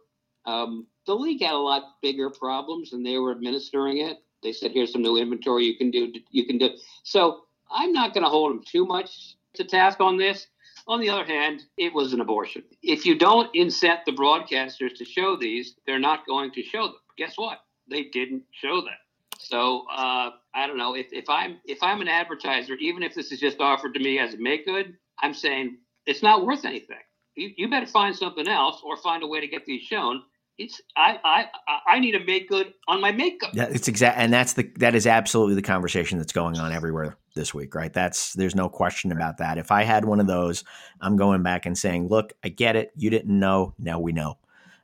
Um, 0.44 0.86
the 1.06 1.14
league 1.14 1.42
had 1.42 1.54
a 1.54 1.58
lot 1.58 1.96
bigger 2.02 2.30
problems, 2.30 2.92
and 2.92 3.04
they 3.04 3.18
were 3.18 3.32
administering 3.32 3.98
it. 3.98 4.18
They 4.42 4.52
said, 4.52 4.72
"Here's 4.72 4.92
some 4.92 5.02
new 5.02 5.16
inventory 5.16 5.64
you 5.64 5.76
can 5.76 5.90
do. 5.90 6.12
You 6.30 6.46
can 6.46 6.58
do." 6.58 6.70
So 7.02 7.44
I'm 7.70 7.92
not 7.92 8.14
going 8.14 8.24
to 8.24 8.30
hold 8.30 8.50
them 8.50 8.62
too 8.64 8.86
much 8.86 9.36
to 9.54 9.64
task 9.64 10.00
on 10.00 10.16
this. 10.16 10.46
On 10.86 11.00
the 11.00 11.10
other 11.10 11.24
hand, 11.24 11.62
it 11.76 11.92
was 11.92 12.12
an 12.12 12.20
abortion. 12.20 12.64
If 12.82 13.04
you 13.04 13.18
don't 13.18 13.52
incent 13.54 14.04
the 14.06 14.12
broadcasters 14.12 14.94
to 14.96 15.04
show 15.04 15.36
these, 15.36 15.74
they're 15.86 15.98
not 15.98 16.26
going 16.26 16.52
to 16.52 16.62
show 16.62 16.86
them. 16.86 16.96
Guess 17.16 17.34
what? 17.36 17.58
They 17.88 18.04
didn't 18.04 18.44
show 18.50 18.80
them. 18.80 18.96
So 19.38 19.84
uh, 19.92 20.30
I 20.54 20.66
don't 20.66 20.78
know 20.78 20.94
if, 20.94 21.06
if 21.12 21.28
I'm 21.28 21.60
if 21.64 21.82
I'm 21.82 22.00
an 22.00 22.08
advertiser, 22.08 22.74
even 22.74 23.02
if 23.02 23.14
this 23.14 23.30
is 23.32 23.40
just 23.40 23.60
offered 23.60 23.94
to 23.94 24.00
me 24.00 24.18
as 24.18 24.34
a 24.34 24.38
make 24.38 24.64
good, 24.66 24.96
I'm 25.22 25.34
saying 25.34 25.78
it's 26.06 26.22
not 26.22 26.44
worth 26.44 26.64
anything 26.64 26.98
you, 27.36 27.50
you 27.56 27.70
better 27.70 27.86
find 27.86 28.14
something 28.14 28.48
else 28.48 28.80
or 28.84 28.96
find 28.96 29.22
a 29.22 29.26
way 29.26 29.40
to 29.40 29.46
get 29.46 29.64
these 29.66 29.82
shown. 29.82 30.22
It's 30.58 30.80
I 30.94 31.18
I 31.24 31.46
I 31.86 31.98
need 32.00 32.12
to 32.12 32.24
make 32.24 32.48
good 32.48 32.74
on 32.86 33.00
my 33.00 33.12
makeup. 33.12 33.50
Yeah, 33.54 33.68
it's 33.70 33.88
exact, 33.88 34.18
and 34.18 34.30
that's 34.30 34.52
the 34.52 34.70
that 34.76 34.94
is 34.94 35.06
absolutely 35.06 35.54
the 35.54 35.62
conversation 35.62 36.18
that's 36.18 36.32
going 36.32 36.58
on 36.58 36.72
everywhere 36.72 37.16
this 37.34 37.54
week, 37.54 37.74
right? 37.74 37.92
That's 37.92 38.34
there's 38.34 38.54
no 38.54 38.68
question 38.68 39.10
about 39.10 39.38
that. 39.38 39.56
If 39.56 39.70
I 39.70 39.84
had 39.84 40.04
one 40.04 40.20
of 40.20 40.26
those, 40.26 40.62
I'm 41.00 41.16
going 41.16 41.42
back 41.42 41.64
and 41.64 41.78
saying, 41.78 42.08
look, 42.08 42.34
I 42.44 42.50
get 42.50 42.76
it. 42.76 42.90
You 42.94 43.08
didn't 43.08 43.38
know. 43.38 43.74
Now 43.78 44.00
we 44.00 44.12
know. 44.12 44.36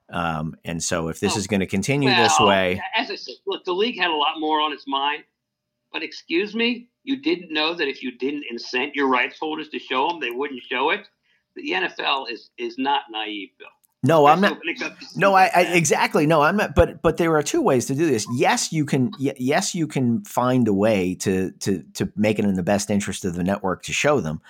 Um, 0.08 0.56
and 0.64 0.82
so 0.82 1.08
if 1.08 1.20
this 1.20 1.34
oh, 1.34 1.38
is 1.38 1.46
going 1.46 1.60
to 1.60 1.66
continue 1.66 2.08
well, 2.08 2.22
this 2.22 2.40
way, 2.40 2.80
as 2.94 3.10
I 3.10 3.16
said, 3.16 3.34
look, 3.46 3.64
the 3.64 3.72
league 3.72 3.98
had 3.98 4.10
a 4.10 4.16
lot 4.16 4.38
more 4.38 4.60
on 4.60 4.72
its 4.72 4.86
mind. 4.86 5.24
But 5.92 6.02
excuse 6.02 6.54
me, 6.54 6.88
you 7.04 7.20
didn't 7.20 7.52
know 7.52 7.74
that 7.74 7.88
if 7.88 8.02
you 8.02 8.16
didn't 8.16 8.44
incent 8.50 8.94
your 8.94 9.08
rights 9.08 9.38
holders 9.38 9.68
to 9.70 9.78
show 9.78 10.08
them, 10.08 10.20
they 10.20 10.30
wouldn't 10.30 10.62
show 10.62 10.90
it 10.90 11.08
the 11.56 11.70
NFL 11.72 12.30
is 12.30 12.50
is 12.58 12.78
not 12.78 13.02
naive, 13.10 13.50
Bill. 13.58 13.68
No, 14.02 14.26
I'm 14.26 14.40
not. 14.40 14.58
No, 15.16 15.34
I, 15.34 15.50
I, 15.54 15.62
exactly 15.74 16.26
no, 16.26 16.42
I'm 16.42 16.56
not. 16.56 16.74
But 16.74 17.02
but 17.02 17.16
there 17.16 17.34
are 17.34 17.42
two 17.42 17.62
ways 17.62 17.86
to 17.86 17.94
do 17.94 18.06
this. 18.06 18.26
Yes, 18.34 18.72
you 18.72 18.84
can. 18.84 19.10
Yes, 19.18 19.74
you 19.74 19.86
can 19.86 20.22
find 20.24 20.68
a 20.68 20.72
way 20.72 21.14
to 21.16 21.50
to 21.50 21.82
to 21.94 22.12
make 22.14 22.38
it 22.38 22.44
in 22.44 22.54
the 22.54 22.62
best 22.62 22.90
interest 22.90 23.24
of 23.24 23.34
the 23.34 23.42
network 23.42 23.82
to 23.84 23.92
show 23.92 24.20
them. 24.20 24.40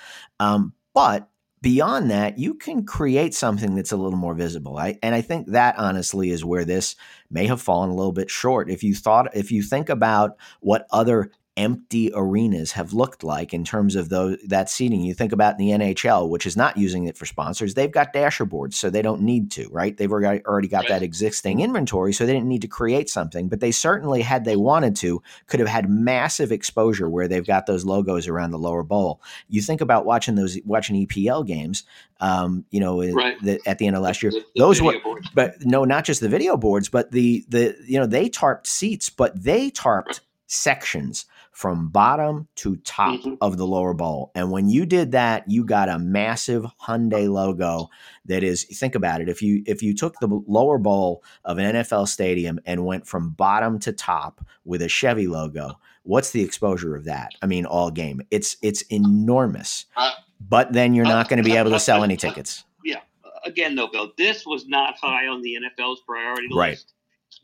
Um, 0.40 0.74
but 0.92 1.30
beyond 1.62 2.11
that, 2.11 2.38
you 2.38 2.54
can 2.54 2.84
create 2.84 3.34
something 3.34 3.74
that's 3.74 3.92
a 3.92 3.96
little 3.96 4.18
more 4.18 4.34
visible. 4.34 4.76
I, 4.76 4.98
and 5.02 5.14
I 5.14 5.20
think 5.20 5.48
that 5.48 5.78
honestly 5.78 6.30
is 6.30 6.44
where 6.44 6.64
this 6.64 6.94
may 7.30 7.46
have 7.46 7.62
fallen 7.62 7.90
a 7.90 7.94
little 7.94 8.12
bit 8.12 8.30
short. 8.30 8.70
If 8.70 8.82
you 8.82 8.94
thought, 8.94 9.34
if 9.34 9.50
you 9.50 9.62
think 9.62 9.88
about 9.88 10.36
what 10.61 10.86
other 10.90 11.30
empty 11.57 12.11
arenas 12.14 12.72
have 12.72 12.92
looked 12.92 13.24
like 13.24 13.54
in 13.54 13.64
terms 13.64 13.96
of 13.96 14.11
those 14.11 14.36
that 14.46 14.68
seating. 14.68 15.00
You 15.00 15.14
think 15.14 15.32
about 15.32 15.57
the 15.57 15.70
NHL, 15.70 16.28
which 16.28 16.44
is 16.44 16.57
not 16.57 16.76
using 16.76 17.07
it 17.07 17.16
for 17.16 17.24
sponsors. 17.24 17.74
They've 17.74 17.90
got 17.90 18.12
dasher 18.12 18.44
boards, 18.44 18.76
so 18.76 18.90
they 18.90 19.00
don't 19.00 19.22
need 19.22 19.50
to, 19.52 19.68
right? 19.70 19.96
They've 19.96 20.12
already 20.12 20.68
got 20.68 20.88
that 20.88 21.02
existing 21.02 21.61
inventory, 21.61 22.12
so 22.12 22.26
they 22.26 22.34
didn't 22.34 22.48
need 22.48 22.62
to 22.62 22.68
create 22.68 23.09
something. 23.09 23.48
But 23.48 23.61
they 23.61 23.70
certainly, 23.70 24.20
had 24.20 24.44
they 24.44 24.57
wanted 24.57 24.96
to, 24.96 25.22
could 25.46 25.61
have 25.61 25.68
had 25.68 25.88
massive 25.88 26.52
exposure 26.52 27.09
where 27.09 27.26
they've 27.26 27.46
got 27.46 27.66
those 27.66 27.86
logos 27.86 28.28
around 28.28 28.50
the 28.50 28.59
lower 28.59 28.82
bowl. 28.82 29.22
You 29.48 29.62
think 29.62 29.80
about 29.80 30.04
watching 30.04 30.34
those 30.34 30.59
watching 30.64 31.07
EPL 31.07 31.46
games. 31.46 31.84
Um, 32.20 32.64
you 32.70 32.80
know, 32.80 33.02
right. 33.12 33.36
the, 33.42 33.61
at 33.66 33.78
the 33.78 33.86
end 33.86 33.96
of 33.96 34.02
last 34.02 34.22
year, 34.22 34.32
the, 34.32 34.44
the 34.54 34.61
those 34.61 34.80
were, 34.80 34.98
boards. 35.00 35.28
but 35.34 35.64
no, 35.64 35.84
not 35.84 36.04
just 36.04 36.20
the 36.20 36.28
video 36.28 36.57
boards, 36.57 36.88
but 36.88 37.12
the 37.12 37.44
the 37.48 37.76
you 37.86 37.98
know 37.98 38.07
they 38.07 38.28
tarped 38.28 38.66
seats, 38.66 39.09
but 39.09 39.42
they 39.42 39.70
tarped 39.70 40.07
right. 40.07 40.20
sections 40.46 41.24
from 41.57 41.88
bottom 41.88 42.46
to 42.54 42.76
top 42.76 43.18
mm-hmm. 43.18 43.32
of 43.40 43.57
the 43.57 43.66
lower 43.66 43.94
bowl. 43.94 44.30
And 44.34 44.50
when 44.50 44.68
you 44.68 44.84
did 44.84 45.12
that, 45.12 45.50
you 45.50 45.64
got 45.64 45.88
a 45.88 45.98
massive 45.98 46.66
Hyundai 46.82 47.32
logo 47.32 47.88
that 48.26 48.42
is 48.42 48.64
think 48.64 48.94
about 48.94 49.22
it. 49.22 49.30
If 49.30 49.40
you 49.40 49.62
if 49.64 49.82
you 49.82 49.94
took 49.94 50.18
the 50.20 50.28
lower 50.46 50.76
bowl 50.76 51.24
of 51.46 51.57
an 51.57 51.76
NFL 51.76 52.09
stadium 52.09 52.61
and 52.66 52.84
went 52.84 53.07
from 53.07 53.30
bottom 53.30 53.78
to 53.80 53.92
top 53.94 54.44
with 54.66 54.82
a 54.82 54.88
Chevy 54.88 55.28
logo, 55.28 55.80
what's 56.02 56.30
the 56.30 56.42
exposure 56.42 56.94
of 56.94 57.04
that? 57.04 57.32
I 57.40 57.46
mean, 57.46 57.64
all 57.64 57.90
game. 57.90 58.20
It's 58.30 58.59
it's 58.61 58.82
enormous. 58.90 59.86
Uh, 59.96 60.12
but 60.38 60.74
then 60.74 60.92
you're 60.92 61.07
not 61.07 61.30
going 61.30 61.42
to 61.42 61.48
be 61.48 61.57
able 61.57 61.70
to 61.70 61.80
sell 61.80 62.04
any 62.04 62.18
tickets. 62.18 62.64
Yeah. 62.84 63.00
Again, 63.46 63.76
though, 63.76 63.88
Bill, 63.88 64.12
this 64.18 64.44
was 64.44 64.66
not 64.68 64.98
high 65.00 65.26
on 65.26 65.40
the 65.40 65.54
NFL's 65.54 66.02
priority 66.07 66.48
list. 66.50 66.59
Right. 66.59 66.84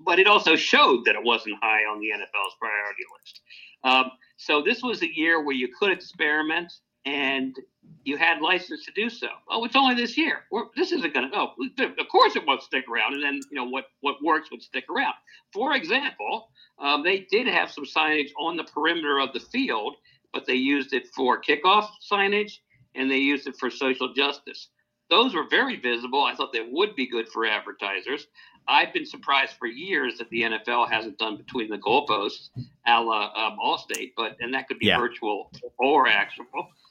But 0.04 0.18
it 0.18 0.26
also 0.26 0.54
showed 0.54 1.06
that 1.06 1.14
it 1.14 1.24
wasn't 1.24 1.56
high 1.62 1.84
on 1.84 1.98
the 1.98 2.08
NFL's 2.08 2.56
priority 2.60 3.04
list. 3.18 3.40
Um, 3.84 4.12
so 4.36 4.62
this 4.62 4.82
was 4.82 5.02
a 5.02 5.16
year 5.16 5.42
where 5.42 5.54
you 5.54 5.68
could 5.68 5.90
experiment 5.90 6.72
and 7.04 7.56
you 8.04 8.16
had 8.16 8.40
license 8.40 8.84
to 8.84 8.92
do 8.92 9.08
so. 9.08 9.28
Oh, 9.50 9.64
it's 9.64 9.76
only 9.76 9.94
this 9.94 10.16
year. 10.16 10.40
We're, 10.50 10.64
this 10.76 10.92
isn't 10.92 11.14
going 11.14 11.30
to. 11.30 11.36
Oh, 11.36 11.52
of 11.80 12.08
course 12.08 12.36
it 12.36 12.46
won't 12.46 12.62
stick 12.62 12.84
around. 12.88 13.14
And 13.14 13.22
then 13.22 13.40
you 13.50 13.56
know 13.56 13.64
what 13.64 13.86
what 14.00 14.16
works 14.22 14.50
would 14.50 14.62
stick 14.62 14.84
around. 14.90 15.14
For 15.52 15.74
example, 15.74 16.48
um, 16.78 17.02
they 17.02 17.26
did 17.30 17.46
have 17.46 17.70
some 17.70 17.84
signage 17.84 18.30
on 18.38 18.56
the 18.56 18.64
perimeter 18.64 19.20
of 19.20 19.32
the 19.32 19.40
field, 19.40 19.96
but 20.32 20.46
they 20.46 20.54
used 20.54 20.92
it 20.92 21.08
for 21.08 21.40
kickoff 21.40 21.88
signage 22.10 22.58
and 22.94 23.10
they 23.10 23.18
used 23.18 23.46
it 23.46 23.56
for 23.56 23.70
social 23.70 24.12
justice. 24.14 24.68
Those 25.10 25.34
were 25.34 25.46
very 25.48 25.76
visible. 25.76 26.24
I 26.24 26.34
thought 26.34 26.52
they 26.52 26.66
would 26.70 26.96
be 26.96 27.08
good 27.08 27.28
for 27.28 27.44
advertisers. 27.46 28.26
I've 28.68 28.92
been 28.92 29.06
surprised 29.06 29.54
for 29.58 29.66
years 29.66 30.18
that 30.18 30.30
the 30.30 30.42
NFL 30.42 30.90
hasn't 30.90 31.18
done 31.18 31.36
between 31.36 31.68
the 31.68 31.78
goalposts, 31.78 32.50
a 32.86 33.00
la 33.00 33.32
um, 33.34 33.58
Allstate, 33.62 34.12
but 34.16 34.36
and 34.40 34.52
that 34.54 34.68
could 34.68 34.78
be 34.78 34.86
yeah. 34.86 34.98
virtual 34.98 35.50
or 35.78 36.08
actual. 36.08 36.44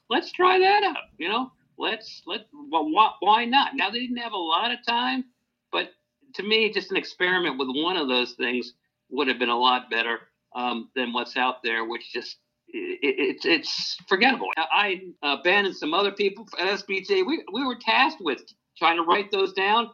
Let's 0.09 0.31
try 0.31 0.59
that 0.59 0.83
out. 0.83 1.03
You 1.17 1.29
know, 1.29 1.51
let's 1.77 2.21
let 2.25 2.41
well, 2.69 2.89
why, 2.89 3.11
why 3.19 3.45
not? 3.45 3.75
Now 3.75 3.89
they 3.89 3.99
didn't 3.99 4.17
have 4.17 4.33
a 4.33 4.37
lot 4.37 4.71
of 4.71 4.79
time, 4.85 5.25
but 5.71 5.91
to 6.35 6.43
me, 6.43 6.71
just 6.71 6.91
an 6.91 6.97
experiment 6.97 7.57
with 7.57 7.69
one 7.71 7.97
of 7.97 8.07
those 8.07 8.33
things 8.33 8.73
would 9.09 9.27
have 9.27 9.39
been 9.39 9.49
a 9.49 9.57
lot 9.57 9.89
better 9.89 10.19
um, 10.55 10.89
than 10.95 11.13
what's 11.13 11.37
out 11.37 11.63
there, 11.63 11.85
which 11.85 12.11
just 12.13 12.37
it's 12.73 13.45
it, 13.45 13.59
it's 13.59 13.97
forgettable. 14.07 14.47
I, 14.57 15.01
uh, 15.23 15.37
Ben, 15.43 15.65
and 15.65 15.75
some 15.75 15.93
other 15.93 16.11
people 16.11 16.47
at 16.59 16.79
SBJ, 16.79 17.25
we 17.25 17.43
we 17.51 17.65
were 17.65 17.75
tasked 17.75 18.21
with 18.21 18.41
trying 18.77 18.97
to 18.97 19.03
write 19.03 19.31
those 19.31 19.53
down 19.53 19.91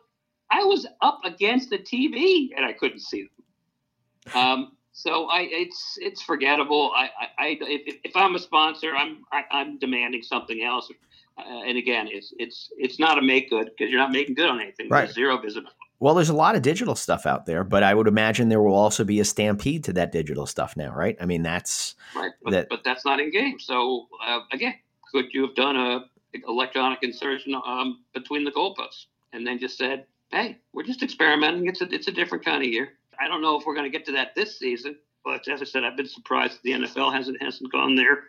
I 0.51 0.63
was 0.63 0.87
up 1.01 1.19
against 1.25 1.69
the 1.69 1.77
TV 1.77 2.49
and 2.55 2.65
I 2.65 2.73
couldn't 2.73 3.01
see 3.01 3.23
them. 3.23 4.35
Um, 4.35 4.71
so 4.93 5.25
I, 5.25 5.47
it's 5.51 5.97
it's 6.01 6.21
forgettable. 6.23 6.91
I, 6.95 7.09
I, 7.19 7.27
I 7.39 7.57
if, 7.61 7.97
if, 8.03 8.15
I'm 8.15 8.35
a 8.35 8.39
sponsor, 8.39 8.95
I'm 8.95 9.23
I, 9.31 9.39
am 9.39 9.45
i 9.51 9.61
am 9.61 9.77
demanding 9.77 10.23
something 10.23 10.63
else. 10.63 10.91
Uh, 11.37 11.61
and 11.67 11.77
again, 11.77 12.07
it's 12.09 12.33
it's 12.39 12.69
it's 12.77 12.99
not 12.99 13.19
a 13.19 13.21
make 13.21 13.49
good 13.49 13.69
because 13.77 13.91
you're 13.91 13.99
not 13.99 14.11
making 14.11 14.33
good 14.35 14.49
on 14.49 14.59
anything. 14.59 14.89
Right. 14.89 15.03
There's 15.03 15.13
zero 15.13 15.37
visibility. 15.37 15.75
Well, 15.99 16.15
there's 16.15 16.29
a 16.29 16.35
lot 16.35 16.55
of 16.55 16.61
digital 16.61 16.95
stuff 16.95 17.25
out 17.25 17.45
there, 17.45 17.63
but 17.63 17.83
I 17.83 17.93
would 17.93 18.07
imagine 18.07 18.49
there 18.49 18.61
will 18.61 18.75
also 18.75 19.03
be 19.03 19.19
a 19.19 19.25
stampede 19.25 19.83
to 19.85 19.93
that 19.93 20.11
digital 20.11 20.45
stuff 20.45 20.75
now, 20.77 20.93
right? 20.93 21.17
I 21.19 21.25
mean, 21.25 21.41
that's 21.41 21.95
right, 22.15 22.31
but, 22.43 22.51
that, 22.51 22.67
but 22.69 22.83
that's 22.83 23.03
not 23.03 23.19
in 23.19 23.31
game. 23.31 23.59
So 23.59 24.07
uh, 24.25 24.41
again, 24.51 24.75
could 25.11 25.25
you 25.31 25.41
have 25.43 25.55
done 25.55 25.75
a 25.75 26.05
electronic 26.47 26.99
insertion 27.03 27.55
um, 27.65 28.03
between 28.13 28.43
the 28.43 28.51
goalposts 28.51 29.05
and 29.33 29.45
then 29.45 29.59
just 29.59 29.77
said, 29.77 30.05
hey, 30.31 30.57
we're 30.73 30.83
just 30.83 31.03
experimenting. 31.03 31.67
It's 31.67 31.81
a 31.81 31.93
it's 31.93 32.07
a 32.07 32.11
different 32.11 32.45
kind 32.45 32.63
of 32.63 32.69
year. 32.69 32.89
I 33.19 33.27
don't 33.27 33.41
know 33.41 33.59
if 33.59 33.65
we're 33.65 33.75
going 33.75 33.91
to 33.91 33.97
get 33.97 34.05
to 34.07 34.11
that 34.13 34.35
this 34.35 34.59
season, 34.59 34.97
but 35.23 35.47
as 35.47 35.61
I 35.61 35.65
said, 35.65 35.83
I've 35.83 35.97
been 35.97 36.07
surprised 36.07 36.59
the 36.63 36.71
NFL 36.71 37.13
hasn't 37.13 37.41
hasn't 37.41 37.71
gone 37.71 37.95
there 37.95 38.25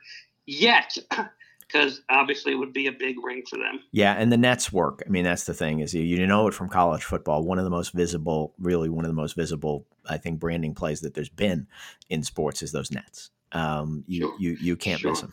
yet. 0.47 0.97
because 1.69 2.01
obviously 2.09 2.53
it 2.53 2.55
would 2.57 2.73
be 2.73 2.87
a 2.87 2.93
big 2.93 3.23
ring 3.23 3.43
for 3.49 3.57
them. 3.57 3.81
Yeah, 3.93 4.15
and 4.15 4.33
the 4.33 4.37
nets 4.37 4.73
work. 4.73 5.03
I 5.07 5.11
mean, 5.11 5.25
that's 5.25 5.45
the 5.45 5.55
thing 5.55 5.81
is 5.81 5.95
you, 5.95 6.03
you 6.03 6.27
know 6.27 6.47
it 6.49 6.55
from 6.55 6.69
college 6.69 7.05
football. 7.05 7.45
One 7.45 7.59
of 7.59 7.65
the 7.65 7.71
most 7.71 7.93
visible, 7.93 8.55
really 8.59 8.89
one 8.89 9.05
of 9.05 9.11
the 9.11 9.15
most 9.15 9.37
visible, 9.37 9.87
I 10.09 10.17
think, 10.17 10.41
branding 10.41 10.75
plays 10.75 11.03
that 11.03 11.15
there's 11.15 11.29
been 11.29 11.67
in 12.09 12.23
sports 12.23 12.63
is 12.63 12.73
those 12.73 12.91
nets. 12.91 13.31
Um, 13.53 14.05
you 14.07 14.21
sure. 14.21 14.37
you 14.39 14.57
you 14.61 14.77
can't 14.77 15.01
sure. 15.01 15.11
miss 15.11 15.21
them. 15.21 15.33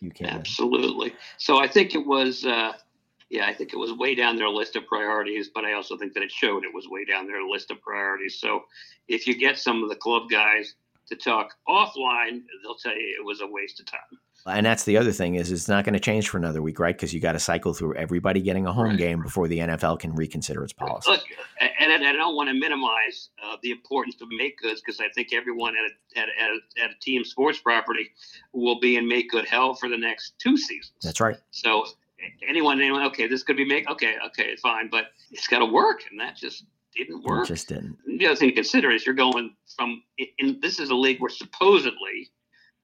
You 0.00 0.10
can't. 0.10 0.32
Absolutely. 0.32 1.14
So 1.38 1.60
I 1.60 1.68
think 1.68 1.94
it 1.94 2.06
was. 2.06 2.44
Uh, 2.44 2.72
yeah, 3.30 3.46
I 3.46 3.54
think 3.54 3.72
it 3.72 3.76
was 3.76 3.92
way 3.92 4.14
down 4.14 4.36
their 4.36 4.48
list 4.48 4.76
of 4.76 4.86
priorities, 4.86 5.50
but 5.54 5.64
I 5.64 5.72
also 5.72 5.96
think 5.96 6.14
that 6.14 6.22
it 6.22 6.30
showed 6.30 6.64
it 6.64 6.74
was 6.74 6.88
way 6.88 7.04
down 7.04 7.26
their 7.26 7.42
list 7.42 7.70
of 7.70 7.80
priorities. 7.80 8.38
So 8.40 8.64
if 9.08 9.26
you 9.26 9.36
get 9.36 9.58
some 9.58 9.82
of 9.82 9.88
the 9.88 9.96
club 9.96 10.28
guys 10.30 10.74
to 11.08 11.16
talk 11.16 11.54
offline, 11.68 12.42
they'll 12.62 12.76
tell 12.76 12.92
you 12.92 13.16
it 13.18 13.24
was 13.24 13.40
a 13.40 13.46
waste 13.46 13.80
of 13.80 13.86
time. 13.86 14.18
And 14.46 14.66
that's 14.66 14.84
the 14.84 14.98
other 14.98 15.12
thing 15.12 15.36
is 15.36 15.50
it's 15.50 15.68
not 15.68 15.84
going 15.84 15.94
to 15.94 16.00
change 16.00 16.28
for 16.28 16.36
another 16.36 16.60
week, 16.60 16.78
right? 16.78 16.94
Because 16.94 17.14
you 17.14 17.20
got 17.20 17.32
to 17.32 17.40
cycle 17.40 17.72
through 17.72 17.94
everybody 17.94 18.42
getting 18.42 18.66
a 18.66 18.72
home 18.72 18.90
right. 18.90 18.98
game 18.98 19.22
before 19.22 19.48
the 19.48 19.58
NFL 19.58 20.00
can 20.00 20.14
reconsider 20.14 20.62
its 20.62 20.72
policy. 20.72 21.10
Look, 21.10 21.22
and, 21.80 22.04
I 22.04 22.12
don't 22.12 22.36
want 22.36 22.50
to 22.50 22.54
minimize 22.54 23.30
uh, 23.42 23.56
the 23.62 23.70
importance 23.70 24.20
of 24.20 24.28
make 24.36 24.58
goods 24.58 24.82
because 24.82 25.00
I 25.00 25.08
think 25.14 25.32
everyone 25.32 25.74
at 25.76 25.84
a, 26.18 26.20
at, 26.20 26.28
a, 26.28 26.84
at 26.84 26.90
a 26.90 26.94
team 27.00 27.24
sports 27.24 27.58
property 27.58 28.10
will 28.52 28.78
be 28.80 28.96
in 28.96 29.08
make 29.08 29.30
good 29.30 29.46
hell 29.46 29.74
for 29.74 29.88
the 29.88 29.96
next 29.96 30.34
two 30.38 30.58
seasons. 30.58 30.92
That's 31.02 31.20
right. 31.20 31.36
So 31.50 31.86
anyone, 32.48 32.80
anyone, 32.80 33.02
okay, 33.06 33.26
this 33.26 33.42
could 33.42 33.56
be 33.56 33.64
make, 33.64 33.88
okay, 33.90 34.14
okay, 34.26 34.56
fine, 34.56 34.88
but 34.90 35.06
it's 35.30 35.46
got 35.46 35.60
to 35.60 35.66
work, 35.66 36.02
and 36.10 36.20
that 36.20 36.36
just 36.36 36.64
didn't 36.96 37.24
work. 37.24 37.44
It 37.44 37.54
just 37.54 37.68
didn't. 37.68 37.96
The 38.18 38.26
other 38.26 38.36
thing 38.36 38.50
to 38.50 38.54
consider 38.54 38.90
is 38.90 39.04
you're 39.04 39.14
going 39.14 39.54
from, 39.76 40.02
in, 40.38 40.60
this 40.60 40.78
is 40.78 40.90
a 40.90 40.94
league 40.94 41.20
where 41.20 41.30
supposedly 41.30 42.30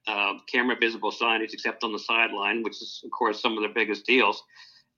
uh, 0.07 0.35
camera 0.51 0.77
visible 0.81 1.13
signage 1.13 1.53
except 1.53 1.85
on 1.85 1.93
the 1.93 1.99
sideline, 1.99 2.63
which 2.63 2.81
is, 2.83 3.01
of 3.05 3.11
course, 3.11 3.41
some 3.41 3.57
of 3.57 3.63
their 3.63 3.73
biggest 3.73 4.07
deals, 4.07 4.43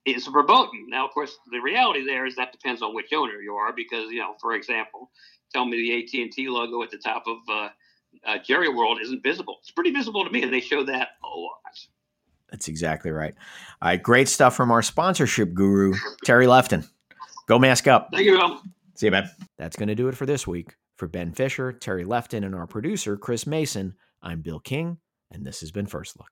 is 0.04 0.26
verboten. 0.26 0.86
Now, 0.88 1.06
of 1.06 1.12
course, 1.12 1.36
the 1.50 1.60
reality 1.60 2.04
there 2.04 2.26
is 2.26 2.36
that 2.36 2.52
depends 2.52 2.82
on 2.82 2.94
which 2.94 3.12
owner 3.12 3.40
you 3.40 3.54
are, 3.54 3.72
because, 3.72 4.10
you 4.10 4.20
know, 4.20 4.34
for 4.40 4.54
example, 4.54 5.10
tell 5.52 5.64
me 5.64 5.76
the 5.76 6.22
AT&T 6.22 6.48
logo 6.48 6.82
at 6.82 6.90
the 6.90 6.98
top 6.98 7.24
of 7.26 7.38
uh, 7.48 7.68
uh, 8.26 8.38
Jerry 8.44 8.68
World 8.68 8.98
isn't 9.02 9.22
visible. 9.22 9.58
It's 9.60 9.70
pretty 9.70 9.90
visible 9.90 10.24
to 10.24 10.30
me, 10.30 10.42
and 10.42 10.52
they 10.52 10.60
show 10.60 10.84
that 10.84 11.08
a 11.22 11.28
lot. 11.28 11.78
That's 12.52 12.68
exactly 12.68 13.10
right. 13.10 13.34
All 13.80 13.88
right, 13.88 14.00
great 14.00 14.28
stuff 14.28 14.54
from 14.54 14.70
our 14.70 14.82
sponsorship 14.82 15.54
guru, 15.54 15.94
Terry 16.24 16.46
Lefton. 16.46 16.84
Go 17.48 17.58
mask 17.58 17.88
up. 17.88 18.10
Thank 18.12 18.26
you, 18.26 18.38
Bill. 18.38 18.60
See 18.94 19.06
you, 19.06 19.10
man. 19.10 19.28
That's 19.58 19.74
going 19.74 19.88
to 19.88 19.94
do 19.94 20.08
it 20.08 20.16
for 20.16 20.26
this 20.26 20.46
week. 20.46 20.76
For 20.98 21.08
Ben 21.08 21.32
Fisher, 21.32 21.72
Terry 21.72 22.04
Lefton, 22.04 22.44
and 22.44 22.54
our 22.54 22.66
producer, 22.66 23.16
Chris 23.16 23.46
Mason, 23.46 23.94
I'm 24.22 24.42
Bill 24.42 24.60
King, 24.60 24.98
and 25.32 25.44
this 25.44 25.60
has 25.60 25.72
been 25.72 25.86
First 25.86 26.16
Look. 26.18 26.28